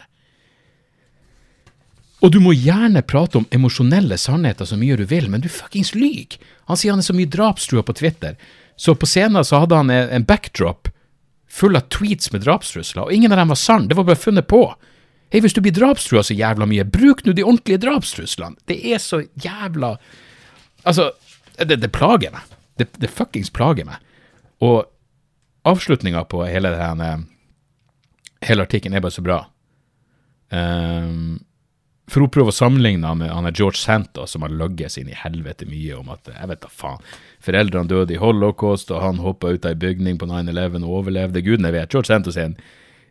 Og 2.24 2.32
du 2.32 2.38
må 2.40 2.54
gjerne 2.56 3.04
prate 3.04 3.42
om 3.42 3.48
emosjonelle 3.52 4.16
sannheter 4.18 4.66
så 4.66 4.78
mye 4.80 4.96
du 4.96 5.04
vil, 5.10 5.28
men 5.30 5.44
du 5.44 5.50
fuckings 5.52 5.92
lyver. 5.98 6.40
Han 6.72 6.80
sier 6.80 6.96
han 6.96 7.04
er 7.04 7.10
så 7.10 7.16
mye 7.18 7.30
drapstrua 7.30 7.84
på 7.84 7.98
Twitter, 8.00 8.38
så 8.80 8.96
på 8.96 9.10
scenen 9.10 9.44
så 9.44 9.66
hadde 9.66 9.82
han 9.82 9.92
en 9.92 10.26
backdrop 10.26 10.88
full 11.48 11.76
av 11.76 11.90
tweets 11.94 12.32
med 12.32 12.44
drapstrusler, 12.46 13.04
og 13.04 13.14
ingen 13.14 13.32
av 13.32 13.42
dem 13.42 13.52
var 13.52 13.60
sann, 13.60 13.88
det 13.88 13.98
var 13.98 14.08
bare 14.08 14.20
funnet 14.20 14.48
på. 14.48 14.64
Hei, 15.28 15.42
hvis 15.44 15.56
du 15.56 15.60
blir 15.60 15.76
drapstrua 15.76 16.22
så 16.24 16.36
jævla 16.38 16.68
mye, 16.70 16.86
bruk 16.88 17.26
nå 17.26 17.34
de 17.36 17.44
ordentlige 17.44 17.82
drapstruslene. 17.84 18.56
Det 18.70 18.80
er 18.94 19.02
så 19.04 19.26
jævla 19.44 19.98
Altså, 20.88 21.10
det, 21.60 21.82
det 21.82 21.90
plager 21.92 22.32
meg. 22.32 22.46
Det, 22.80 22.88
det 23.02 23.10
fuckings 23.12 23.50
plager 23.52 23.84
meg. 23.84 24.00
Og 24.64 24.86
avslutninga 25.68 26.24
på 26.32 26.46
hele 26.48 26.72
denne 26.76 27.26
Hele 28.46 28.68
artikkelen 28.68 28.94
er 28.96 29.02
bare 29.02 29.16
så 29.16 29.24
bra. 29.26 29.40
Um, 30.54 31.40
for 32.08 32.22
hun 32.22 32.30
prøver 32.32 32.54
å 32.54 32.56
sammenligne 32.56 33.10
med 33.18 33.32
han 33.34 33.50
George 33.50 33.82
Santa, 33.82 34.28
som 34.30 34.46
har 34.46 34.54
løyet 34.54 34.94
seg 34.94 35.04
inn 35.04 35.10
i 35.10 35.18
helvete 35.18 35.66
mye 35.68 35.98
om 35.98 36.12
at 36.14 36.30
jeg 36.30 36.52
vet 36.52 36.62
da 36.62 36.70
faen, 36.70 37.02
foreldrene 37.44 37.90
døde 37.90 38.14
i 38.14 38.20
holocaust, 38.22 38.94
og 38.94 39.02
han 39.02 39.24
hoppa 39.26 39.50
ut 39.50 39.66
av 39.66 39.74
ei 39.74 39.82
bygning 39.82 40.22
på 40.22 40.30
9-11 40.30 40.86
og 40.86 41.00
overlevde. 41.02 41.42
Gudene 41.44 41.74
vet. 41.74 41.90
George 41.90 42.14
Santos 42.14 42.38
er 42.38 42.52
en, 42.52 42.56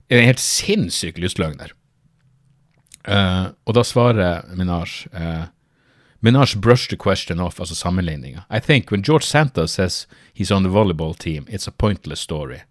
er 0.06 0.22
en 0.22 0.30
helt 0.30 0.44
sinnssyk 0.46 1.18
lystløgner. 1.20 1.74
Uh, 3.06 3.52
og 3.64 3.74
da 3.74 3.84
svarer 3.84 4.42
Minaj 4.56 5.06
uh, 5.14 5.46
Minaj 6.20 6.56
brushed 6.60 6.88
the 6.88 6.96
question 6.96 7.40
off, 7.40 7.60
altså 7.60 7.74
sammenligninga. 7.74 8.42
I 8.50 8.60
think 8.60 8.90
when 8.90 9.02
George 9.02 9.24
Santa 9.24 9.68
says 9.68 10.06
he's 10.34 10.50
on 10.50 10.62
the 10.62 10.70
volleyball 10.70 11.14
team, 11.14 11.46
it's 11.48 11.68
a 11.68 11.70
pointless 11.70 12.20
story. 12.20 12.62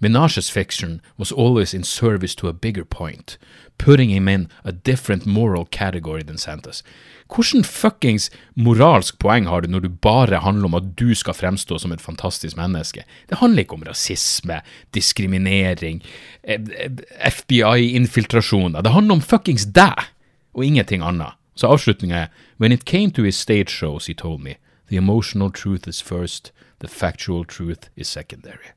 Minaj's 0.00 0.50
fiction 0.50 1.00
was 1.18 1.32
always 1.32 1.74
in 1.74 1.84
service 1.84 2.34
to 2.36 2.48
a 2.48 2.52
bigger 2.52 2.84
point, 2.84 3.38
putting 3.78 4.10
him 4.10 4.28
in 4.28 4.48
a 4.64 4.72
different 4.72 5.26
moral 5.26 5.64
category 5.64 6.22
than 6.22 6.38
Santos. 6.38 6.82
Hvordan 7.28 7.64
fuckings 7.64 8.30
moralsk 8.56 9.18
poeng 9.20 9.46
har 9.46 9.60
du 9.60 9.68
når 9.68 9.80
du 9.84 9.88
bare 9.88 10.40
handler 10.40 10.70
om 10.70 10.74
at 10.78 10.94
du 10.96 11.14
skal 11.14 11.36
fremstå 11.36 11.78
som 11.78 11.92
et 11.92 12.00
fantastisk 12.00 12.56
menneske? 12.56 13.04
Det 13.28 13.38
handler 13.38 13.64
ikke 13.64 13.76
om 13.76 13.84
rasisme, 13.86 14.60
diskriminering, 14.94 16.02
eh, 16.42 16.60
eh, 16.78 16.90
FBI-infiltrasjoner. 17.28 18.82
Det 18.82 18.92
handler 18.92 19.14
om 19.14 19.20
fuckings 19.20 19.66
deg, 19.66 20.08
og 20.54 20.64
ingenting 20.64 21.02
annet. 21.02 21.36
Så 21.54 21.66
avslutninga 21.66 22.16
er 22.16 22.28
When 22.58 22.72
it 22.72 22.84
came 22.84 23.10
to 23.10 23.22
his 23.22 23.36
stage 23.36 23.70
shows, 23.70 24.06
he 24.06 24.14
told 24.14 24.40
me, 24.40 24.54
the 24.88 24.96
emotional 24.96 25.50
truth 25.50 25.88
is 25.88 26.00
first, 26.00 26.52
the 26.80 26.88
factual 26.88 27.44
truth 27.44 27.88
is 27.96 28.08
secondary. 28.08 28.72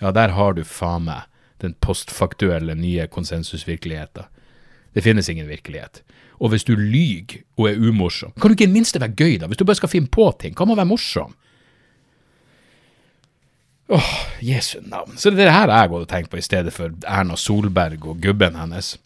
Ja, 0.00 0.10
der 0.10 0.28
har 0.28 0.52
du 0.52 0.64
faen 0.64 1.04
meg 1.04 1.22
den 1.62 1.74
postfaktuelle 1.84 2.74
nye 2.78 3.06
konsensusvirkeligheten. 3.06 4.24
Det 4.94 5.04
finnes 5.04 5.28
ingen 5.28 5.48
virkelighet. 5.48 6.02
Og 6.38 6.52
hvis 6.52 6.64
du 6.64 6.74
lyver 6.78 7.42
og 7.58 7.68
er 7.70 7.82
umorsom, 7.82 8.32
kan 8.38 8.50
du 8.50 8.56
ikke 8.56 8.68
i 8.68 8.70
det 8.70 8.76
minste 8.76 9.00
være 9.02 9.16
gøy, 9.18 9.36
da? 9.42 9.50
Hvis 9.50 9.60
du 9.60 9.66
bare 9.66 9.78
skal 9.78 9.92
finne 9.92 10.10
på 10.10 10.30
ting, 10.40 10.54
kan 10.56 10.68
man 10.70 10.78
være 10.78 10.90
morsom? 10.90 11.34
Åh, 13.88 14.14
Jesu 14.44 14.80
navn. 14.82 15.16
Så 15.16 15.30
det 15.30 15.42
er 15.42 15.48
det 15.48 15.56
her 15.56 15.72
jeg 15.72 15.90
gått 15.90 16.04
og 16.06 16.10
tenkt 16.10 16.30
på 16.30 16.38
i 16.38 16.44
stedet 16.44 16.74
for 16.74 16.92
Erna 17.08 17.38
Solberg 17.40 18.04
og 18.04 18.20
gubben 18.22 18.58
hennes. 18.58 18.96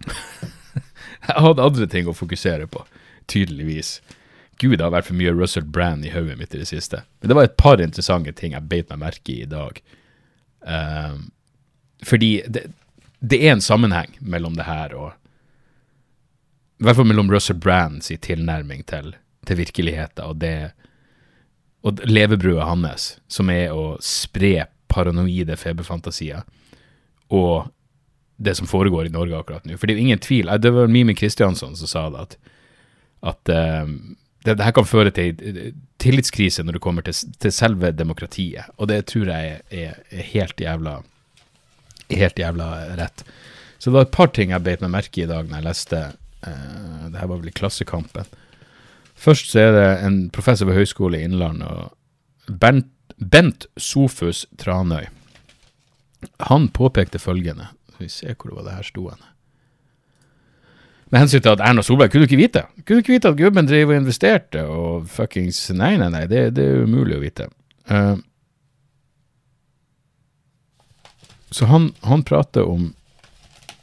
jeg 1.28 1.42
hadde 1.44 1.66
andre 1.66 1.88
ting 1.90 2.08
å 2.08 2.16
fokusere 2.16 2.66
på, 2.72 2.86
tydeligvis. 3.28 3.98
Gud, 4.60 4.78
det 4.78 4.84
har 4.84 4.92
vært 4.92 5.08
for 5.08 5.16
mye 5.16 5.34
Russell 5.36 5.68
Brand 5.68 6.04
i 6.04 6.12
hodet 6.12 6.38
mitt 6.40 6.54
i 6.56 6.62
det 6.62 6.68
siste. 6.68 7.02
Men 7.20 7.32
det 7.32 7.36
var 7.36 7.48
et 7.48 7.58
par 7.60 7.80
interessante 7.80 8.32
ting 8.36 8.56
jeg 8.56 8.68
beit 8.68 8.90
meg 8.92 9.04
merke 9.04 9.34
i 9.34 9.42
i 9.44 9.48
dag. 9.48 9.82
Um, 10.60 11.30
fordi 12.02 12.42
det, 12.48 12.66
det, 13.20 13.40
er 13.40 13.52
en 13.52 13.64
sammenheng 13.64 14.16
mellom 14.20 14.56
det 14.56 14.68
her 14.68 14.94
og 14.96 15.10
I 16.80 16.86
hvert 16.86 16.96
fall 16.96 17.08
mellom 17.10 17.30
Russell 17.32 17.58
Brands 17.60 18.08
tilnærming 18.08 18.86
til, 18.88 19.14
til 19.46 19.58
virkeligheten 19.60 20.24
og 20.24 20.38
det 20.40 20.72
og 21.82 22.00
levebrødet 22.04 22.66
hans, 22.68 23.04
som 23.28 23.50
er 23.52 23.72
å 23.72 23.94
spre 24.04 24.66
paranoide 24.90 25.56
feberfantasier, 25.56 26.42
og 27.32 27.70
det 28.36 28.56
som 28.58 28.68
foregår 28.68 29.08
i 29.08 29.12
Norge 29.14 29.38
akkurat 29.38 29.66
nå. 29.68 29.76
For 29.78 29.86
det 29.86 29.94
er 29.94 30.00
jo 30.00 30.06
ingen 30.08 30.22
tvil. 30.22 30.50
Det 30.60 30.72
var 30.72 30.90
Mimi 30.92 31.14
Kristiansson 31.16 31.76
som 31.76 31.90
sa 31.90 32.06
det, 32.12 32.24
at, 32.24 32.36
at 33.32 33.52
uh, 33.52 33.88
det, 34.44 34.54
det, 34.54 34.64
her 34.64 34.74
kan 34.76 34.88
føre 34.88 35.12
til 35.12 35.74
tillitskrise 36.00 36.64
når 36.64 36.78
det 36.78 36.84
kommer 36.84 37.04
til, 37.04 37.16
til 37.40 37.52
selve 37.52 37.92
demokratiet, 37.92 38.72
og 38.76 38.88
det 38.88 39.02
tror 39.12 39.28
jeg 39.28 39.60
er, 39.70 40.00
er, 40.10 40.22
helt 40.32 40.60
jævla 40.60 41.00
helt 42.10 42.38
jævla 42.38 42.70
rett. 42.98 43.24
Så 43.78 43.90
det 43.90 43.96
var 43.96 44.06
et 44.08 44.14
par 44.14 44.32
ting 44.36 44.52
jeg 44.52 44.64
beit 44.64 44.82
meg 44.84 44.92
merke 44.92 45.22
i 45.22 45.28
dag 45.30 45.48
når 45.48 45.60
jeg 45.60 45.66
leste 45.66 46.00
uh, 46.10 47.06
Det 47.08 47.20
her 47.20 47.30
var 47.30 47.38
vel 47.38 47.48
i 47.48 47.56
Klassekampen. 47.56 48.28
Først 49.20 49.52
så 49.52 49.62
er 49.66 49.72
det 49.76 49.88
en 50.06 50.20
professor 50.32 50.68
ved 50.68 50.78
Høgskolen 50.78 51.20
i 51.20 51.24
Innlandet, 51.28 51.92
Bent, 52.60 52.92
Bent 53.16 53.66
Sofus 53.76 54.46
Tranøy. 54.60 55.08
Han 56.48 56.68
påpekte 56.68 57.20
følgende 57.20 57.70
Skal 57.94 58.04
vi 58.04 58.12
se 58.12 58.34
hvor 58.34 58.50
det 58.50 58.56
var 58.58 58.66
det 58.68 58.76
her 58.78 58.88
sto 58.88 59.08
hen. 59.08 59.26
Med 61.10 61.24
hensyn 61.24 61.42
til 61.42 61.56
at 61.56 61.62
Erna 61.66 61.82
Solberg 61.82 62.12
kunne 62.12 62.22
du 62.22 62.30
ikke 62.30 62.38
vite. 62.38 62.62
Kunne 62.84 63.00
du 63.00 63.02
ikke 63.02 63.16
vite 63.16 63.32
at 63.32 63.38
gubben 63.38 63.66
drev 63.66 63.90
og 63.90 63.96
investerte 63.98 64.62
og 64.70 65.08
fuckings 65.10 65.58
Nei, 65.74 65.96
nei, 65.98 66.10
nei, 66.12 66.26
det, 66.30 66.50
det 66.54 66.66
er 66.68 66.84
umulig 66.86 67.16
å 67.16 67.22
vite. 67.24 67.48
Uh, 67.90 68.14
så 71.50 71.66
han, 71.66 71.92
han, 72.06 72.22
prater 72.22 72.62
om 72.62 72.94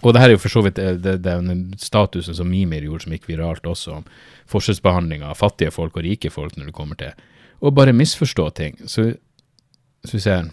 Og 0.02 0.14
det 0.14 0.22
her 0.22 0.30
er 0.30 0.36
jo 0.36 0.44
for 0.44 0.54
så 0.54 0.62
vidt 0.62 0.78
det, 0.78 1.02
det, 1.04 1.16
den 1.26 1.74
statusen 1.82 2.36
som 2.38 2.48
Mimir 2.48 2.86
gjorde, 2.86 3.04
som 3.04 3.16
gikk 3.16 3.26
viralt 3.28 3.66
også, 3.66 3.96
om 3.98 4.06
forskjellsbehandling 4.48 5.24
av 5.26 5.40
fattige 5.40 5.74
folk 5.74 5.98
og 5.98 6.06
rike 6.06 6.30
folk 6.30 6.56
når 6.56 6.70
det 6.70 6.76
kommer 6.78 7.00
til 7.00 7.16
å 7.60 7.72
bare 7.74 7.96
misforstå 7.98 8.46
ting. 8.56 8.78
Så, 8.86 9.08
så 10.06 10.14
vi 10.14 10.22
ser 10.22 10.52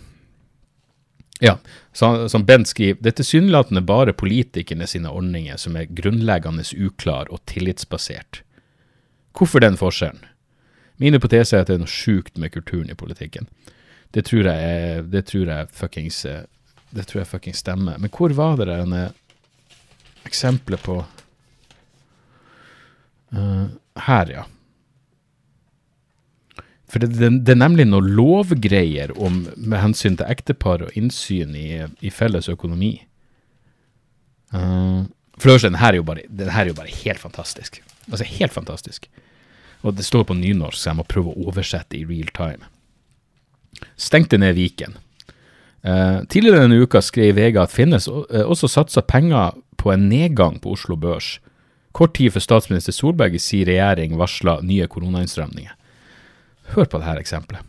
ja, 1.44 1.59
som 1.92 2.46
Bent 2.46 2.70
skriver, 2.70 3.00
det 3.03 3.12
er 3.12 3.18
tilsynelatende 3.18 3.83
bare 3.85 4.14
politikerne 4.16 4.87
sine 4.88 5.11
ordninger 5.12 5.59
som 5.61 5.77
er 5.77 5.90
grunnleggende 5.90 6.64
uklar 6.79 7.29
og 7.31 7.42
tillitsbasert. 7.50 8.40
Hvorfor 9.37 9.61
den 9.61 9.77
forskjellen? 9.77 10.24
Min 10.96 11.16
hypotese 11.16 11.57
er 11.57 11.64
at 11.64 11.70
det 11.70 11.77
er 11.77 11.83
noe 11.83 11.90
sjukt 11.90 12.38
med 12.38 12.55
kulturen 12.55 12.90
i 12.90 12.96
politikken. 12.96 13.48
Det 14.14 14.29
tror 14.29 14.46
jeg, 14.46 15.05
det 15.11 15.24
tror 15.27 15.50
jeg 15.50 15.72
fuckings 15.74 16.22
det 16.94 17.07
tror 17.09 17.22
jeg 17.22 17.30
fuckings 17.30 17.62
stemmer. 17.64 17.98
Men 18.00 18.12
hvor 18.14 18.33
var 18.37 18.59
det 18.62 18.78
en 18.78 18.96
eksempelet 20.24 20.83
på 20.83 20.98
uh, 23.35 23.66
Her, 24.07 24.30
ja. 24.30 24.44
For 26.90 27.02
det, 27.02 27.11
det, 27.18 27.30
det, 27.42 27.54
er 27.54 27.59
nemlig 27.59 27.88
noen 27.88 28.12
lovgreier 28.14 29.11
om, 29.18 29.44
med 29.57 29.83
hensyn 29.83 30.18
til 30.18 30.30
ektepar 30.30 30.85
og 30.87 30.94
innsyn 30.98 31.54
i, 31.59 31.68
i 32.07 32.11
felles 32.14 32.48
økonomi. 32.50 32.92
Uh, 34.54 35.02
for 35.35 35.50
det 35.50 35.57
første, 35.57 35.72
den 35.72 35.80
her 35.83 36.62
er 36.62 36.70
jo 36.70 36.78
bare 36.78 36.98
helt 37.02 37.22
fantastisk. 37.22 37.80
Altså 38.11 38.26
helt 38.28 38.54
fantastisk. 38.54 39.09
Og 39.83 39.96
det 39.98 40.07
står 40.07 40.28
på 40.28 40.37
nynorsk, 40.38 40.78
så 40.78 40.92
jeg 40.92 41.00
må 41.00 41.07
prøve 41.09 41.33
å 41.33 41.48
oversette 41.50 41.98
i 41.98 42.07
real 42.09 42.30
time. 42.37 42.70
Stengte 43.98 44.38
ned 44.38 44.54
Viken. 44.56 44.94
Uh, 45.85 46.24
tidligere 46.32 46.62
denne 46.64 46.80
uka 46.80 47.02
skrev 47.04 47.37
VG 47.37 47.58
at 47.60 47.72
Finnes 47.72 48.08
uh, 48.08 48.44
også 48.44 48.70
satsa 48.72 49.02
penger 49.04 49.52
på 49.76 49.92
en 49.92 50.08
nedgang 50.08 50.56
på 50.62 50.72
Oslo 50.72 50.96
Børs. 50.96 51.38
Kort 51.92 52.16
tid 52.16 52.32
før 52.35 52.42
statsminister 52.42 52.94
Solberg 52.96 53.37
i 53.37 53.42
sin 53.42 53.66
regjering 53.68 54.16
varsla 54.18 54.58
nye 54.64 54.88
koronainnstramninger. 54.90 55.74
Hør 56.74 56.88
på 56.88 57.00
dette 57.02 57.20
eksempelet. 57.20 57.60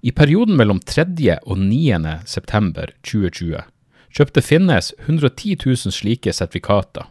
I 0.00 0.14
perioden 0.14 0.56
mellom 0.56 0.80
3. 0.80 1.04
og 1.42 1.58
9. 1.58 2.16
september 2.24 2.94
2020 3.02 3.60
kjøpte 4.14 4.42
Finnes 4.42 4.92
110 5.04 5.58
000 5.66 5.92
slike 5.92 6.32
sertifikater. 6.32 7.10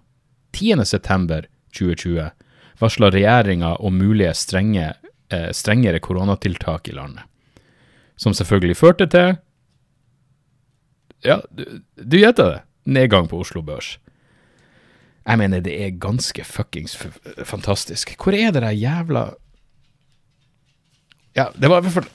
10. 0.55 0.85
september 0.85 1.45
2020 1.75 2.31
varsla 2.79 3.11
regjeringa 3.13 3.75
om 3.75 3.97
mulige 3.97 4.33
strenge, 4.33 4.93
eh, 5.29 5.51
strengere 5.51 5.99
koronatiltak 5.99 6.87
i 6.87 6.95
landet. 6.97 7.23
Som 8.15 8.33
selvfølgelig 8.33 8.77
førte 8.77 9.05
til 9.05 9.37
Ja, 11.25 11.41
du, 11.49 11.81
du 11.95 12.19
gjetta 12.19 12.49
det. 12.49 12.61
Nedgang 12.87 13.27
på 13.27 13.39
Oslo 13.41 13.61
Børs. 13.65 13.97
Jeg 15.27 15.41
mener, 15.41 15.59
det 15.59 15.73
er 15.83 15.97
ganske 15.99 16.43
fuckings 16.47 16.95
fantastisk. 17.43 18.13
Hvor 18.21 18.35
er 18.35 18.53
det 18.55 18.63
der 18.63 18.75
jævla 18.75 19.27
ja, 21.37 21.51
det 21.53 21.69
var 21.69 21.77
i 21.77 21.85
hvert 21.85 21.93
fall 21.93 22.07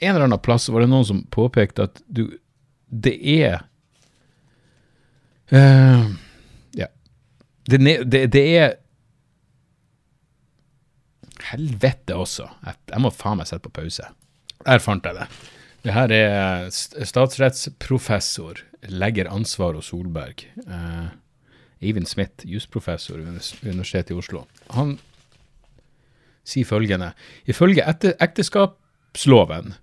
en 0.00 0.10
eller 0.14 0.28
annen 0.28 0.38
plass 0.38 0.68
var 0.70 0.84
det 0.84 0.90
noen 0.92 1.06
som 1.08 1.24
påpekte 1.34 1.88
at 1.88 2.02
du 2.06 2.28
Det 2.90 3.16
er 3.18 3.64
uh, 5.50 6.06
ja. 6.78 6.86
Det, 7.66 7.78
det, 8.06 8.26
det 8.34 8.44
er 8.58 8.76
Helvete 11.50 12.14
også. 12.14 12.46
Jeg, 12.66 12.76
jeg 12.92 13.02
må 13.02 13.10
faen 13.10 13.40
meg 13.40 13.48
sette 13.48 13.64
på 13.64 13.72
pause. 13.80 14.04
Der 14.66 14.82
fant 14.82 15.06
jeg 15.06 15.16
det. 15.16 15.26
Det 15.80 15.94
her 15.96 16.12
er 16.12 16.68
statsrettsprofessor, 16.70 18.60
legger 18.92 19.30
ansvar 19.32 19.78
hos 19.78 19.88
Solberg. 19.92 20.44
Uh, 20.66 21.08
Eivind 21.80 22.08
Smith, 22.08 22.44
jusprofessor 22.44 23.22
ved 23.22 23.40
Universitetet 23.64 24.12
i 24.12 24.18
Oslo. 24.20 24.44
Han 24.76 24.98
sier 26.44 26.68
følgende. 26.68 27.12
Ifølge 27.48 27.86
ekteskapsloven 28.20 29.74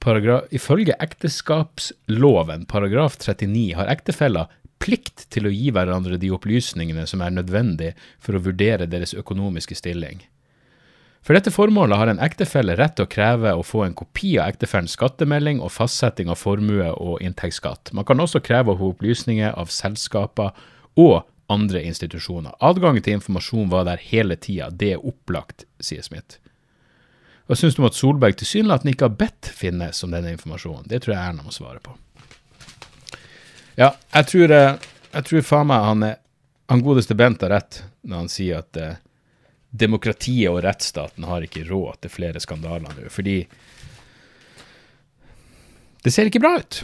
paragraf, 0.00 0.44
Ifølge 0.52 0.96
ekteskapsloven 1.00 2.66
paragraf 2.68 3.16
39 3.16 3.74
har 3.78 3.92
ektefeller 3.92 4.52
plikt 4.78 5.26
til 5.32 5.48
å 5.48 5.52
gi 5.52 5.72
hverandre 5.74 6.20
de 6.20 6.30
opplysningene 6.34 7.06
som 7.10 7.22
er 7.24 7.34
nødvendig 7.34 7.94
for 8.22 8.36
å 8.36 8.42
vurdere 8.44 8.86
deres 8.86 9.14
økonomiske 9.16 9.76
stilling. 9.78 10.20
For 11.22 11.36
dette 11.36 11.52
formålet 11.52 11.98
har 11.98 12.10
en 12.10 12.20
ektefelle 12.24 12.76
rett 12.78 12.94
til 12.96 13.04
å 13.04 13.10
kreve 13.10 13.52
å 13.52 13.64
få 13.66 13.82
en 13.84 13.96
kopi 13.98 14.36
av 14.38 14.48
ektefellens 14.48 14.94
skattemelding 14.96 15.60
og 15.60 15.72
fastsetting 15.74 16.30
av 16.32 16.40
formue 16.40 16.88
og 16.94 17.22
inntektsskatt. 17.24 17.92
Man 17.92 18.06
kan 18.08 18.20
også 18.22 18.40
kreve 18.44 18.72
å 18.72 18.78
få 18.80 18.92
opplysninger 18.94 19.52
av 19.52 19.72
selskaper 19.72 20.54
og 20.98 21.26
andre 21.52 21.82
institusjoner. 21.88 22.54
Adgangen 22.64 23.04
til 23.04 23.18
informasjon 23.18 23.70
var 23.72 23.86
der 23.88 24.00
hele 24.10 24.36
tida, 24.36 24.70
det 24.70 24.94
er 24.96 25.04
opplagt, 25.04 25.66
sier 25.80 26.04
Smith. 26.04 26.38
Hva 27.48 27.56
syns 27.56 27.76
du 27.76 27.80
om 27.80 27.88
at 27.88 27.96
Solberg 27.96 28.36
tilsynelatende 28.36 28.92
ikke 28.92 29.08
har 29.08 29.16
bedt 29.16 29.48
finnes 29.56 30.02
om 30.04 30.12
denne 30.12 30.34
informasjonen? 30.34 30.84
Det 30.88 31.00
tror 31.00 31.14
jeg 31.14 31.30
Erna 31.30 31.46
må 31.46 31.52
svare 31.54 31.80
på. 31.80 31.94
Ja, 33.78 33.94
jeg 34.12 34.28
tror, 34.28 34.52
eh, 34.52 34.88
jeg 35.14 35.28
tror 35.28 35.46
faen 35.46 35.70
meg 35.70 35.86
han, 35.86 36.08
han 36.68 36.84
godeste 36.84 37.16
Bent 37.16 37.44
har 37.46 37.54
rett 37.54 37.82
når 38.04 38.24
han 38.24 38.32
sier 38.32 38.60
at 38.60 38.76
eh, 38.76 38.98
demokratiet 39.70 40.50
og 40.50 40.62
rettsstaten 40.64 41.26
har 41.28 41.44
ikke 41.44 41.66
råd 41.68 42.00
til 42.02 42.12
flere 42.12 42.40
skandaler 42.40 42.86
nå, 42.86 43.10
fordi 43.12 43.42
det 46.04 46.14
ser 46.14 46.30
ikke 46.30 46.40
bra 46.40 46.54
ut. 46.60 46.82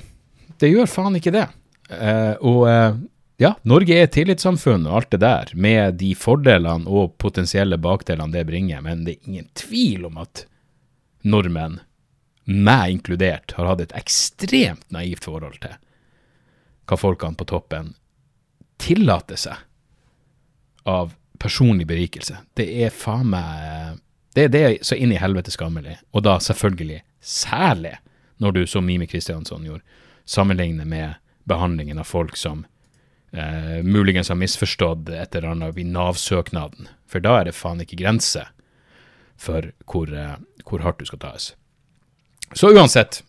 Det 0.61 0.68
gjør 0.68 0.91
faen 0.91 1.16
ikke 1.16 1.32
det. 1.35 1.47
Eh, 1.95 2.35
og 2.45 2.66
eh, 2.68 2.97
ja, 3.41 3.55
Norge 3.66 3.97
er 3.97 4.07
et 4.07 4.14
tillitssamfunn 4.14 4.87
og 4.89 4.99
alt 4.99 5.14
det 5.14 5.22
der, 5.24 5.55
med 5.55 5.99
de 6.03 6.12
fordelene 6.18 6.91
og 6.91 7.16
potensielle 7.22 7.78
bakdelene 7.80 8.35
det 8.35 8.45
bringer, 8.51 8.82
men 8.85 9.07
det 9.07 9.16
er 9.16 9.30
ingen 9.30 9.49
tvil 9.59 10.07
om 10.11 10.20
at 10.22 10.45
nordmenn, 11.24 11.80
meg 12.45 12.99
inkludert, 12.99 13.55
har 13.57 13.70
hatt 13.70 13.87
et 13.87 13.97
ekstremt 13.97 14.85
naivt 14.93 15.24
forhold 15.24 15.57
til 15.62 15.78
hva 16.85 16.99
folkene 17.01 17.39
på 17.41 17.47
toppen 17.49 17.95
tillater 18.82 19.39
seg 19.41 19.62
av 20.85 21.14
personlig 21.39 21.87
berikelse. 21.87 22.39
Det 22.55 22.66
er 22.85 22.95
faen 22.95 23.30
meg 23.32 24.01
Det, 24.35 24.49
det 24.51 24.61
er 24.66 24.72
så 24.82 24.97
inn 24.99 25.12
i 25.14 25.18
helvete 25.20 25.53
skammelig. 25.55 25.99
Og 26.11 26.24
da 26.26 26.41
selvfølgelig, 26.43 27.05
særlig 27.22 27.93
når 28.43 28.53
du, 28.53 28.66
som 28.66 28.87
Mimi 28.87 29.07
Kristiansson 29.07 29.62
gjorde, 29.62 29.85
sammenligner 30.26 30.85
med 30.85 31.14
behandlingen 31.47 32.01
av 32.03 32.09
folk 32.09 32.37
som 32.37 32.64
eh, 33.30 33.85
muligens 33.87 34.28
har 34.28 34.41
misforstått 34.41 35.09
et 35.09 35.35
eller 35.35 35.53
annet 35.53 35.78
i 35.78 35.85
Nav-søknaden. 35.87 36.89
For 37.07 37.22
da 37.22 37.37
er 37.39 37.47
det 37.47 37.55
faen 37.55 37.85
ikke 37.85 38.01
grense 38.01 38.43
for 39.39 39.70
hvor, 39.87 40.11
eh, 40.11 40.37
hvor 40.64 40.82
hardt 40.82 40.99
du 40.99 41.07
skal 41.07 41.22
tas. 41.22 41.53
Så 42.53 42.74
uansett, 42.74 43.22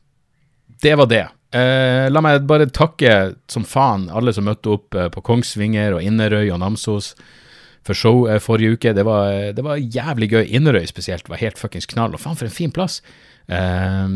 det 0.81 0.95
var 0.95 1.05
det. 1.05 1.27
Eh, 1.55 2.09
la 2.11 2.21
meg 2.21 2.43
bare 2.49 2.67
takke 2.67 3.35
som 3.47 3.63
faen 3.63 4.09
alle 4.09 4.33
som 4.35 4.47
møtte 4.47 4.73
opp 4.73 4.95
eh, 4.97 5.09
på 5.13 5.23
Kongsvinger 5.23 5.95
og 5.95 6.03
Inderøy 6.03 6.49
og 6.49 6.59
Namsos 6.59 7.13
for 7.85 7.97
show 7.97 8.25
eh, 8.29 8.41
forrige 8.41 8.75
uke. 8.75 8.93
Det 8.97 9.05
var, 9.05 9.53
det 9.55 9.63
var 9.65 9.77
jævlig 9.77 10.31
gøy. 10.33 10.43
Inderøy 10.57 10.85
spesielt 10.89 11.29
var 11.29 11.41
helt 11.41 11.61
fuckings 11.61 11.87
knall. 11.91 12.15
Og 12.15 12.21
faen, 12.23 12.37
for 12.39 12.49
en 12.49 12.55
fin 12.55 12.73
plass. 12.73 13.01
Eh, 13.47 14.07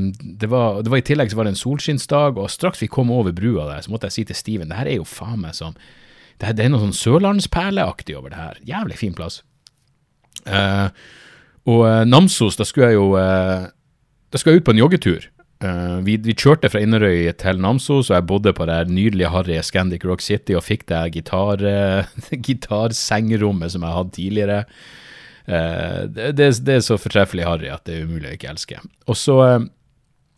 det, 0.41 0.49
var, 0.49 0.82
det 0.84 0.91
var 0.91 1.01
I 1.01 1.05
tillegg 1.05 1.32
så 1.32 1.39
var 1.39 1.47
det 1.47 1.55
en 1.55 1.63
solskinnsdag, 1.63 2.39
og 2.41 2.51
straks 2.51 2.82
vi 2.82 2.89
kom 2.91 3.11
over 3.13 3.36
brua 3.36 3.67
der, 3.70 3.86
så 3.86 3.93
måtte 3.93 4.09
jeg 4.09 4.17
si 4.17 4.28
til 4.30 4.39
Steven 4.39 4.72
det 4.72 4.80
her 4.80 4.89
er 4.89 5.01
jo 5.01 5.07
faen 5.07 5.41
meg 5.43 5.57
som 5.57 5.78
Det, 6.39 6.55
er 6.55 6.70
noe 6.72 6.80
sånn 6.80 6.95
sørlandsperleaktig 6.95 8.15
over 8.15 8.32
det 8.32 8.39
her. 8.39 8.59
Jævlig 8.63 8.97
fin 9.01 9.15
plass. 9.15 9.41
Eh, 10.47 10.88
og 11.67 11.82
eh, 11.84 12.05
Namsos, 12.07 12.55
da 12.55 12.63
skulle 12.63 12.93
jeg 12.93 12.95
jo 12.95 13.09
eh, 13.20 13.67
Da 14.32 14.39
skulle 14.39 14.55
jeg 14.55 14.63
ut 14.63 14.70
på 14.70 14.72
en 14.72 14.80
joggetur. 14.80 15.28
Eh, 15.60 15.97
vi, 16.07 16.16
vi 16.24 16.36
kjørte 16.39 16.70
fra 16.72 16.80
Inderøy 16.80 17.26
til 17.39 17.57
Namsos, 17.60 18.07
og 18.07 18.16
jeg 18.16 18.28
bodde 18.30 18.53
på 18.55 18.68
det 18.70 18.78
nydelige 18.88 19.32
harry 19.34 19.57
Scandic 19.66 20.05
Rock 20.07 20.24
City 20.24 20.55
og 20.55 20.64
fikk 20.64 20.86
det 20.88 21.01
gitar, 21.18 21.60
uh, 21.60 22.14
gitarsengerommet 22.47 23.76
som 23.76 23.84
jeg 23.84 23.97
hadde 23.97 24.16
tidligere. 24.16 24.62
Uh, 25.49 26.07
det, 26.07 26.32
det, 26.39 26.53
det 26.64 26.78
er 26.78 26.86
så 26.86 26.99
fortreffelig 27.01 27.47
harry 27.47 27.68
at 27.74 27.84
det 27.89 27.97
er 27.97 28.07
umulig 28.07 28.32
å 28.32 28.38
ikke 28.38 28.53
elske. 28.53 28.80
Og 29.12 29.20
så 29.20 29.39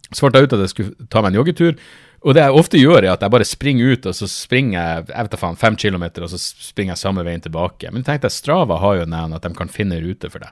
svarte 0.10 0.42
jeg 0.42 0.50
ut 0.50 0.58
at 0.58 0.66
jeg 0.66 0.74
skulle 0.74 1.12
ta 1.14 1.22
meg 1.22 1.36
en 1.36 1.44
joggetur. 1.44 1.78
Og 2.22 2.36
det 2.38 2.42
jeg 2.42 2.58
ofte 2.58 2.82
gjør, 2.82 3.04
er 3.04 3.14
at 3.14 3.24
jeg 3.26 3.34
bare 3.34 3.46
springer 3.50 3.94
ut, 3.94 4.08
og 4.10 4.18
så 4.18 4.28
springer 4.30 4.78
jeg 4.78 5.06
jeg 5.10 5.26
vet 5.26 5.34
da 5.34 5.40
faen, 5.42 5.58
fem 5.58 5.78
kilometer, 5.78 6.26
og 6.26 6.34
så 6.34 6.38
springer 6.42 6.96
jeg 6.96 7.02
samme 7.02 7.26
veien 7.26 7.42
tilbake. 7.42 7.90
Men 7.90 8.02
jeg 8.02 8.10
tenkte 8.10 8.30
at 8.30 8.36
Strava 8.36 8.78
har 8.82 9.00
jo 9.00 9.08
den 9.10 9.38
at 9.38 9.46
de 9.46 9.54
kan 9.58 9.70
finne 9.70 10.02
rute 10.02 10.30
for 10.34 10.42
det. 10.42 10.52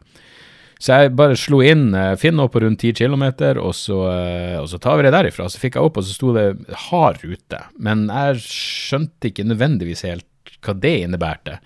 Så 0.80 0.96
jeg 0.96 1.12
bare 1.20 1.36
slo 1.36 1.60
inn 1.66 1.90
eh, 1.98 2.14
Finn 2.20 2.40
opp 2.40 2.54
på 2.56 2.62
rundt 2.64 2.80
10 2.86 2.96
km, 3.02 3.26
og, 3.60 3.74
så, 3.76 4.00
eh, 4.14 4.56
og 4.62 4.70
så 4.72 4.80
tar 4.80 5.00
vi 5.00 5.06
det 5.08 5.14
derifra. 5.16 5.50
Så 5.52 5.60
fikk 5.60 5.76
jeg 5.76 5.90
opp, 5.90 6.00
og 6.00 6.08
så 6.08 6.16
sto 6.16 6.32
det 6.36 6.48
hard 6.88 7.20
rute. 7.26 7.62
Men 7.84 8.08
jeg 8.08 8.44
skjønte 8.46 9.32
ikke 9.32 9.48
nødvendigvis 9.50 10.06
helt 10.08 10.26
hva 10.64 10.76
det 10.76 10.96
innebærte. 11.04 11.60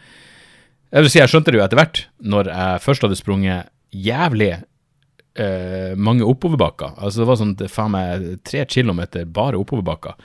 Jeg 0.94 1.06
vil 1.06 1.10
si, 1.14 1.22
jeg 1.22 1.32
skjønte 1.32 1.54
det 1.54 1.60
jo 1.60 1.66
etter 1.66 1.80
hvert, 1.80 2.04
når 2.22 2.50
jeg 2.54 2.82
først 2.86 3.06
hadde 3.06 3.18
sprunget 3.18 3.70
jævlig 3.94 4.52
eh, 4.54 5.94
mange 5.98 6.26
oppoverbakker. 6.26 6.98
Altså 6.98 7.22
det 7.22 7.30
var 7.30 7.40
sånn 7.42 7.56
faen 7.70 7.94
meg 7.94 8.26
tre 8.46 8.66
kilometer 8.70 9.30
bare 9.30 9.62
oppoverbakker. 9.62 10.18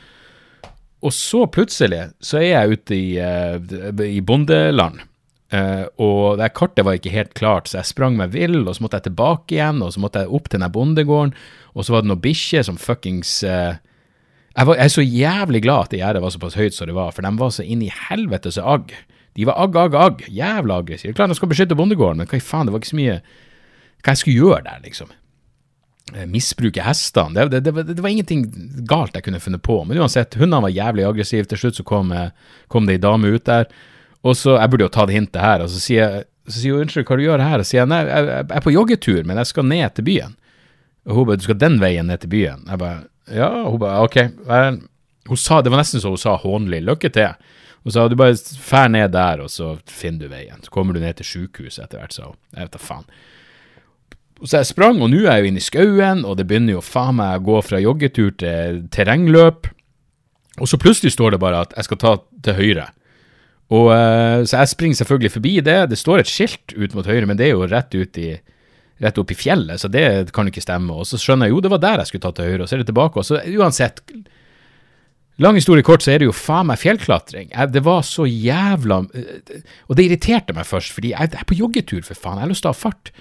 Og 1.05 1.15
så 1.15 1.45
plutselig 1.53 2.09
så 2.25 2.41
er 2.41 2.51
jeg 2.51 2.79
ute 2.79 2.97
i, 2.97 3.09
eh, 3.23 4.05
i 4.09 4.21
bondeland. 4.21 5.05
Eh, 5.49 5.85
og 6.05 6.37
det 6.37 6.51
kartet 6.53 6.85
var 6.85 6.99
ikke 6.99 7.13
helt 7.15 7.31
klart, 7.39 7.71
så 7.71 7.79
jeg 7.81 7.89
sprang 7.89 8.19
meg 8.19 8.35
vill, 8.35 8.61
og 8.69 8.75
så 8.77 8.85
måtte 8.85 8.99
jeg 9.01 9.07
tilbake 9.09 9.55
igjen, 9.57 9.79
og 9.85 9.95
så 9.95 10.03
måtte 10.03 10.21
jeg 10.27 10.33
opp 10.37 10.51
til 10.53 10.61
den 10.61 10.73
bondegården, 10.75 11.33
og 11.73 11.87
så 11.87 11.95
var 11.95 12.05
det 12.05 12.11
noen 12.11 12.21
bikkjer 12.25 12.67
som 12.69 12.77
fuckings 12.77 13.31
uh, 13.49 13.79
jeg, 14.59 14.67
var, 14.69 14.75
jeg 14.77 14.85
er 14.85 14.93
så 14.93 15.05
jævlig 15.07 15.63
glad 15.65 15.87
at 15.87 15.95
det 15.95 16.01
gjerdet 16.03 16.21
var 16.25 16.33
såpass 16.35 16.57
høyt 16.59 16.75
som 16.77 16.91
det 16.91 16.97
var, 16.99 17.15
for 17.17 17.25
de 17.25 17.31
var 17.39 17.53
så 17.55 17.65
inn 17.65 17.85
i 17.87 17.93
helvete 17.95 18.51
så 18.53 18.65
agg. 18.75 18.93
De 19.39 19.47
var 19.47 19.55
agg, 19.63 19.77
agg, 19.79 19.95
agg. 19.95 20.25
Jævla 20.35 20.81
aggressive. 20.83 21.15
Klart 21.15 21.31
de 21.31 21.37
skal 21.39 21.51
beskytte 21.53 21.77
bondegården, 21.79 22.19
men 22.19 22.27
hva 22.29 22.41
i 22.41 22.43
faen, 22.43 22.67
det 22.67 22.75
var 22.75 22.83
ikke 22.83 22.91
så 22.91 22.99
mye 22.99 23.19
Hva 24.03 24.13
jeg 24.15 24.21
skulle 24.25 24.41
gjøre 24.43 24.65
der, 24.67 24.81
liksom. 24.83 25.13
Eh, 26.17 26.27
Misbruke 26.31 26.83
hestene. 26.83 27.37
Det, 27.39 27.47
det, 27.55 27.61
det, 27.69 27.75
var- 27.77 27.87
det 27.89 28.03
var 28.03 28.11
ingenting 28.17 28.45
galt 28.91 29.15
jeg 29.15 29.25
kunne 29.29 29.41
funnet 29.43 29.63
på. 29.63 29.79
Men 29.87 30.03
uansett, 30.03 30.35
hundene 30.41 30.65
var 30.67 30.75
jævlig 30.75 31.07
aggressive. 31.07 31.47
Til 31.51 31.59
slutt 31.63 31.79
så 31.79 31.87
kom, 31.87 32.11
kom 32.71 32.87
det 32.91 32.99
ei 32.99 33.03
dame 33.07 33.31
ut 33.31 33.47
der. 33.47 33.71
Og 34.27 34.35
så, 34.37 34.57
Jeg 34.59 34.71
burde 34.71 34.87
jo 34.87 34.93
ta 34.93 35.07
det 35.07 35.15
hintet 35.15 35.41
her. 35.43 35.63
Og 35.63 35.71
så 35.71 35.81
sier 35.83 36.03
jeg 36.03 36.25
så 36.49 36.63
sier 36.63 36.73
hun 36.73 36.87
unnskyld, 36.87 37.05
hva 37.05 37.17
du 37.19 37.25
gjør 37.27 37.43
her? 37.45 37.61
Og 37.61 37.69
sier 37.69 37.83
jeg 37.83 37.91
nei, 37.91 38.01
jeg, 38.09 38.29
jeg 38.31 38.57
er 38.57 38.65
på 38.65 38.73
joggetur, 38.73 39.21
men 39.29 39.41
jeg 39.41 39.51
skal 39.51 39.69
ned 39.69 39.95
til 39.97 40.07
byen. 40.07 40.37
Og 41.09 41.19
hun 41.19 41.29
bare, 41.29 41.41
du 41.41 41.45
skal 41.45 41.61
den 41.61 41.79
veien 41.83 42.09
ned 42.09 42.23
til 42.23 42.33
byen? 42.33 42.65
Jeg 42.69 42.81
bare, 42.81 43.03
ja, 43.37 43.51
hun 43.67 43.81
bare, 43.83 44.07
ok. 44.09 44.17
Hun 45.29 45.41
sa, 45.41 45.61
det 45.61 45.73
var 45.73 45.83
nesten 45.83 46.01
så 46.01 46.13
hun 46.15 46.21
sa 46.21 46.39
hånlig, 46.41 46.81
lykke 46.89 47.11
til. 47.13 47.37
Hun 47.85 47.95
sa, 47.95 48.07
du 48.09 48.17
bare 48.19 48.37
fær 48.61 48.89
ned 48.93 49.13
der, 49.13 49.45
og 49.45 49.53
så 49.53 49.75
finner 49.89 50.25
du 50.25 50.33
veien. 50.33 50.63
Så 50.65 50.73
kommer 50.73 50.97
du 50.97 51.03
ned 51.05 51.21
til 51.21 51.29
sjukehuset 51.29 51.85
etter 51.85 52.01
hvert, 52.01 52.17
sa 52.17 52.31
hun. 52.31 52.39
Jeg 52.57 52.69
vet 52.69 52.77
da 52.79 52.83
faen. 52.83 53.09
Så 54.45 54.61
jeg 54.61 54.69
sprang, 54.71 55.01
og 55.03 55.11
nå 55.11 55.25
er 55.25 55.39
jeg 55.39 55.45
jo 55.45 55.51
inne 55.51 55.61
i 55.61 55.67
skauen, 55.67 56.23
og 56.25 56.39
det 56.39 56.47
begynner 56.49 56.79
jo 56.79 56.85
faen 56.85 57.19
meg 57.19 57.41
å 57.41 57.47
gå 57.49 57.63
fra 57.67 57.81
joggetur 57.83 58.31
til 58.39 58.85
terrengløp. 58.95 59.69
Og 60.63 60.71
så 60.71 60.79
plutselig 60.81 61.13
står 61.15 61.35
det 61.35 61.43
bare 61.43 61.65
at 61.67 61.75
jeg 61.77 61.89
skal 61.89 62.01
ta 62.03 62.13
til 62.47 62.57
høyre. 62.59 62.87
Og 63.75 63.91
eh, 63.93 64.45
Så 64.49 64.63
jeg 64.63 64.73
springer 64.73 65.01
selvfølgelig 65.03 65.35
forbi 65.35 65.55
det. 65.65 65.81
Det 65.91 65.99
står 66.01 66.23
et 66.23 66.31
skilt 66.31 66.73
ut 66.77 66.95
mot 66.97 67.07
høyre, 67.07 67.27
men 67.29 67.37
det 67.41 67.49
er 67.49 67.57
jo 67.57 67.69
rett 67.69 67.95
ut 67.95 68.21
i 68.21 68.31
rett 68.99 69.19
opp 69.21 69.31
i 69.31 69.37
fjellet, 69.39 69.79
så 69.79 69.87
det 69.87 70.33
kan 70.35 70.49
jo 70.49 70.51
ikke 70.51 70.65
stemme. 70.65 70.91
Og 70.91 71.07
så 71.07 71.21
skjønner 71.21 71.47
jeg 71.47 71.55
jo 71.55 71.61
det 71.63 71.71
var 71.71 71.83
der 71.85 72.01
jeg 72.03 72.11
skulle 72.11 72.25
ta 72.25 72.33
til 72.35 72.49
høyre, 72.51 72.65
og 72.65 72.67
så 72.67 72.75
er 72.75 72.81
det 72.83 72.89
tilbake. 72.91 73.21
Og 73.21 73.29
så 73.29 73.39
uansett 73.55 74.03
Lang 75.39 75.55
historie 75.55 75.85
kort, 75.87 76.03
så 76.03 76.11
er 76.11 76.19
det 76.19 76.27
jo 76.27 76.35
faen 76.35 76.67
meg 76.67 76.81
fjellklatring. 76.83 77.53
Jeg, 77.53 77.71
det 77.71 77.85
var 77.87 78.01
så 78.03 78.25
jævla 78.27 79.05
eh, 79.15 79.61
Og 79.87 79.95
det 79.95 80.09
irriterte 80.09 80.55
meg 80.57 80.67
først, 80.67 80.91
fordi 80.97 81.13
jeg, 81.13 81.31
jeg 81.31 81.39
er 81.45 81.47
på 81.47 81.59
joggetur, 81.61 82.01
for 82.03 82.19
faen. 82.19 82.41
Jeg 82.41 82.49
har 82.49 82.51
lyst 82.51 82.65
til 82.67 82.73
å 82.73 82.75
ha 82.75 82.79
fart. 82.79 83.13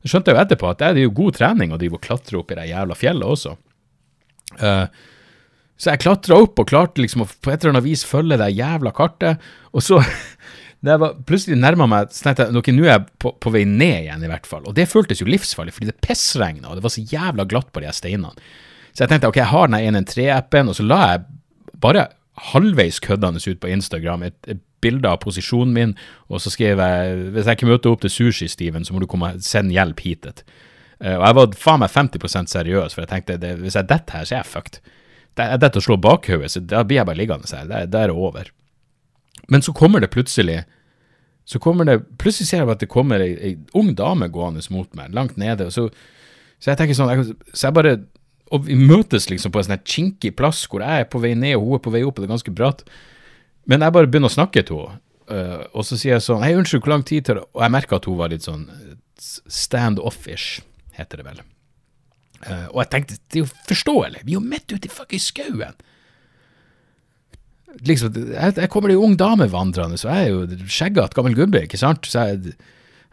Så 0.00 0.14
skjønte 0.14 0.32
jeg 0.32 0.38
jo 0.38 0.44
etterpå 0.46 0.70
at 0.70 0.80
det 0.80 0.88
er 0.88 1.02
jo 1.02 1.12
god 1.18 1.36
trening 1.36 1.74
å 1.74 1.80
drive 1.80 1.98
og 1.98 2.06
klatre 2.06 2.40
opp 2.40 2.54
i 2.54 2.56
det 2.56 2.64
jævla 2.70 2.96
fjellet 2.96 3.34
også. 3.34 3.52
Eh, 4.56 5.04
så 5.76 5.92
jeg 5.92 6.02
klatra 6.06 6.38
opp 6.40 6.60
og 6.62 6.68
klarte 6.70 7.02
liksom 7.02 7.24
å 7.24 7.28
på 7.28 7.52
et 7.52 7.60
eller 7.60 7.74
annet 7.74 7.84
vis 7.84 8.04
følge 8.08 8.38
det 8.40 8.48
jævla 8.56 8.92
kartet. 8.96 9.42
Og 9.76 9.84
så, 9.84 10.00
da 10.84 10.94
jeg 10.94 11.02
var 11.02 11.16
plutselig 11.28 11.58
nærma 11.60 11.88
meg, 11.90 12.12
så 12.14 12.28
tenkte 12.28 12.48
jeg 12.48 12.76
nå 12.76 12.86
er 12.86 12.94
jeg 12.94 13.08
på, 13.22 13.34
på 13.42 13.52
vei 13.52 13.66
ned 13.68 14.06
igjen, 14.06 14.24
i 14.24 14.30
hvert 14.32 14.48
fall. 14.48 14.64
Og 14.64 14.76
det 14.78 14.88
føltes 14.88 15.20
jo 15.20 15.28
livsfarlig, 15.28 15.76
fordi 15.76 15.90
det 15.92 16.00
pissregna, 16.04 16.70
og 16.70 16.78
det 16.78 16.86
var 16.86 16.94
så 16.96 17.04
jævla 17.04 17.48
glatt 17.50 17.72
på 17.74 17.84
de 17.84 17.90
her 17.90 17.96
steinene. 17.96 18.48
Så 18.96 19.04
jeg 19.04 19.12
tenkte 19.12 19.28
ok, 19.28 19.42
jeg 19.42 19.52
har 19.52 19.68
den 19.68 19.80
ene 19.82 20.00
113-appen, 20.00 20.72
og 20.72 20.78
så 20.78 20.86
la 20.86 21.00
jeg 21.10 21.26
bare 21.84 22.06
halvveis 22.52 23.00
køddende 23.04 23.40
ut 23.44 23.60
på 23.60 23.68
Instagram 23.72 24.24
et, 24.24 24.38
et 24.48 24.60
bilde 24.84 25.08
av 25.08 25.20
posisjonen 25.20 25.74
min, 25.76 25.94
og 26.32 26.40
så 26.40 26.52
skrev 26.52 26.80
jeg 26.80 27.16
hvis 27.34 27.48
jeg 27.48 27.58
ikke 27.58 27.68
møter 27.68 27.92
opp 27.92 28.04
til 28.04 28.12
sushi, 28.12 28.48
Steven, 28.48 28.84
så 28.84 28.96
må 28.96 29.02
du 29.02 29.08
komme 29.10 29.34
send 29.44 29.72
hjelp 29.74 30.00
hitet. 30.04 30.44
Uh, 30.96 31.18
og 31.18 31.24
jeg 31.26 31.36
var 31.38 31.56
faen 31.60 31.82
meg 31.82 31.92
50 31.92 32.52
seriøs, 32.52 32.96
for 32.96 33.04
jeg 33.04 33.12
tenkte 33.12 33.40
det, 33.40 33.56
hvis 33.60 33.76
jeg 33.76 33.88
detter 33.90 34.20
her, 34.20 34.28
så 34.28 34.38
er 34.38 34.40
jeg 34.40 34.52
fucked. 34.52 34.80
Det 35.36 35.44
er 35.44 35.68
til 35.68 35.82
å 35.82 35.84
slå 35.84 35.98
bakhodet, 36.00 36.50
så 36.54 36.62
da 36.64 36.80
blir 36.86 37.00
jeg 37.00 37.08
bare 37.08 37.20
liggende 37.20 37.50
her. 37.52 37.68
Det, 37.68 37.82
det 37.92 38.02
er 38.06 38.14
over. 38.14 38.48
Men 39.52 39.62
så 39.62 39.74
kommer 39.76 40.00
det 40.00 40.14
plutselig 40.14 40.62
så 41.46 41.60
kommer 41.62 41.86
det, 41.86 42.00
Plutselig 42.18 42.48
ser 42.48 42.64
jeg 42.64 42.70
at 42.72 42.82
det 42.82 42.90
kommer 42.90 43.22
ei, 43.22 43.34
ei 43.38 43.52
ung 43.78 43.92
dame 43.94 44.26
gående 44.34 44.64
mot 44.74 44.88
meg, 44.98 45.12
langt 45.14 45.36
nede. 45.38 45.68
og 45.68 45.72
så, 45.72 45.84
så 46.58 46.72
jeg 46.72 46.80
tenker 46.80 46.98
sånn, 46.98 47.12
jeg, 47.12 47.36
så 47.52 47.68
jeg 47.68 47.76
bare 47.76 47.98
og 48.54 48.66
vi 48.66 48.76
møtes 48.78 49.26
liksom 49.30 49.50
på 49.54 49.58
en 49.58 49.68
sånn 49.68 49.82
kinkig 49.82 50.36
plass 50.38 50.64
hvor 50.70 50.84
jeg 50.84 51.02
er 51.02 51.08
på 51.10 51.18
vei 51.22 51.32
ned 51.38 51.56
og 51.58 51.64
hun 51.64 51.78
er 51.78 51.82
på 51.82 51.92
vei 51.94 52.02
opp, 52.06 52.18
og 52.18 52.22
det 52.22 52.28
er 52.28 52.34
ganske 52.36 52.54
bratt. 52.54 52.84
Men 53.66 53.82
jeg 53.82 53.94
bare 53.96 54.10
begynner 54.10 54.30
å 54.30 54.36
snakke 54.36 54.62
til 54.66 54.84
henne, 54.84 55.00
uh, 55.26 55.64
og 55.74 55.86
så 55.86 55.98
sier 55.98 56.14
jeg 56.14 56.22
sånn 56.22 56.44
Hei, 56.44 56.52
unnskyld, 56.54 56.84
hvor 56.84 56.94
lang 56.94 57.02
tid 57.06 57.26
tar 57.26 57.40
det 57.40 57.48
Og 57.50 57.64
jeg 57.64 57.74
merker 57.74 57.98
at 57.98 58.06
hun 58.06 58.18
var 58.20 58.30
litt 58.30 58.46
sånn 58.46 58.68
stand-off-ish, 59.18 60.60
heter 60.94 61.18
det 61.18 61.26
vel. 61.26 61.40
Uh, 62.44 62.66
og 62.74 62.80
jeg 62.82 62.90
tenkte, 62.92 63.18
det 63.32 63.40
er 63.40 63.44
jo 63.44 63.50
forståelig, 63.68 64.24
vi 64.24 64.34
er 64.34 64.38
jo 64.38 64.44
midt 64.44 64.72
ute 64.72 64.88
i 64.88 64.92
fuckings 64.92 65.30
skauen. 65.32 65.76
Liksom, 67.86 68.16
jeg, 68.32 68.56
jeg 68.56 68.72
kommer 68.72 68.92
ei 68.92 69.00
ung 69.00 69.18
dame 69.20 69.48
vandrende, 69.52 69.98
så 70.00 70.12
jeg 70.12 70.28
er 70.28 70.32
jo 70.32 70.68
skjeggete 70.70 71.16
gammel 71.16 71.36
gubbe, 71.36 71.64
ikke 71.66 71.80
sant. 71.80 72.08
Så 72.08 72.24
jeg 72.28 72.56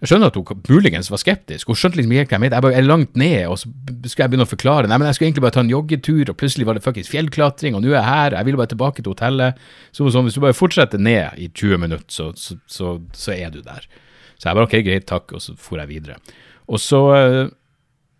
jeg 0.03 0.09
skjønner 0.11 0.33
at 0.33 0.35
hun 0.35 0.63
muligens 0.67 1.07
var 1.07 1.19
skeptisk. 1.21 1.69
Hun 1.71 1.77
skjønte 1.79 1.95
liksom 1.95 2.11
ikke 2.11 2.25
hva 2.25 2.35
jeg 2.35 2.41
mente. 2.43 2.57
Jeg 2.57 2.65
bare 2.65 2.75
er 2.75 2.83
langt 2.83 3.13
ned, 3.15 3.45
og 3.47 3.53
så 3.61 3.69
skal 4.11 4.25
jeg 4.25 4.33
begynne 4.33 4.43
å 4.43 4.51
forklare. 4.51 4.89
Nei, 4.91 4.97
men 4.99 5.07
jeg 5.07 5.15
skulle 5.15 5.29
egentlig 5.29 5.43
bare 5.45 5.55
ta 5.55 5.61
en 5.63 5.71
joggetur, 5.71 6.23
og 6.27 6.35
plutselig 6.41 6.67
var 6.67 6.75
det 6.75 6.83
fuckings 6.83 7.07
fjellklatring, 7.07 7.77
og 7.77 7.85
nå 7.85 7.93
er 7.93 7.95
jeg 8.01 8.09
her. 8.09 8.35
Jeg 8.35 8.49
vil 8.49 8.57
bare 8.59 8.71
tilbake 8.73 8.99
til 8.99 9.13
hotellet. 9.13 9.61
Så 9.95 10.09
sånn, 10.11 10.27
hvis 10.27 10.35
du 10.35 10.41
bare 10.43 10.57
fortsetter 10.57 10.99
ned 10.99 11.39
i 11.39 11.47
20 11.47 11.79
minutter, 11.85 12.03
så, 12.11 12.27
så, 12.35 12.57
så, 12.67 12.91
så, 13.15 13.31
er 13.31 13.55
du 13.55 13.61
der. 13.63 13.87
Så 14.35 14.49
jeg 14.49 14.59
bare 14.59 14.67
ok, 14.67 14.75
greit, 14.89 15.07
takk, 15.07 15.31
og 15.31 15.45
så 15.45 15.55
for 15.55 15.79
jeg 15.79 15.93
videre. 15.93 16.19
Og 16.67 16.83
så, 16.83 17.01
eh, 17.21 17.39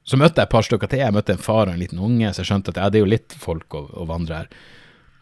så 0.03 0.19
møtte 0.19 0.41
jeg 0.41 0.49
et 0.49 0.53
par 0.53 0.65
stykker 0.67 0.89
til. 0.91 0.99
Jeg 0.99 1.15
møtte 1.15 1.35
en 1.35 1.41
far 1.41 1.67
og 1.67 1.73
en 1.73 1.79
liten 1.79 2.01
unge, 2.03 2.33
så 2.33 2.43
jeg 2.43 2.51
skjønte 2.51 2.73
at 2.73 2.79
ja, 2.81 2.89
det 2.91 2.99
er 2.99 3.05
jo 3.05 3.11
litt 3.13 3.35
folk 3.39 3.77
å, 3.77 3.85
å 4.03 4.07
vandre 4.09 4.41
her. 4.41 4.49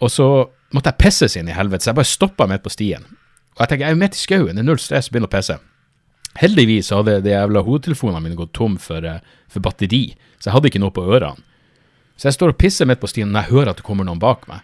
Og 0.01 0.09
så 0.09 0.27
måtte 0.73 0.93
jeg 0.93 1.01
pisse 1.03 1.29
inn 1.37 1.51
i 1.51 1.55
helvete, 1.55 1.85
så 1.85 1.91
jeg 1.91 1.99
bare 1.99 2.09
stoppa 2.09 2.47
midt 2.49 2.63
på 2.65 2.73
stien. 2.73 3.05
Og 3.53 3.61
jeg 3.61 3.69
tenker, 3.69 3.85
jeg 3.85 3.93
er 3.93 3.97
jo 3.97 4.01
midt 4.01 4.17
i 4.17 4.21
skauen, 4.21 4.55
det 4.57 4.63
er 4.63 4.67
null 4.67 4.81
stress, 4.81 5.11
begynner 5.11 5.29
å 5.29 5.35
pisse. 5.35 5.59
Heldigvis 6.39 6.89
hadde 6.95 7.19
de 7.25 7.33
jævla 7.33 7.63
hodetelefonene 7.67 8.23
mine 8.23 8.39
gått 8.39 8.53
tom 8.55 8.77
for, 8.79 9.03
eh, 9.05 9.19
for, 9.51 9.63
batteri, 9.63 10.15
så 10.39 10.49
jeg 10.49 10.55
hadde 10.55 10.71
ikke 10.71 10.81
noe 10.81 10.95
på 10.95 11.03
ørene. 11.03 11.43
Så 12.15 12.29
jeg 12.29 12.37
står 12.37 12.53
og 12.53 12.59
pisser 12.61 12.85
midt 12.85 13.01
på 13.01 13.09
stien 13.09 13.31
når 13.33 13.43
jeg 13.43 13.53
hører 13.55 13.71
at 13.71 13.81
det 13.81 13.85
kommer 13.85 14.05
noen 14.05 14.21
bak 14.21 14.45
meg. 14.47 14.61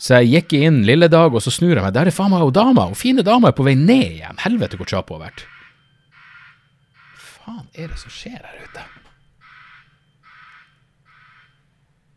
Så 0.00 0.20
jeg 0.20 0.30
gikk 0.30 0.54
inn 0.60 0.82
lille 0.88 1.08
dag, 1.12 1.32
og 1.32 1.42
så 1.44 1.52
snur 1.52 1.74
jeg 1.74 1.82
meg. 1.84 1.92
Der 1.96 2.08
er 2.08 2.14
faen 2.14 2.32
meg 2.32 2.44
hun 2.44 2.52
dama. 2.56 2.86
Hun 2.88 2.96
fine 2.96 3.24
dama 3.24 3.50
er 3.50 3.56
på 3.56 3.64
vei 3.64 3.74
ned 3.76 4.20
igjen. 4.20 4.40
Helvete 4.44 4.80
hvor 4.80 4.88
kjapp 4.88 5.12
hun 5.12 5.20
har 5.20 5.30
vært. 5.30 5.44
faen 7.16 7.66
er 7.74 7.88
det 7.88 7.98
som 8.00 8.12
skjer 8.12 8.40
her 8.40 8.64
ute? 8.64 8.99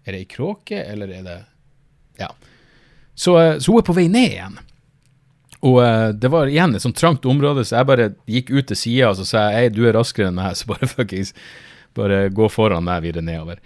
Er 0.04 0.16
det 0.16 0.24
ei 0.24 0.30
kråke, 0.30 0.84
eller 0.84 1.12
er 1.12 1.24
det 1.28 1.39
Ja. 2.20 2.30
Så, 3.16 3.38
eh, 3.38 3.60
så 3.60 3.72
hun 3.72 3.82
er 3.82 3.86
på 3.88 3.95
vei 3.95 4.08
ned 4.08 4.32
igjen. 4.32 4.58
Og 5.64 5.78
uh, 5.80 6.10
det 6.12 6.32
var 6.32 6.49
igjen 6.51 6.76
et 6.76 6.84
sånt 6.84 6.97
trangt 6.99 7.26
område, 7.30 7.64
så 7.64 7.80
jeg 7.80 7.88
bare 7.88 8.10
gikk 8.28 8.51
ut 8.51 8.68
til 8.68 8.78
sida 8.78 9.14
og 9.14 9.20
så 9.20 9.28
sa 9.28 9.45
jeg, 9.54 9.72
du 9.78 9.86
er 9.88 9.95
raskere 9.95 10.28
enn 10.28 10.36
meg, 10.36 10.56
så 10.60 10.68
bare 10.68 10.89
fuckings 10.91 11.32
bare 11.95 12.26
gå 12.34 12.49
foran 12.49 12.84
meg 12.84 13.04
videre 13.06 13.24
nedover. 13.24 13.62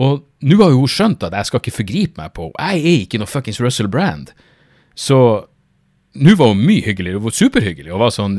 Og 0.00 0.22
nå 0.40 0.58
har 0.62 0.72
jo 0.72 0.84
hun 0.84 0.90
skjønt 0.90 1.24
at 1.26 1.34
jeg 1.36 1.50
skal 1.50 1.60
ikke 1.60 1.78
forgripe 1.82 2.20
meg 2.22 2.32
på 2.36 2.48
henne. 2.48 2.68
Jeg 2.72 2.82
er 2.82 3.02
ikke 3.04 3.20
noe 3.20 3.30
fuckings 3.30 3.60
Russell 3.60 3.90
Brand. 3.92 4.30
Så 4.94 5.18
nå 6.12 6.36
var 6.38 6.52
hun 6.52 6.62
mye 6.62 6.84
hyggeligere. 6.86 7.18
Hun 7.20 7.26
var 7.26 7.36
superhyggelig 7.36 7.92
og 7.92 8.00
var 8.04 8.14
sånn 8.14 8.38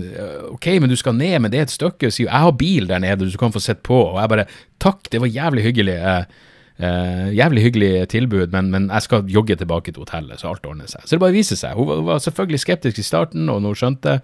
OK, 0.49 0.67
men 0.81 0.91
du 0.91 0.95
skal 0.97 1.17
ned, 1.17 1.35
men 1.43 1.53
det 1.53 1.59
er 1.59 1.67
et 1.67 1.75
stykke. 1.75 2.09
Sier 2.09 2.29
jeg 2.29 2.45
har 2.45 2.55
bil 2.57 2.89
der 2.89 3.03
nede, 3.03 3.29
du 3.29 3.37
kan 3.39 3.53
få 3.53 3.61
sett 3.63 3.83
på. 3.85 3.99
Og 4.13 4.19
jeg 4.21 4.31
bare 4.33 4.47
Takk, 4.83 5.05
det 5.13 5.21
var 5.23 5.31
jævlig 5.31 5.67
hyggelig. 5.67 5.99
Uh, 6.01 6.49
Uh, 6.73 7.29
jævlig 7.29 7.61
hyggelig 7.67 7.91
tilbud, 8.09 8.47
men, 8.51 8.71
men, 8.73 8.87
jeg 8.89 9.05
skal 9.05 9.27
jogge 9.29 9.55
tilbake 9.55 9.91
til 9.91 10.01
hotellet, 10.01 10.41
så 10.41 10.49
alt 10.49 10.65
ordner 10.65 10.89
seg. 10.89 11.05
Så 11.05 11.15
det 11.15 11.21
bare 11.21 11.35
viser 11.35 11.59
seg. 11.59 11.75
Hun 11.77 11.85
var, 11.87 11.99
hun 12.01 12.07
var 12.07 12.23
selvfølgelig 12.23 12.59
skeptisk 12.63 12.99
i 12.99 13.05
starten, 13.05 13.45
og 13.53 13.61
hun 13.61 13.77
skjønte 13.77 14.17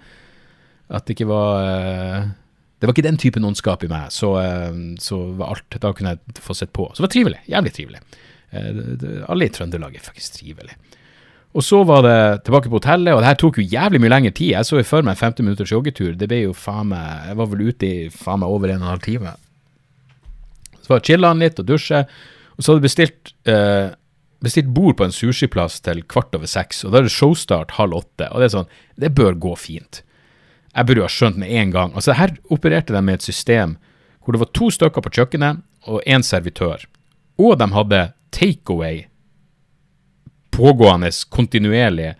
at 0.89 1.05
det 1.05 1.13
ikke 1.13 1.29
var 1.29 1.61
uh, 1.61 2.29
Det 2.79 2.87
var 2.87 2.95
ikke 2.95 3.05
den 3.05 3.21
typen 3.21 3.45
ondskap 3.45 3.83
i 3.85 3.91
meg, 3.91 4.09
så, 4.15 4.33
uh, 4.41 4.79
så, 4.97 5.21
var 5.37 5.53
alt 5.53 5.77
Da 5.77 5.93
kunne 5.93 6.15
jeg 6.15 6.41
få 6.41 6.57
sett 6.57 6.73
på. 6.73 6.89
Så 6.89 7.03
det 7.03 7.07
var 7.07 7.15
trivelig. 7.17 7.41
Jævlig 7.47 7.73
trivelig. 7.75 8.01
Det, 8.49 9.09
alle 9.29 9.45
i 9.45 9.51
Trøndelag 9.53 9.93
er 9.93 10.01
faktisk 10.01 10.39
trivelig. 10.39 10.73
Og 11.53 11.65
så 11.65 11.83
var 11.85 12.01
det 12.05 12.43
tilbake 12.45 12.69
på 12.69 12.77
hotellet, 12.77 13.13
og 13.13 13.21
det 13.21 13.27
her 13.29 13.37
tok 13.41 13.57
jo 13.57 13.65
jævlig 13.65 14.01
mye 14.01 14.11
lengre 14.13 14.31
tid. 14.33 14.51
Jeg 14.53 14.65
så 14.65 14.77
jo 14.77 14.85
for 14.85 15.05
meg 15.05 15.17
en 15.17 15.21
50 15.21 15.45
minutters 15.45 15.71
joggetur. 15.73 16.17
Det 16.17 16.27
ble 16.29 16.43
jo 16.43 16.57
faen 16.57 16.89
meg 16.91 17.29
Jeg 17.29 17.37
var 17.37 17.49
vel 17.53 17.63
ute 17.69 17.85
i 17.87 18.09
faen 18.13 18.41
meg 18.41 18.49
over 18.49 18.69
en 18.69 18.81
og 18.81 18.87
en 18.87 18.93
halv 18.93 19.05
time. 19.05 19.33
Så 20.81 20.93
var 20.93 21.05
chilla 21.05 21.29
han 21.29 21.41
litt 21.41 21.61
og 21.61 21.69
dusje. 21.69 22.03
Og 22.59 22.65
så 22.65 22.73
hadde 22.73 22.81
jeg 22.83 22.89
bestilt, 22.89 23.33
eh, 23.47 23.95
bestilt 24.43 24.73
bord 24.75 24.97
på 24.99 25.07
en 25.07 25.15
sushiplass 25.15 25.79
til 25.79 26.03
kvart 26.03 26.35
over 26.35 26.45
seks, 26.45 26.83
og 26.83 26.91
da 26.91 26.99
er 26.99 27.07
det 27.07 27.15
showstart 27.15 27.77
halv 27.79 27.95
åtte. 28.01 28.27
Og 28.33 28.41
det 28.41 28.49
er 28.49 28.55
sånn, 28.57 28.73
det 28.99 29.15
bør 29.15 29.39
gå 29.39 29.55
fint. 29.55 30.01
Jeg 30.75 30.85
burde 30.85 30.99
jo 30.99 31.07
ha 31.07 31.13
skjønt 31.13 31.39
med 31.39 31.49
en 31.49 31.71
gang. 31.71 31.93
Altså 31.95 32.13
Her 32.19 32.35
opererte 32.51 32.93
de 32.93 33.01
med 33.01 33.19
et 33.19 33.25
system 33.31 33.77
hvor 34.19 34.35
det 34.35 34.43
var 34.43 34.51
to 34.53 34.67
stykker 34.69 35.01
på 35.01 35.13
kjøkkenet 35.15 35.63
og 35.87 36.03
én 36.05 36.21
servitør. 36.21 36.83
Og 37.39 37.55
de 37.57 37.67
hadde 37.71 38.01
takeaway 38.35 39.07
pågående 40.51 41.09
kontinuerlig, 41.31 42.13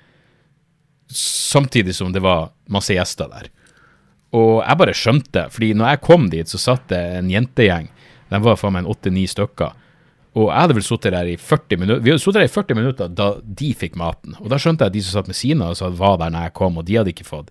samtidig 1.11 1.95
som 1.95 2.13
det 2.13 2.23
var 2.23 2.53
masse 2.71 2.95
gjester 2.95 3.27
der. 3.27 3.51
Og 4.31 4.63
jeg 4.63 4.79
bare 4.79 4.95
skjønte, 4.95 5.45
fordi 5.51 5.73
når 5.73 5.91
jeg 5.91 6.01
kom 6.05 6.29
dit, 6.31 6.47
så 6.47 6.61
satt 6.61 6.87
det 6.87 7.01
en 7.17 7.29
jentegjeng. 7.29 7.89
De 8.29 8.41
var 8.45 8.57
faen 8.61 8.77
meg 8.77 8.85
en 8.85 8.91
åtte-ni 8.93 9.25
stykker. 9.27 9.75
Og 10.37 10.51
jeg 10.51 10.61
hadde 10.61 10.75
vel 10.77 10.85
sittet 10.85 11.15
der 11.15 11.25
i 11.31 11.37
40 11.41 11.79
minutter 11.81 12.03
Vi 12.05 12.11
hadde 12.11 12.21
sittet 12.21 12.37
der 12.37 12.49
i 12.49 12.53
40 12.53 12.77
minutter 12.77 13.09
da 13.17 13.31
de 13.41 13.71
fikk 13.77 13.97
maten. 13.97 14.35
Og 14.43 14.51
da 14.51 14.59
skjønte 14.61 14.85
jeg 14.85 14.93
at 14.93 14.97
de 14.97 15.01
som 15.05 15.17
satt 15.17 15.31
med 15.31 15.39
sine, 15.39 15.65
altså, 15.65 15.89
var 15.89 16.19
der 16.21 16.33
når 16.33 16.47
jeg 16.47 16.55
kom, 16.59 16.77
og 16.77 16.85
de 16.85 16.99
hadde 16.99 17.13
ikke 17.15 17.27
fått 17.27 17.49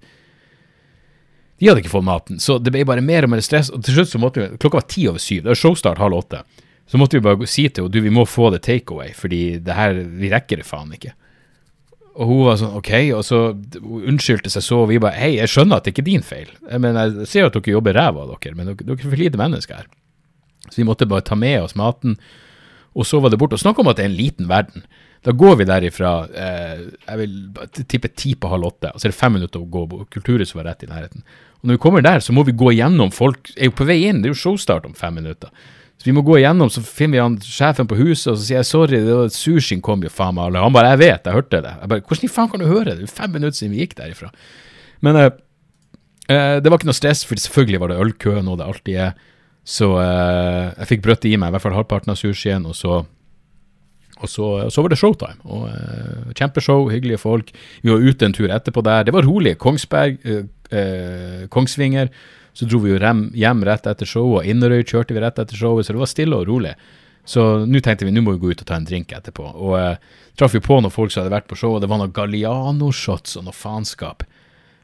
De 1.58 1.66
hadde 1.66 1.82
ikke 1.82 1.96
fått 1.96 2.06
maten. 2.06 2.38
Så 2.38 2.60
det 2.62 2.70
ble 2.74 2.86
bare 2.86 3.02
mer 3.02 3.26
og 3.26 3.34
mer 3.34 3.42
stress. 3.42 3.72
Og 3.74 3.82
til 3.82 3.98
slutt 3.98 4.12
så 4.12 4.22
måtte 4.22 4.44
vi 4.44 4.60
Klokka 4.62 4.78
var 4.78 4.90
ti 4.90 5.08
over 5.10 5.22
syv. 5.22 5.42
Det 5.42 5.52
var 5.54 5.62
showstart 5.64 6.02
halv 6.02 6.20
åtte. 6.20 6.44
Så 6.88 7.00
måtte 7.00 7.18
vi 7.18 7.24
bare 7.26 7.50
si 7.50 7.66
til 7.68 7.84
henne 7.84 7.92
du, 7.92 8.00
vi 8.00 8.14
må 8.14 8.24
få 8.24 8.52
det 8.54 8.62
takeaway, 8.64 9.10
fordi 9.12 9.58
det 9.60 9.74
her, 9.76 9.98
vi 10.22 10.30
rekker 10.32 10.62
det 10.62 10.68
faen 10.68 10.94
ikke. 10.94 11.12
Og 12.18 12.30
hun 12.30 12.40
var 12.46 12.56
sånn 12.58 12.78
OK, 12.78 12.92
og 13.14 13.20
så 13.26 13.40
unnskyldte 13.82 14.50
seg 14.50 14.64
så, 14.64 14.80
og 14.82 14.88
vi 14.90 15.02
bare 15.02 15.18
Hei, 15.18 15.34
jeg 15.36 15.50
skjønner 15.52 15.78
at 15.78 15.86
det 15.86 15.92
ikke 15.92 16.06
er 16.06 16.08
din 16.08 16.24
feil. 16.26 16.48
Men 16.82 16.96
jeg 16.98 17.28
ser 17.30 17.44
jo 17.44 17.50
at 17.50 17.58
dere 17.58 17.74
jobber 17.76 17.98
ræva 17.98 18.24
av 18.24 18.32
dere, 18.32 18.56
men 18.58 18.70
dere, 18.70 18.86
dere 18.86 18.96
er 18.96 19.10
for 19.10 19.20
lite 19.20 19.40
mennesker 19.40 19.82
her. 19.82 19.90
Så 20.68 20.80
vi 20.80 20.86
måtte 20.88 21.10
bare 21.10 21.26
ta 21.26 21.38
med 21.38 21.60
oss 21.62 21.76
maten 21.78 22.16
og 22.94 23.06
så 23.06 23.20
var 23.20 23.32
det 23.32 23.38
borte. 23.40 23.58
Og 23.58 23.62
snakk 23.62 23.78
om 23.82 23.90
at 23.90 23.98
det 23.98 24.06
er 24.06 24.10
en 24.12 24.18
liten 24.18 24.48
verden. 24.50 24.86
Da 25.26 25.34
går 25.34 25.58
vi 25.58 25.66
derifra 25.66 26.12
eh, 26.30 26.84
jeg 27.02 27.18
vil 27.20 27.34
tippe 27.90 28.10
ti 28.14 28.36
på 28.38 28.50
halv 28.52 28.70
åtte, 28.70 28.92
og 28.92 29.00
så 29.00 29.08
er 29.08 29.12
det 29.12 29.18
fem 29.18 29.34
minutter 29.34 29.60
å 29.60 29.68
gå. 29.68 30.04
Kulturhuset 30.14 30.56
var 30.58 30.68
rett 30.70 30.84
i 30.86 30.90
nærheten. 30.90 31.24
Og 31.58 31.66
når 31.68 31.78
vi 31.78 31.82
kommer 31.82 32.04
der, 32.06 32.22
så 32.22 32.34
må 32.34 32.44
vi 32.46 32.54
gå 32.54 32.70
igjennom 32.70 33.10
Folk 33.14 33.50
er 33.56 33.66
jo 33.66 33.74
på 33.74 33.86
vei 33.88 34.04
inn, 34.06 34.22
det 34.22 34.30
er 34.30 34.36
jo 34.36 34.42
showstart 34.44 34.86
om 34.86 34.94
fem 34.98 35.18
minutter. 35.18 35.50
Så 35.98 36.06
vi 36.06 36.14
må 36.14 36.22
gå 36.22 36.36
igjennom, 36.38 36.70
så 36.70 36.78
finner 36.86 37.16
vi 37.16 37.22
han 37.24 37.36
sjefen 37.42 37.88
på 37.90 37.98
huset, 37.98 38.28
og 38.30 38.36
så 38.38 38.44
sier 38.44 38.60
jeg 38.60 38.68
sorry, 38.68 39.00
det 39.02 39.16
var 39.18 39.32
sushien 39.34 39.82
kom 39.82 40.04
jo 40.06 40.12
faen 40.14 40.36
meg 40.36 40.46
alle. 40.46 40.62
Han 40.62 40.76
bare 40.76 40.92
jeg 40.92 41.00
vet, 41.02 41.26
jeg 41.26 41.34
hørte 41.34 41.62
det. 41.64 41.72
Jeg 41.80 41.90
bare, 41.90 42.04
Hvordan 42.06 42.28
i 42.28 42.30
faen 42.36 42.52
kan 42.52 42.62
du 42.62 42.68
høre 42.70 42.92
det? 42.92 43.00
Det 43.00 43.08
er 43.08 43.16
fem 43.16 43.34
minutter 43.34 43.58
siden 43.58 43.74
vi 43.74 43.82
gikk 43.82 43.96
derifra. 43.98 44.30
Men 45.02 45.18
eh, 45.18 45.32
eh, 46.30 46.60
det 46.62 46.70
var 46.70 46.78
ikke 46.78 46.92
noe 46.92 47.00
stress, 47.00 47.24
for 47.26 47.42
selvfølgelig 47.42 47.82
var 47.82 47.90
det 47.90 47.98
ølkø, 48.04 48.36
noe 48.46 48.60
det 48.60 48.68
alltid 48.70 49.00
er. 49.08 49.18
Så 49.68 49.90
uh, 49.98 50.72
jeg 50.72 50.88
fikk 50.94 51.04
brøtt 51.04 51.26
i 51.28 51.36
meg 51.36 51.50
i 51.50 51.54
hvert 51.54 51.66
fall 51.66 51.76
halvparten 51.76 52.14
av 52.14 52.16
sushien, 52.16 52.64
og 52.64 52.76
så, 52.76 53.02
og 54.16 54.30
så, 54.32 54.46
så 54.72 54.84
var 54.84 54.94
det 54.94 55.00
showtime. 55.00 55.42
Og, 55.44 55.66
uh, 55.68 56.30
kjempeshow, 56.38 56.88
hyggelige 56.92 57.20
folk. 57.20 57.52
Vi 57.82 57.92
var 57.92 58.04
ute 58.04 58.28
en 58.28 58.36
tur 58.36 58.48
etterpå 58.48 58.84
der. 58.86 59.04
Det 59.04 59.14
var 59.16 59.28
rolig. 59.28 59.58
Kongsberg, 59.60 60.22
uh, 60.24 61.44
Kongsvinger. 61.52 62.08
Så 62.56 62.66
dro 62.66 62.80
vi 62.82 62.90
jo 62.90 62.98
hjem 62.98 63.60
rett 63.68 63.84
etter 63.86 64.08
showet, 64.08 64.40
og 64.40 64.48
Inderøy 64.50 64.80
kjørte 64.82 65.14
vi 65.14 65.20
rett 65.22 65.36
etter 65.38 65.54
showet, 65.60 65.86
så 65.86 65.94
det 65.94 66.00
var 66.00 66.10
stille 66.10 66.40
og 66.40 66.48
rolig. 66.48 66.72
Så 67.28 67.44
nå 67.68 67.82
tenkte 67.84 68.08
vi 68.08 68.14
nå 68.16 68.24
må 68.24 68.34
vi 68.34 68.40
gå 68.42 68.54
ut 68.56 68.64
og 68.64 68.66
ta 68.66 68.78
en 68.80 68.88
drink 68.88 69.12
etterpå. 69.12 69.52
Og 69.52 69.76
uh, 69.76 70.24
traff 70.40 70.56
vi 70.56 70.64
på 70.64 70.80
noen 70.80 70.94
folk 70.94 71.12
som 71.12 71.22
hadde 71.22 71.36
vært 71.36 71.50
på 71.50 71.60
showet, 71.60 71.84
det 71.84 71.92
var 71.92 72.00
noen 72.00 72.16
Galliano-shots 72.16 73.36
og 73.36 73.50
noe 73.50 73.54
faenskap. 73.54 74.24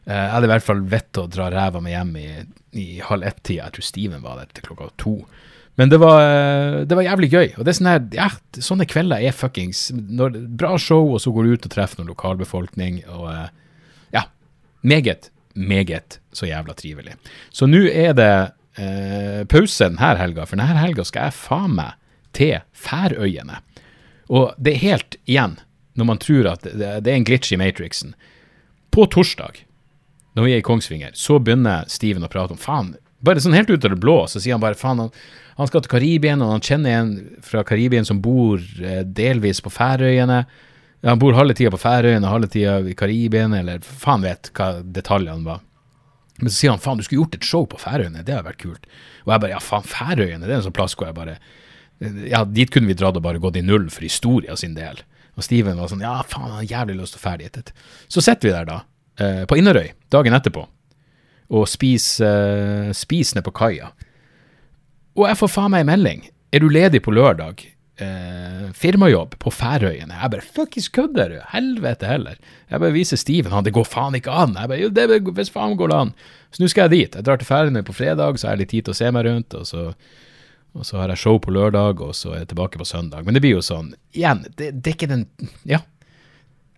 Uh, 0.05 0.13
jeg 0.13 0.33
hadde 0.35 0.49
i 0.49 0.53
hvert 0.53 0.67
fall 0.67 0.85
vett 0.93 1.21
å 1.21 1.29
dra 1.33 1.49
ræva 1.53 1.81
mi 1.81 1.95
hjem 1.95 2.15
i 2.21 2.29
i 2.75 3.01
halv 3.05 3.27
ett-tida. 3.27 3.69
Jeg 3.69 3.77
tror 3.77 3.87
Steven 3.87 4.23
var 4.25 4.41
der 4.41 4.55
til 4.55 4.67
klokka 4.67 4.91
to. 5.01 5.15
Men 5.79 5.91
det 5.91 5.99
var, 5.99 6.21
eh, 6.23 6.81
det 6.87 6.95
var 6.95 7.07
jævlig 7.07 7.31
gøy. 7.31 7.49
Og 7.59 7.65
det 7.65 7.73
er 7.73 7.79
sånne, 7.79 7.95
ja, 8.15 8.29
sånne 8.63 8.87
kvelder 8.87 9.23
er 9.23 9.35
fuckings 9.35 9.89
når, 9.95 10.39
Bra 10.59 10.77
show, 10.79 11.15
og 11.15 11.23
så 11.23 11.33
går 11.35 11.45
du 11.45 11.55
ut 11.55 11.67
og 11.67 11.75
treffer 11.75 12.01
noen 12.01 12.13
lokalbefolkning. 12.13 13.03
Og 13.11 13.27
eh, 13.33 13.49
ja, 14.15 14.27
meget, 14.83 15.31
meget 15.55 16.19
så 16.33 16.47
jævla 16.51 16.75
trivelig. 16.79 17.19
Så 17.51 17.67
nå 17.71 17.85
er 17.91 18.15
det 18.15 18.33
eh, 18.79 19.43
pause 19.51 19.91
denne 19.91 20.15
helga, 20.19 20.47
for 20.47 20.59
denne 20.59 20.83
helga 20.83 21.07
skal 21.07 21.31
jeg 21.31 21.39
faen 21.39 21.79
meg 21.79 21.99
til 22.35 22.59
Færøyene. 22.75 23.61
Og 24.31 24.55
det 24.59 24.75
er 24.75 24.87
helt 24.95 25.19
igjen 25.27 25.59
når 25.95 26.07
man 26.07 26.19
tror 26.19 26.49
at 26.51 26.65
det, 26.67 27.05
det 27.07 27.11
er 27.11 27.19
en 27.19 27.27
glitch 27.27 27.53
i 27.55 27.59
Matrixen. 27.59 28.15
På 28.95 29.07
torsdag, 29.11 29.64
når 30.35 30.47
vi 30.47 30.53
er 30.55 30.63
i 30.63 30.67
Kongsvinger, 30.67 31.15
så 31.15 31.39
begynner 31.39 31.89
Steven 31.91 32.27
å 32.27 32.31
prate 32.31 32.57
om 32.57 32.61
faen. 32.61 32.95
Bare 33.25 33.41
sånn 33.41 33.57
helt 33.57 33.71
ut 33.71 33.85
av 33.87 33.95
det 33.95 34.01
blå, 34.03 34.19
så 34.29 34.43
sier 34.43 34.57
han 34.57 34.63
bare 34.63 34.79
faen, 34.79 35.05
han, 35.05 35.13
han 35.59 35.71
skal 35.71 35.85
til 35.85 35.93
Karibien, 35.95 36.43
og 36.45 36.57
han 36.57 36.65
kjenner 36.65 36.99
en 36.99 37.13
fra 37.45 37.63
Karibien 37.67 38.07
som 38.07 38.21
bor 38.25 38.63
eh, 38.83 39.05
delvis 39.07 39.63
på 39.65 39.73
Færøyene. 39.73 40.43
Han 41.07 41.21
bor 41.21 41.37
halve 41.37 41.55
tida 41.57 41.71
på 41.73 41.81
Færøyene, 41.81 42.29
halve 42.29 42.51
tida 42.51 42.81
i 42.83 42.97
Karibien, 42.99 43.55
eller 43.57 43.85
faen 43.85 44.27
vet 44.27 44.51
hva 44.57 44.75
detaljene 44.83 45.47
var. 45.47 45.63
Men 46.41 46.51
så 46.51 46.57
sier 46.57 46.75
han 46.75 46.83
faen, 46.83 46.99
du 46.99 47.07
skulle 47.07 47.23
gjort 47.23 47.39
et 47.39 47.47
show 47.47 47.67
på 47.71 47.79
Færøyene, 47.79 48.25
det 48.27 48.35
hadde 48.35 48.49
vært 48.49 48.63
kult. 48.65 48.89
Og 49.25 49.35
jeg 49.35 49.45
bare 49.45 49.55
ja, 49.55 49.63
faen, 49.63 49.87
Færøyene, 49.87 50.43
det 50.45 50.51
er 50.51 50.59
en 50.59 50.67
sånn 50.67 50.77
plass 50.77 50.99
hvor 50.99 51.11
jeg 51.11 51.19
bare 51.21 51.39
Ja, 52.27 52.43
dit 52.43 52.73
kunne 52.75 52.91
vi 52.91 52.97
dratt 52.99 53.17
og 53.17 53.23
bare 53.23 53.39
gått 53.41 53.57
i 53.57 53.63
null 53.63 53.87
for 53.95 54.03
historia 54.03 54.57
sin 54.59 54.75
del. 54.75 54.99
Og 55.39 55.47
Steven 55.47 55.79
var 55.79 55.93
sånn 55.93 56.03
ja, 56.03 56.19
faen, 56.27 56.49
han 56.49 56.59
har 56.59 56.73
jævlig 56.73 56.99
lyst 56.99 57.15
til 57.15 57.23
å 57.23 57.25
ferdig 57.29 57.53
dit. 57.55 57.71
Så 58.11 58.25
sitter 58.25 58.51
vi 58.51 58.57
der, 58.57 58.67
da, 58.69 58.81
eh, 59.21 59.45
på 59.49 59.59
Inderøy, 59.61 59.93
dagen 60.13 60.37
etterpå, 60.37 60.67
og 61.55 61.69
spiser 61.71 62.89
eh, 62.89 62.95
spis 62.97 63.35
ned 63.37 63.45
på 63.47 63.55
kaia. 63.55 63.93
Og 65.15 65.29
jeg 65.29 65.39
får 65.39 65.53
faen 65.55 65.75
meg 65.75 65.85
en 65.85 65.93
melding. 65.93 66.27
Er 66.55 66.63
du 66.63 66.69
ledig 66.73 67.03
på 67.05 67.15
lørdag? 67.15 67.63
Eh, 67.95 68.73
firmajobb 68.75 69.37
på 69.39 69.53
Færøyene. 69.55 70.17
Jeg 70.19 70.31
bare 70.33 70.43
fuckings 70.57 70.89
kødder 70.91 71.31
du? 71.31 71.37
Helvete 71.53 72.09
heller. 72.11 72.41
Jeg 72.71 72.83
bare 72.83 72.95
viser 72.95 73.21
Steven 73.21 73.55
han, 73.55 73.63
det 73.67 73.75
går 73.77 73.87
faen 73.87 74.17
ikke 74.19 74.35
an. 74.35 74.57
Jeg 74.59 74.71
bare 74.73 74.81
jo, 74.83 74.91
det 74.91 75.07
hvis 75.37 75.53
faen 75.55 75.77
går 75.79 75.93
det 75.93 76.01
an. 76.01 76.13
Så 76.51 76.63
nå 76.63 76.71
skal 76.71 76.89
jeg 76.89 76.95
dit. 76.95 77.19
Jeg 77.19 77.27
drar 77.27 77.39
til 77.39 77.47
Færøyene 77.47 77.85
på 77.87 77.95
fredag, 77.95 78.39
så 78.39 78.49
har 78.49 78.57
jeg 78.57 78.65
litt 78.65 78.73
tid 78.75 78.89
til 78.89 78.95
å 78.97 78.99
se 78.99 79.11
meg 79.15 79.27
rundt. 79.29 79.55
Og 79.55 79.67
så, 79.71 79.87
og 80.75 80.87
så 80.89 80.99
har 80.99 81.15
jeg 81.15 81.23
show 81.23 81.39
på 81.39 81.55
lørdag, 81.55 82.03
og 82.03 82.15
så 82.19 82.35
er 82.35 82.43
jeg 82.43 82.51
tilbake 82.51 82.83
på 82.83 82.89
søndag. 82.89 83.23
Men 83.27 83.39
det 83.39 83.45
blir 83.47 83.55
jo 83.61 83.63
sånn, 83.63 83.93
igjen, 84.15 84.43
det, 84.59 84.73
det 84.81 84.91
er 84.91 84.99
ikke 84.99 85.13
den 85.15 85.27
Ja. 85.71 85.85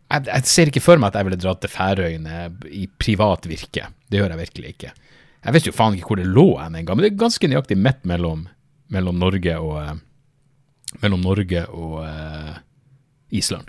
Jeg, 0.07 0.27
jeg, 0.29 0.47
ser 0.47 0.71
ikke 0.71 0.85
for 0.85 1.01
meg 1.03 1.11
at 1.11 1.19
jeg 1.19 1.27
ville 1.29 1.41
dratt 1.43 1.63
til 1.65 1.73
Færøyene 1.73 2.41
i 2.71 2.87
privat 2.87 3.49
virke. 3.51 3.89
Det 4.07 4.21
gjør 4.21 4.35
jeg 4.35 4.43
virkelig 4.45 4.75
ikke. 4.77 4.93
Jeg 5.47 5.55
visste 5.55 5.71
jo 5.71 5.77
faen 5.77 5.97
ikke 5.97 6.11
hvor 6.13 6.21
det 6.21 6.27
lå 6.31 6.47
hen 6.59 6.79
engang, 6.79 6.99
men 6.99 7.07
det 7.07 7.13
er 7.13 7.23
ganske 7.23 7.51
nøyaktig 7.51 7.79
midt 7.79 8.07
mellom, 8.09 8.45
mellom 8.95 9.19
Norge 9.19 9.57
og 9.63 9.75
eh, 9.83 9.97
mellom 11.03 11.23
Norge 11.23 11.65
og 11.75 11.99
uh, 12.07 12.55
Island. 13.35 13.69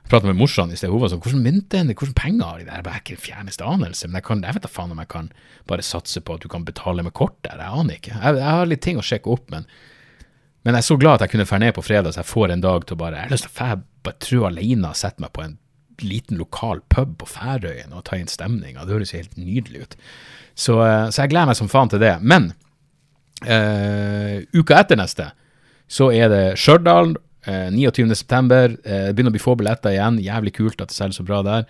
Jeg 0.00 0.12
pratet 0.12 0.30
med 0.32 0.40
morsan 0.40 0.72
i 0.74 0.78
sted, 0.78 0.90
hun 0.90 1.02
var 1.04 1.12
sånn 1.12 1.22
hvordan 1.22 1.44
mynte 1.44 1.82
hvordan 1.86 2.16
penger 2.18 2.46
har 2.46 2.58
de 2.58 2.66
der? 2.66 2.80
Jeg 2.80 2.86
bare 2.88 3.02
ikke 3.02 3.18
fjerneste 3.22 3.66
anelse, 3.66 4.08
men 4.08 4.18
jeg, 4.18 4.26
kan, 4.26 4.42
jeg 4.42 4.56
vet 4.56 4.66
da 4.66 4.70
faen 4.72 4.94
om 4.94 5.02
jeg 5.02 5.10
kan 5.12 5.30
bare 5.70 5.86
satse 5.86 6.22
på 6.24 6.34
at 6.34 6.42
du 6.42 6.50
kan 6.50 6.66
betale 6.66 7.04
med 7.06 7.14
kort 7.14 7.38
der, 7.46 7.62
jeg 7.62 7.82
aner 7.82 8.00
ikke. 8.00 8.16
Jeg, 8.16 8.40
jeg 8.40 8.56
har 8.58 8.70
litt 8.70 8.82
ting 8.86 8.98
å 8.98 9.06
sjekke 9.06 9.30
opp, 9.30 9.46
men, 9.54 9.68
men 10.62 10.76
jeg 10.76 10.82
er 10.82 10.88
så 10.90 10.96
glad 11.00 11.18
at 11.18 11.24
jeg 11.24 11.34
kunne 11.34 11.48
dra 11.48 11.58
ned 11.62 11.74
på 11.76 11.84
fredag, 11.84 12.12
så 12.12 12.20
jeg 12.20 12.28
får 12.28 12.52
en 12.52 12.64
dag 12.64 12.84
til 12.84 12.96
å 12.96 13.00
bare 13.00 13.16
Jeg 13.16 13.28
har 13.28 13.32
lyst 13.32 13.46
til 13.48 13.64
å 13.64 13.80
bare 14.04 14.20
trø 14.20 14.40
alene 14.48 14.90
og 14.90 14.98
sette 14.98 15.24
meg 15.24 15.32
på 15.32 15.44
en 15.44 15.56
liten 16.04 16.40
lokal 16.40 16.82
pub 16.92 17.16
på 17.20 17.28
Færøyene 17.28 17.96
og 17.96 18.04
ta 18.08 18.18
inn 18.18 18.28
stemninga. 18.30 18.84
Det 18.84 18.96
høres 18.96 19.14
helt 19.16 19.36
nydelig 19.40 19.84
ut. 19.84 19.96
Så, 20.54 20.76
eh, 20.84 21.08
så, 21.08 21.22
jeg 21.22 21.32
gleder 21.32 21.50
meg 21.50 21.58
som 21.60 21.70
faen 21.72 21.92
til 21.92 22.02
det. 22.02 22.14
Men 22.20 22.50
uh, 23.46 24.40
uka 24.52 24.82
etter 24.82 25.00
neste 25.00 25.30
så 25.90 26.10
er 26.12 26.28
det 26.32 26.44
Stjørdal. 26.60 27.16
Uh, 27.48 27.70
29.9. 27.72 28.76
Uh, 28.84 29.08
begynner 29.14 29.32
å 29.32 29.36
bli 29.36 29.42
få 29.42 29.56
billetter 29.56 29.96
igjen. 29.96 30.20
Jævlig 30.24 30.54
kult 30.58 30.80
at 30.80 30.92
det 30.92 30.98
selger 30.98 31.20
så 31.20 31.26
bra 31.28 31.40
der. 31.46 31.68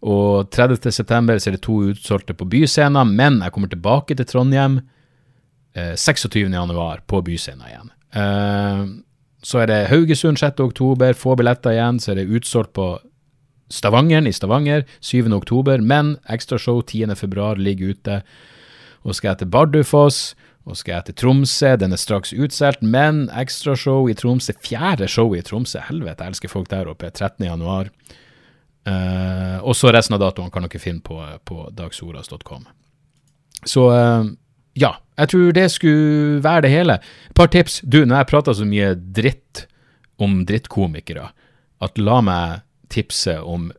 Og 0.00 0.48
30.9. 0.48 1.04
så 1.04 1.50
er 1.50 1.58
det 1.58 1.64
to 1.66 1.76
utsolgte 1.90 2.36
på 2.36 2.48
Byscenen, 2.48 3.12
men 3.18 3.42
jeg 3.44 3.52
kommer 3.52 3.68
tilbake 3.68 4.16
til 4.16 4.28
Trondheim 4.28 4.80
uh, 4.80 5.92
26.1. 5.92 7.04
på 7.04 7.24
Byscenen 7.26 7.68
igjen. 7.68 7.96
Uh, 8.16 9.00
så 9.42 9.62
er 9.62 9.70
det 9.70 9.86
Haugesund 9.88 10.40
6.10. 10.40 11.12
Få 11.16 11.36
billetter 11.36 11.76
igjen. 11.76 12.00
Så 12.00 12.12
er 12.12 12.20
det 12.20 12.28
utsolgt 12.28 12.74
på 12.76 12.98
Stavangeren 13.70 14.26
i 14.26 14.32
Stavanger 14.34 14.82
7.10, 15.00 15.84
men 15.86 16.16
ekstrashow 16.28 16.82
10.2 16.82 17.54
ligger 17.62 17.94
ute. 17.94 18.22
Og 19.06 19.14
skal 19.14 19.32
jeg 19.32 19.38
til 19.38 19.50
Bardufoss, 19.54 20.34
og 20.66 20.76
skal 20.76 20.98
jeg 20.98 21.04
til 21.08 21.14
Tromsø. 21.22 21.76
Den 21.80 21.94
er 21.94 22.00
straks 22.00 22.34
utsolgt, 22.34 22.82
men 22.82 23.28
ekstrashow 23.30 24.10
i 24.10 24.16
Tromsø, 24.18 24.56
fjerde 24.60 25.08
show 25.08 25.32
i 25.34 25.42
Tromsø, 25.46 25.80
helvete, 25.88 26.24
jeg 26.24 26.34
elsker 26.34 26.52
folk 26.52 26.70
der 26.70 26.90
oppe, 26.90 27.12
13.1. 27.14 27.94
Uh, 28.90 29.58
og 29.60 29.74
så 29.76 29.92
resten 29.92 30.16
av 30.16 30.22
datoene 30.22 30.50
kan 30.52 30.64
dere 30.64 30.82
finne 30.82 31.04
på, 31.04 31.20
på 31.46 31.68
dagsoras.com. 31.76 32.66
Så 33.68 33.86
uh, 33.92 34.26
ja, 34.74 34.94
jeg 35.20 35.32
tror 35.32 35.52
det 35.56 35.66
skulle 35.72 36.40
være 36.44 36.64
det 36.66 36.72
hele. 36.72 36.96
Et 37.28 37.36
par 37.36 37.50
tips. 37.52 37.80
Du, 37.84 38.02
når 38.04 38.22
jeg 38.22 38.30
prater 38.32 38.56
så 38.56 38.66
mye 38.68 38.94
dritt 38.96 39.66
om 40.20 40.42
drittkomikere, 40.48 41.28
at 41.80 42.00
la 42.00 42.20
meg 42.24 42.64
tipse 42.92 43.36
om 43.40 43.70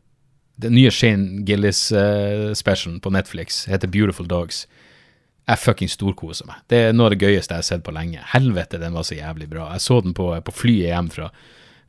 den 0.62 0.76
nye 0.78 0.92
Shane 0.94 1.42
Gillis-specialen 1.46 3.00
uh, 3.00 3.02
på 3.02 3.14
Netflix. 3.14 3.66
heter 3.66 3.90
Beautiful 3.90 4.28
Dogs. 4.30 4.68
Jeg 5.50 5.58
fuckings 5.58 5.98
storkoser 5.98 6.48
meg. 6.48 6.62
Det 6.70 6.78
er 6.78 6.94
noe 6.94 7.10
av 7.10 7.16
det 7.16 7.26
gøyeste 7.26 7.56
jeg 7.56 7.64
har 7.64 7.68
sett 7.68 7.86
på 7.86 7.94
lenge. 7.96 8.22
Helvete, 8.34 8.80
den 8.80 8.94
var 8.94 9.08
så 9.08 9.18
jævlig 9.18 9.50
bra. 9.50 9.72
Jeg 9.74 9.84
så 9.84 10.00
den 10.06 10.14
på, 10.18 10.30
på 10.46 10.54
flyet 10.54 10.92
hjem 10.92 11.10
fra, 11.12 11.32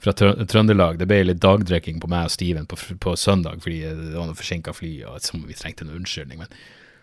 fra 0.03 0.15
Trøndelag. 0.17 0.99
Det 1.01 1.09
ble 1.11 1.21
litt 1.29 1.43
dagdrikking 1.45 2.01
på 2.01 2.11
meg 2.11 2.31
og 2.31 2.35
Steven 2.35 2.69
på, 2.69 2.81
på 3.01 3.17
søndag 3.21 3.61
fordi 3.63 3.83
det 3.85 4.15
var 4.17 4.31
noe 4.31 4.39
forsinka 4.39 4.73
fly, 4.77 4.95
og 5.11 5.21
som 5.25 5.45
vi 5.47 5.59
trengte 5.59 5.85
en 5.85 5.93
unnskyldning. 5.99 6.41
Men 6.43 6.57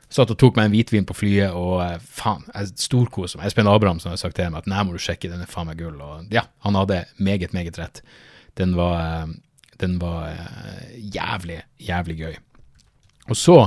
satt 0.10 0.32
og 0.34 0.39
tok 0.41 0.55
meg 0.57 0.66
en 0.68 0.74
hvitvin 0.74 1.05
på 1.07 1.16
flyet, 1.18 1.55
og 1.55 1.76
uh, 1.84 1.97
faen, 2.01 2.43
jeg 2.49 2.72
storkoser 2.82 3.39
meg. 3.39 3.47
Espen 3.49 3.70
Abrahamsen 3.70 4.12
har 4.12 4.22
sagt 4.22 4.36
til 4.39 4.49
meg 4.49 4.64
at 4.64 4.70
nei, 4.72 4.82
må 4.86 4.95
du 4.95 5.03
sjekke, 5.03 5.30
den 5.30 5.43
er 5.45 5.49
faen 5.49 5.68
meg 5.70 5.80
gull. 5.82 5.99
Og 6.01 6.14
ja, 6.34 6.43
han 6.66 6.78
hadde 6.80 7.03
meget, 7.22 7.53
meget 7.53 7.80
rett. 7.82 7.97
Den 8.60 8.72
var 8.80 8.93
uh, 8.97 9.28
den 9.80 9.93
var 10.01 10.20
uh, 10.34 10.88
jævlig, 10.97 11.60
jævlig 11.80 12.18
gøy. 12.24 12.36
Og 13.30 13.38
så 13.38 13.60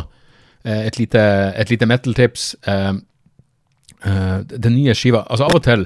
et 0.62 0.94
lite, 0.94 1.18
et 1.58 1.70
lite 1.72 1.86
metal-tips. 1.90 2.42
Den 2.62 4.74
nye 4.76 4.94
skiva 4.94 5.24
Altså, 5.26 5.48
av 5.48 5.56
og 5.58 5.64
til 5.66 5.82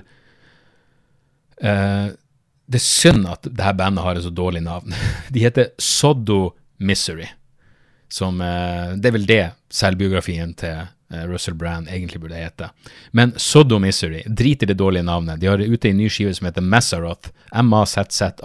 Det 1.56 2.76
er 2.76 2.84
synd 2.84 3.24
at 3.24 3.48
dette 3.48 3.72
bandet 3.78 4.04
har 4.04 4.20
et 4.20 4.26
så 4.26 4.32
dårlig 4.36 4.60
navn. 4.66 4.92
De 5.32 5.46
heter 5.46 5.72
Soddo 5.80 6.52
Misery. 6.76 7.24
Som 8.08 8.38
Det 8.38 9.08
er 9.08 9.14
vel 9.16 9.26
det 9.26 9.50
selvbiografien 9.72 10.54
til 10.54 10.86
Russell 11.26 11.54
Brand 11.58 11.88
egentlig 11.88 12.20
burde 12.20 12.34
hete. 12.38 12.70
Men 13.12 13.32
Soddo 13.38 13.78
Misery, 13.78 14.22
drit 14.26 14.62
i 14.62 14.66
det 14.66 14.78
dårlige 14.78 15.02
navnet. 15.06 15.40
De 15.40 15.46
har 15.46 15.58
ute 15.58 15.88
en 15.90 15.96
ny 15.98 16.08
skive 16.10 16.34
som 16.34 16.46
heter 16.48 16.62
Mazzaroth. 16.62 17.30
M-A-Z-Z-A-R-O-T-H. 17.52 18.36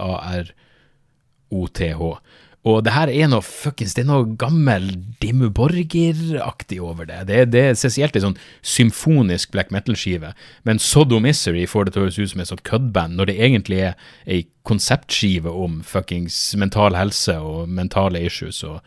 Og 2.62 2.84
det 2.86 2.92
her 2.94 3.10
er 3.10 3.26
noe 3.26 3.42
fuckings 3.42 3.96
Det 3.96 4.04
er 4.04 4.06
noe 4.06 4.36
gammel 4.38 4.84
Dimmu 5.22 5.48
Borger-aktig 5.50 6.78
over 6.82 7.08
det. 7.08 7.26
det. 7.26 7.50
Det 7.50 7.62
er 7.66 7.78
spesielt 7.78 8.14
en 8.16 8.28
sånn 8.28 8.38
symfonisk 8.62 9.50
black 9.54 9.72
metal-skive. 9.74 10.30
Men 10.62 10.78
Soddo 10.78 11.18
Misery 11.22 11.66
får 11.66 11.84
det 11.88 11.94
til 11.94 12.02
å 12.02 12.06
høres 12.06 12.20
ut 12.20 12.30
som 12.30 12.42
et 12.44 12.50
sånt 12.52 12.66
køddband, 12.68 13.18
når 13.18 13.32
det 13.32 13.40
egentlig 13.40 13.80
er 13.88 13.94
ei 14.30 14.44
konseptskive 14.68 15.50
om 15.50 15.80
fuckings 15.82 16.54
mental 16.54 16.94
helse 16.94 17.34
og 17.42 17.66
mentale 17.66 18.22
issues. 18.22 18.62
og 18.62 18.78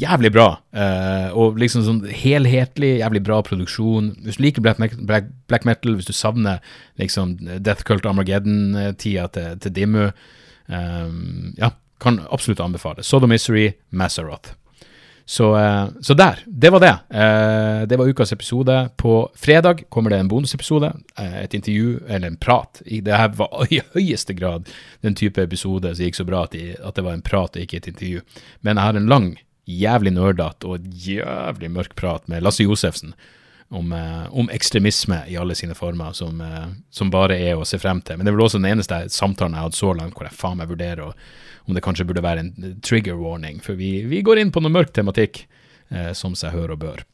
Jævlig 0.00 0.30
bra. 0.32 0.48
Uh, 0.72 1.28
og 1.36 1.58
liksom 1.60 1.82
sånn 1.84 2.00
helhetlig, 2.08 2.94
jævlig 3.02 3.20
bra 3.26 3.40
produksjon. 3.44 4.14
Hvis 4.24 4.38
du 4.38 4.44
liker 4.46 4.64
black, 4.64 4.80
black, 4.96 5.28
black 5.50 5.66
metal, 5.68 5.96
hvis 5.98 6.08
du 6.08 6.14
savner 6.16 6.62
liksom 7.00 7.36
Death 7.58 7.84
Cult 7.88 8.08
Armageddon-tida 8.08 9.26
til, 9.34 9.58
til 9.60 9.76
Dimmu 9.76 10.08
um, 10.08 11.52
Ja 11.60 11.74
kan 12.00 12.16
absolutt 12.32 12.62
anbefale. 12.64 13.02
Sodomisery, 13.04 13.74
Mazzaroth. 13.92 14.54
Så, 15.28 15.50
uh, 15.52 15.90
så, 16.00 16.14
der. 16.16 16.40
Det 16.46 16.70
var 16.72 16.80
det. 16.80 16.94
Det 17.90 17.98
var 18.00 18.08
ukas 18.08 18.32
episode. 18.32 18.78
På 18.96 19.28
fredag 19.36 19.84
kommer 19.92 20.10
det 20.10 20.22
en 20.22 20.30
bonusepisode. 20.30 20.94
Et 21.42 21.54
intervju, 21.54 22.00
eller 22.08 22.32
en 22.32 22.40
prat. 22.40 22.80
Det 22.88 23.20
her 23.20 23.28
var 23.36 23.66
i 23.74 23.82
høyeste 23.92 24.32
grad 24.34 24.72
den 25.04 25.14
type 25.14 25.42
episode 25.44 25.92
som 25.92 26.08
gikk 26.08 26.16
så 26.16 26.24
bra 26.24 26.46
at 26.48 26.56
det 26.56 27.04
var 27.04 27.12
en 27.12 27.26
prat 27.26 27.52
og 27.52 27.68
ikke 27.68 27.82
et 27.82 27.92
intervju. 27.92 28.24
Men 28.64 28.80
jeg 28.80 28.88
har 28.88 28.96
en 28.96 29.12
lang, 29.12 29.30
jævlig 29.70 30.14
nerdete 30.16 30.68
og 30.68 30.88
jævlig 31.04 31.70
mørk 31.72 31.94
prat 31.98 32.26
med 32.30 32.42
Lasse 32.44 32.66
Josefsen 32.66 33.14
om, 33.70 33.92
om, 34.34 34.48
ekstremisme 34.50 35.20
i 35.30 35.36
alle 35.38 35.54
sine 35.54 35.76
former, 35.78 36.10
som, 36.18 36.40
som, 36.90 37.10
bare 37.12 37.36
er 37.38 37.54
å 37.54 37.66
se 37.68 37.78
frem 37.78 38.00
til. 38.02 38.18
Men 38.18 38.26
det 38.26 38.32
er 38.32 38.34
vel 38.34 38.48
også 38.48 38.58
den 38.58 38.72
eneste 38.72 38.98
samtalen 39.14 39.54
jeg 39.54 39.62
har 39.62 39.68
hatt 39.68 39.78
så 39.78 39.92
langt 39.94 40.16
hvor 40.18 40.26
jeg 40.26 40.34
faen 40.34 40.58
meg 40.58 40.72
vurderer 40.72 41.04
og, 41.04 41.28
om 41.70 41.76
det 41.76 41.84
kanskje 41.84 42.06
burde 42.08 42.24
være 42.24 42.42
en 42.42 42.74
trigger 42.82 43.18
warning, 43.20 43.60
for 43.62 43.78
vi, 43.78 44.00
vi 44.10 44.24
går 44.26 44.42
inn 44.42 44.50
på 44.50 44.62
noe 44.64 44.74
mørk 44.74 44.90
tematikk, 44.96 45.44
eh, 45.94 46.10
som 46.18 46.34
seg 46.38 46.54
hør 46.56 46.74
og 46.74 46.82
bør. 46.82 47.04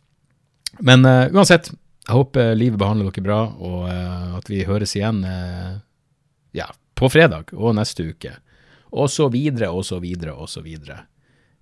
Men 0.84 1.04
uh, 1.09 1.26
uansett, 1.32 1.70
jeg 2.07 2.14
håper 2.14 2.54
livet 2.57 2.80
behandler 2.80 3.11
dere 3.11 3.26
bra, 3.26 3.40
og 3.57 3.86
uh, 3.88 4.36
at 4.38 4.50
vi 4.50 4.64
høres 4.68 4.94
igjen 4.96 5.22
uh, 5.24 5.78
ja, 6.57 6.68
på 6.96 7.11
fredag 7.12 7.52
og 7.57 7.76
neste 7.78 8.11
uke. 8.12 8.36
Og 8.96 9.11
så 9.12 9.28
videre 9.32 9.72
og 9.74 9.84
så 9.88 10.00
videre 10.02 10.36
og 10.36 10.50
så 10.50 10.62
videre. 10.64 11.02